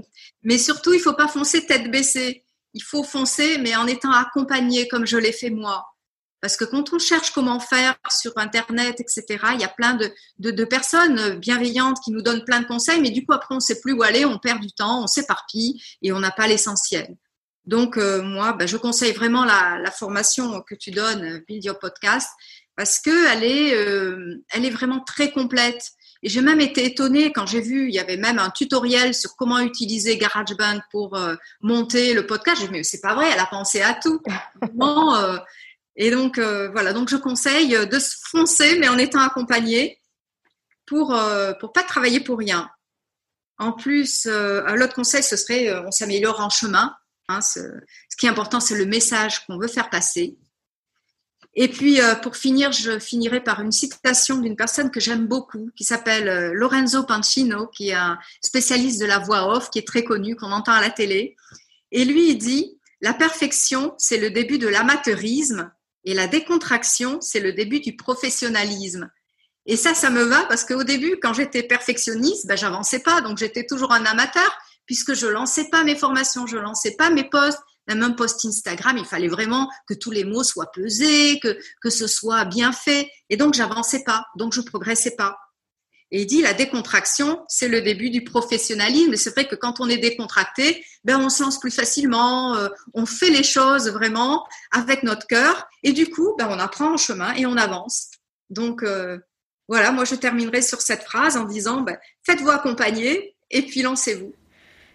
Mais 0.43 0.59
surtout, 0.59 0.93
il 0.93 0.99
faut 0.99 1.13
pas 1.13 1.27
foncer 1.27 1.65
tête 1.65 1.89
baissée. 1.89 2.43
Il 2.73 2.83
faut 2.83 3.03
foncer, 3.03 3.57
mais 3.57 3.75
en 3.75 3.87
étant 3.87 4.11
accompagné, 4.11 4.87
comme 4.87 5.07
je 5.07 5.17
l'ai 5.17 5.31
fait 5.31 5.49
moi. 5.49 5.83
Parce 6.45 6.57
que 6.57 6.65
quand 6.65 6.93
on 6.93 6.99
cherche 6.99 7.31
comment 7.31 7.59
faire 7.59 7.95
sur 8.07 8.31
Internet, 8.35 8.99
etc., 8.99 9.25
il 9.55 9.61
y 9.61 9.63
a 9.63 9.67
plein 9.67 9.95
de, 9.95 10.63
personnes 10.65 11.39
bienveillantes 11.39 11.97
qui 12.05 12.11
nous 12.11 12.21
donnent 12.21 12.43
plein 12.43 12.59
de 12.59 12.67
conseils, 12.67 13.01
mais 13.01 13.09
du 13.09 13.25
coup, 13.25 13.33
après, 13.33 13.55
on 13.55 13.57
ne 13.57 13.61
sait 13.61 13.81
plus 13.81 13.93
où 13.93 14.03
aller, 14.03 14.25
on 14.25 14.37
perd 14.37 14.59
du 14.59 14.71
temps, 14.71 15.01
on 15.01 15.07
s'éparpille 15.07 15.81
et 16.03 16.11
on 16.11 16.19
n'a 16.19 16.29
pas 16.29 16.45
l'essentiel. 16.45 17.17
Donc, 17.65 17.97
euh, 17.97 18.21
moi, 18.21 18.53
ben, 18.53 18.67
je 18.67 18.77
conseille 18.77 19.11
vraiment 19.11 19.43
la, 19.43 19.89
formation 19.89 20.61
que 20.61 20.75
tu 20.75 20.91
donnes, 20.91 21.43
Build 21.47 21.65
Your 21.65 21.79
Podcast, 21.79 22.29
parce 22.75 22.99
qu'elle 22.99 23.43
est, 23.43 23.73
euh, 23.73 24.37
est 24.53 24.69
vraiment 24.69 24.99
très 24.99 25.31
complète. 25.31 25.93
Et 26.21 26.29
j'ai 26.29 26.41
même 26.41 26.61
été 26.61 26.85
étonnée 26.85 27.31
quand 27.31 27.47
j'ai 27.47 27.61
vu, 27.61 27.87
il 27.87 27.93
y 27.95 27.99
avait 27.99 28.17
même 28.17 28.37
un 28.37 28.51
tutoriel 28.51 29.15
sur 29.15 29.35
comment 29.35 29.59
utiliser 29.59 30.17
GarageBand 30.17 30.81
pour 30.91 31.15
euh, 31.15 31.33
monter 31.61 32.13
le 32.13 32.27
podcast. 32.27 32.61
J'ai 32.61 32.67
dit, 32.67 32.71
mais 32.71 32.83
c'est 32.83 33.01
pas 33.01 33.15
vrai, 33.15 33.31
elle 33.33 33.39
a 33.39 33.47
pensé 33.47 33.81
à 33.81 33.95
tout. 33.95 34.21
Et 35.95 36.11
donc, 36.11 36.37
euh, 36.37 36.69
voilà, 36.71 36.93
donc 36.93 37.09
je 37.09 37.15
conseille 37.15 37.87
de 37.87 37.99
se 37.99 38.15
foncer, 38.29 38.77
mais 38.79 38.89
en 38.89 38.97
étant 38.97 39.21
accompagné 39.21 40.01
pour 40.85 41.15
euh, 41.15 41.53
pour 41.53 41.71
pas 41.71 41.83
travailler 41.83 42.19
pour 42.19 42.37
rien. 42.37 42.69
En 43.57 43.71
plus, 43.71 44.25
euh, 44.25 44.61
l'autre 44.75 44.93
conseil, 44.93 45.23
ce 45.23 45.37
serait 45.37 45.73
on 45.85 45.91
s'améliore 45.91 46.41
en 46.41 46.49
chemin. 46.49 46.93
Hein, 47.27 47.41
ce, 47.41 47.59
ce, 48.09 48.17
qui 48.17 48.25
est 48.25 48.29
important, 48.29 48.59
c'est 48.59 48.77
le 48.77 48.85
message 48.85 49.45
qu'on 49.45 49.57
veut 49.57 49.67
faire 49.67 49.89
passer. 49.89 50.37
Et 51.57 51.69
puis, 51.69 51.99
pour 52.21 52.35
finir, 52.35 52.73
je 52.73 52.99
finirai 52.99 53.41
par 53.41 53.61
une 53.61 53.71
citation 53.71 54.39
d'une 54.39 54.57
personne 54.57 54.91
que 54.91 54.99
j'aime 54.99 55.25
beaucoup, 55.25 55.71
qui 55.75 55.85
s'appelle 55.85 56.51
Lorenzo 56.51 57.03
Pancino, 57.03 57.67
qui 57.67 57.89
est 57.89 57.93
un 57.93 58.19
spécialiste 58.43 58.99
de 58.99 59.05
la 59.05 59.19
voix 59.19 59.55
off, 59.55 59.69
qui 59.69 59.79
est 59.79 59.87
très 59.87 60.03
connu, 60.03 60.35
qu'on 60.35 60.51
entend 60.51 60.73
à 60.73 60.81
la 60.81 60.89
télé. 60.89 61.37
Et 61.91 62.03
lui, 62.03 62.31
il 62.31 62.37
dit, 62.37 62.77
la 62.99 63.13
perfection, 63.13 63.95
c'est 63.97 64.17
le 64.17 64.31
début 64.31 64.59
de 64.59 64.67
l'amateurisme 64.67 65.71
et 66.05 66.13
la 66.13 66.27
décontraction, 66.27 67.19
c'est 67.19 67.39
le 67.39 67.51
début 67.51 67.79
du 67.79 67.95
professionnalisme. 67.95 69.09
Et 69.65 69.75
ça, 69.75 69.95
ça 69.95 70.11
me 70.11 70.23
va 70.23 70.45
parce 70.45 70.63
qu'au 70.63 70.83
début, 70.83 71.17
quand 71.21 71.33
j'étais 71.33 71.63
perfectionniste, 71.63 72.45
ben, 72.47 72.55
j'avançais 72.55 72.99
pas. 72.99 73.21
Donc, 73.21 73.39
j'étais 73.39 73.65
toujours 73.65 73.91
un 73.91 74.05
amateur 74.05 74.55
puisque 74.85 75.15
je 75.15 75.25
lançais 75.25 75.67
pas 75.69 75.83
mes 75.83 75.95
formations, 75.95 76.45
je 76.45 76.57
lançais 76.57 76.95
pas 76.95 77.09
mes 77.09 77.27
posts. 77.27 77.59
Même 77.87 78.03
un 78.03 78.11
post 78.11 78.43
Instagram, 78.45 78.97
il 78.97 79.05
fallait 79.05 79.27
vraiment 79.27 79.69
que 79.87 79.93
tous 79.93 80.11
les 80.11 80.23
mots 80.23 80.43
soient 80.43 80.71
pesés, 80.71 81.39
que, 81.41 81.57
que 81.81 81.89
ce 81.89 82.07
soit 82.07 82.45
bien 82.45 82.71
fait. 82.71 83.09
Et 83.29 83.37
donc, 83.37 83.53
j'avançais 83.53 84.03
pas. 84.03 84.25
Donc, 84.37 84.53
je 84.53 84.61
progressais 84.61 85.15
pas. 85.15 85.37
Et 86.11 86.21
il 86.21 86.25
dit 86.27 86.41
la 86.41 86.53
décontraction, 86.53 87.43
c'est 87.47 87.67
le 87.67 87.81
début 87.81 88.09
du 88.09 88.23
professionnalisme. 88.23 89.13
Et 89.13 89.17
c'est 89.17 89.31
vrai 89.31 89.47
que 89.47 89.55
quand 89.55 89.79
on 89.79 89.89
est 89.89 89.97
décontracté, 89.97 90.85
ben 91.03 91.19
on 91.19 91.29
se 91.29 91.43
lance 91.43 91.59
plus 91.59 91.71
facilement, 91.71 92.55
euh, 92.55 92.69
on 92.93 93.05
fait 93.05 93.29
les 93.29 93.43
choses 93.43 93.89
vraiment 93.89 94.45
avec 94.71 95.03
notre 95.03 95.27
cœur. 95.27 95.67
Et 95.83 95.93
du 95.93 96.09
coup, 96.09 96.35
ben 96.37 96.47
on 96.49 96.59
apprend 96.59 96.93
en 96.93 96.97
chemin 96.97 97.33
et 97.33 97.45
on 97.45 97.57
avance. 97.57 98.11
Donc 98.49 98.83
euh, 98.83 99.17
voilà, 99.67 99.91
moi 99.91 100.05
je 100.05 100.15
terminerai 100.15 100.61
sur 100.61 100.81
cette 100.81 101.03
phrase 101.03 101.37
en 101.37 101.45
disant 101.45 101.81
ben, 101.81 101.97
faites-vous 102.23 102.51
accompagner 102.51 103.35
et 103.49 103.63
puis 103.63 103.81
lancez-vous. 103.81 104.33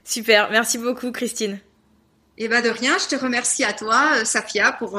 Super, 0.04 0.50
merci 0.50 0.78
beaucoup 0.78 1.10
Christine. 1.10 1.60
Et 2.38 2.44
eh 2.44 2.48
ben 2.48 2.62
de 2.62 2.70
rien, 2.70 2.96
je 2.96 3.14
te 3.14 3.22
remercie 3.22 3.64
à 3.64 3.74
toi, 3.74 4.12
euh, 4.16 4.24
Safia, 4.24 4.72
pour 4.72 4.98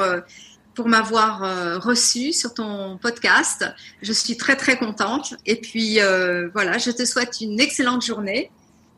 pour 0.75 0.87
m'avoir 0.87 1.43
euh, 1.43 1.79
reçu 1.79 2.33
sur 2.33 2.53
ton 2.53 2.97
podcast. 2.97 3.65
Je 4.01 4.13
suis 4.13 4.37
très 4.37 4.55
très 4.55 4.77
contente. 4.77 5.35
Et 5.45 5.55
puis 5.55 5.99
euh, 5.99 6.49
voilà, 6.53 6.77
je 6.77 6.91
te 6.91 7.05
souhaite 7.05 7.41
une 7.41 7.59
excellente 7.59 8.05
journée 8.05 8.51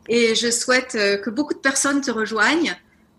et 0.08 0.34
je 0.34 0.50
souhaite 0.50 0.94
euh, 0.94 1.16
que 1.16 1.30
beaucoup 1.30 1.54
de 1.54 1.58
personnes 1.58 2.00
te 2.00 2.10
rejoignent 2.10 2.74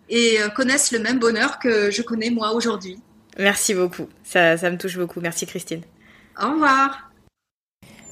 et 0.07 0.37
connaissent 0.55 0.91
le 0.91 0.99
même 0.99 1.17
bonheur 1.17 1.57
que 1.57 1.89
je 1.89 2.03
connais 2.03 2.29
moi 2.29 2.53
aujourd'hui. 2.53 2.99
Merci 3.39 3.73
beaucoup, 3.73 4.07
ça, 4.23 4.55
ça 4.55 4.69
me 4.69 4.77
touche 4.77 4.97
beaucoup. 4.97 5.19
Merci 5.19 5.47
Christine. 5.47 5.81
Au 6.39 6.51
revoir. 6.51 7.09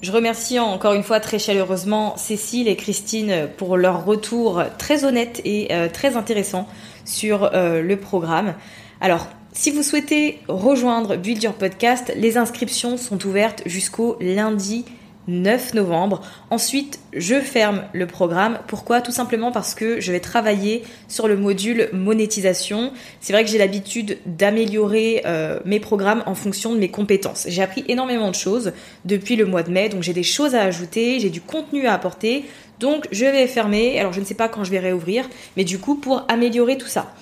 Je 0.02 0.12
remercie 0.12 0.58
encore 0.58 0.94
une 0.94 1.04
fois 1.04 1.20
très 1.20 1.38
chaleureusement 1.38 2.18
Cécile 2.18 2.68
et 2.68 2.76
Christine 2.76 3.48
pour 3.58 3.78
leur 3.78 4.06
retour 4.06 4.64
très 4.80 5.06
honnête 5.06 5.40
et 5.46 5.70
très 5.94 6.16
intéressant 6.18 6.68
sur 7.06 7.52
le 7.54 7.96
programme. 7.96 8.56
Alors, 9.00 9.28
si 9.54 9.70
vous 9.70 9.84
souhaitez 9.84 10.40
rejoindre 10.48 11.16
Build 11.16 11.42
Your 11.44 11.54
Podcast, 11.54 12.12
les 12.16 12.38
inscriptions 12.38 12.98
sont 12.98 13.24
ouvertes 13.28 13.62
jusqu'au 13.68 14.18
lundi 14.20 14.84
9 15.28 15.76
novembre. 15.76 16.22
Ensuite, 16.50 17.00
je 17.14 17.40
ferme 17.40 17.84
le 17.94 18.08
programme. 18.08 18.58
Pourquoi? 18.68 19.00
Tout 19.00 19.12
simplement 19.12 19.52
parce 19.52 19.76
que 19.76 20.02
je 20.02 20.12
vais 20.12 20.20
travailler 20.20 20.84
sur 21.08 21.28
le 21.28 21.38
module 21.38 21.88
monétisation. 21.94 22.92
C'est 23.22 23.32
vrai 23.32 23.46
que 23.46 23.50
j'ai 23.52 23.60
l'habitude 23.60 24.18
d'améliorer 24.26 25.22
euh, 25.26 25.60
mes 25.66 25.80
programmes 25.80 26.24
en 26.26 26.34
fonction 26.34 26.74
de 26.74 26.80
mes 26.80 26.90
compétences. 26.90 27.46
J'ai 27.48 27.62
appris 27.62 27.86
énormément 27.88 28.32
de 28.32 28.36
choses 28.36 28.74
depuis 29.06 29.36
le 29.36 29.46
mois 29.46 29.62
de 29.62 29.72
mai, 29.72 29.88
donc 29.88 30.02
j'ai 30.02 30.14
des 30.14 30.24
choses 30.24 30.56
à 30.56 30.64
ajouter, 30.64 31.20
j'ai 31.20 31.30
du 31.30 31.42
contenu 31.42 31.86
à 31.86 31.94
apporter. 31.94 32.46
Donc 32.80 33.08
je 33.12 33.26
vais 33.26 33.46
fermer. 33.46 34.00
Alors 34.00 34.14
je 34.14 34.20
ne 34.20 34.26
sais 34.26 34.34
pas 34.34 34.50
quand 34.50 34.64
je 34.64 34.72
vais 34.72 34.80
réouvrir, 34.80 35.30
mais 35.58 35.64
du 35.64 35.78
coup 35.78 35.94
pour 35.96 36.26
améliorer 36.28 36.76
tout 36.76 36.88
ça. 36.88 37.14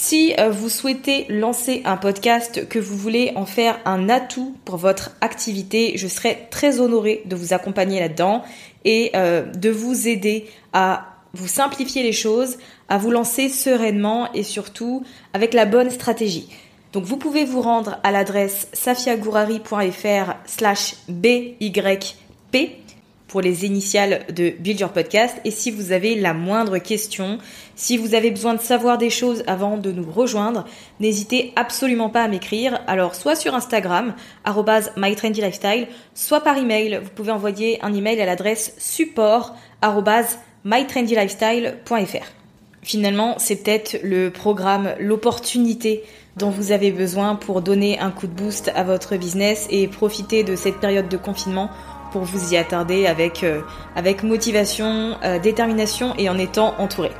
Si 0.00 0.32
euh, 0.38 0.50
vous 0.50 0.68
souhaitez 0.68 1.26
lancer 1.28 1.82
un 1.84 1.96
podcast, 1.96 2.68
que 2.68 2.78
vous 2.78 2.96
voulez 2.96 3.32
en 3.34 3.46
faire 3.46 3.80
un 3.84 4.08
atout 4.08 4.56
pour 4.64 4.76
votre 4.76 5.10
activité, 5.20 5.94
je 5.96 6.06
serai 6.06 6.46
très 6.52 6.78
honorée 6.78 7.22
de 7.24 7.34
vous 7.34 7.52
accompagner 7.52 7.98
là-dedans 7.98 8.44
et 8.84 9.10
euh, 9.16 9.42
de 9.42 9.70
vous 9.70 10.06
aider 10.06 10.46
à 10.72 11.16
vous 11.34 11.48
simplifier 11.48 12.04
les 12.04 12.12
choses, 12.12 12.58
à 12.88 12.96
vous 12.96 13.10
lancer 13.10 13.48
sereinement 13.48 14.32
et 14.34 14.44
surtout 14.44 15.02
avec 15.32 15.52
la 15.52 15.66
bonne 15.66 15.90
stratégie. 15.90 16.48
Donc 16.92 17.02
vous 17.02 17.16
pouvez 17.16 17.44
vous 17.44 17.60
rendre 17.60 17.98
à 18.04 18.12
l'adresse 18.12 18.68
safiagourari.fr 18.74 20.34
slash 20.46 20.94
BYP 21.08 22.54
pour 23.28 23.40
les 23.42 23.64
initiales 23.64 24.24
de 24.34 24.50
Build 24.58 24.80
Your 24.80 24.90
Podcast. 24.90 25.36
Et 25.44 25.50
si 25.50 25.70
vous 25.70 25.92
avez 25.92 26.16
la 26.16 26.34
moindre 26.34 26.78
question, 26.78 27.38
si 27.76 27.96
vous 27.96 28.14
avez 28.14 28.30
besoin 28.30 28.54
de 28.54 28.60
savoir 28.60 28.98
des 28.98 29.10
choses 29.10 29.44
avant 29.46 29.76
de 29.76 29.92
nous 29.92 30.10
rejoindre, 30.10 30.64
n'hésitez 30.98 31.52
absolument 31.54 32.08
pas 32.08 32.22
à 32.22 32.28
m'écrire. 32.28 32.80
Alors, 32.86 33.14
soit 33.14 33.36
sur 33.36 33.54
Instagram, 33.54 34.14
mytrendylifestyle, 34.96 35.86
soit 36.14 36.40
par 36.40 36.56
email. 36.56 37.00
Vous 37.02 37.10
pouvez 37.10 37.30
envoyer 37.30 37.78
un 37.84 37.94
email 37.94 38.20
à 38.20 38.26
l'adresse 38.26 38.74
support 38.78 39.54
mytrendylifestyle.fr. 40.64 42.26
Finalement, 42.82 43.34
c'est 43.38 43.56
peut-être 43.56 43.98
le 44.02 44.30
programme, 44.30 44.94
l'opportunité 44.98 46.02
dont 46.36 46.50
vous 46.50 46.72
avez 46.72 46.92
besoin 46.92 47.34
pour 47.34 47.60
donner 47.60 47.98
un 47.98 48.10
coup 48.10 48.26
de 48.26 48.32
boost 48.32 48.70
à 48.74 48.84
votre 48.84 49.16
business 49.16 49.66
et 49.70 49.88
profiter 49.88 50.44
de 50.44 50.56
cette 50.56 50.78
période 50.78 51.08
de 51.08 51.16
confinement 51.16 51.68
pour 52.10 52.22
vous 52.22 52.52
y 52.52 52.56
attarder 52.56 53.06
avec, 53.06 53.44
euh, 53.44 53.62
motivation, 54.22 55.16
euh, 55.24 55.38
détermination 55.38 56.14
et 56.18 56.28
en 56.28 56.38
étant 56.38 56.74
entouré. 56.78 57.10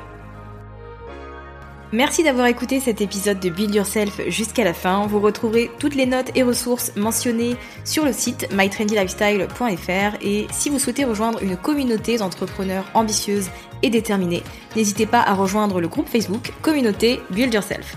Merci 1.91 2.23
d'avoir 2.23 2.47
écouté 2.49 2.81
cet 2.81 3.01
épisode 3.01 3.41
de 3.41 3.49
Build 3.49 3.75
Yourself 3.75 4.21
jusqu'à 4.29 4.63
la 4.63 4.75
fin. 4.75 5.07
Vous 5.07 5.21
retrouverez 5.21 5.71
toutes 5.79 5.95
les 5.95 6.05
notes 6.05 6.31
et 6.35 6.43
ressources 6.43 6.93
mentionnées 6.97 7.57
sur 7.85 8.05
le 8.05 8.13
site 8.13 8.47
mytrendylifestyle.fr 8.53 10.19
et 10.21 10.47
si 10.51 10.69
vous 10.69 10.79
souhaitez 10.79 11.05
rejoindre 11.05 11.43
une 11.43 11.57
communauté 11.57 12.19
d'entrepreneurs 12.19 12.85
ambitieuses 12.93 13.49
et 13.83 13.89
déterminés, 13.89 14.43
n'hésitez 14.77 15.07
pas 15.07 15.23
à 15.23 15.33
rejoindre 15.33 15.81
le 15.81 15.89
groupe 15.89 16.09
Facebook 16.09 16.53
Communauté 16.61 17.21
Build 17.31 17.55
Yourself. 17.55 17.97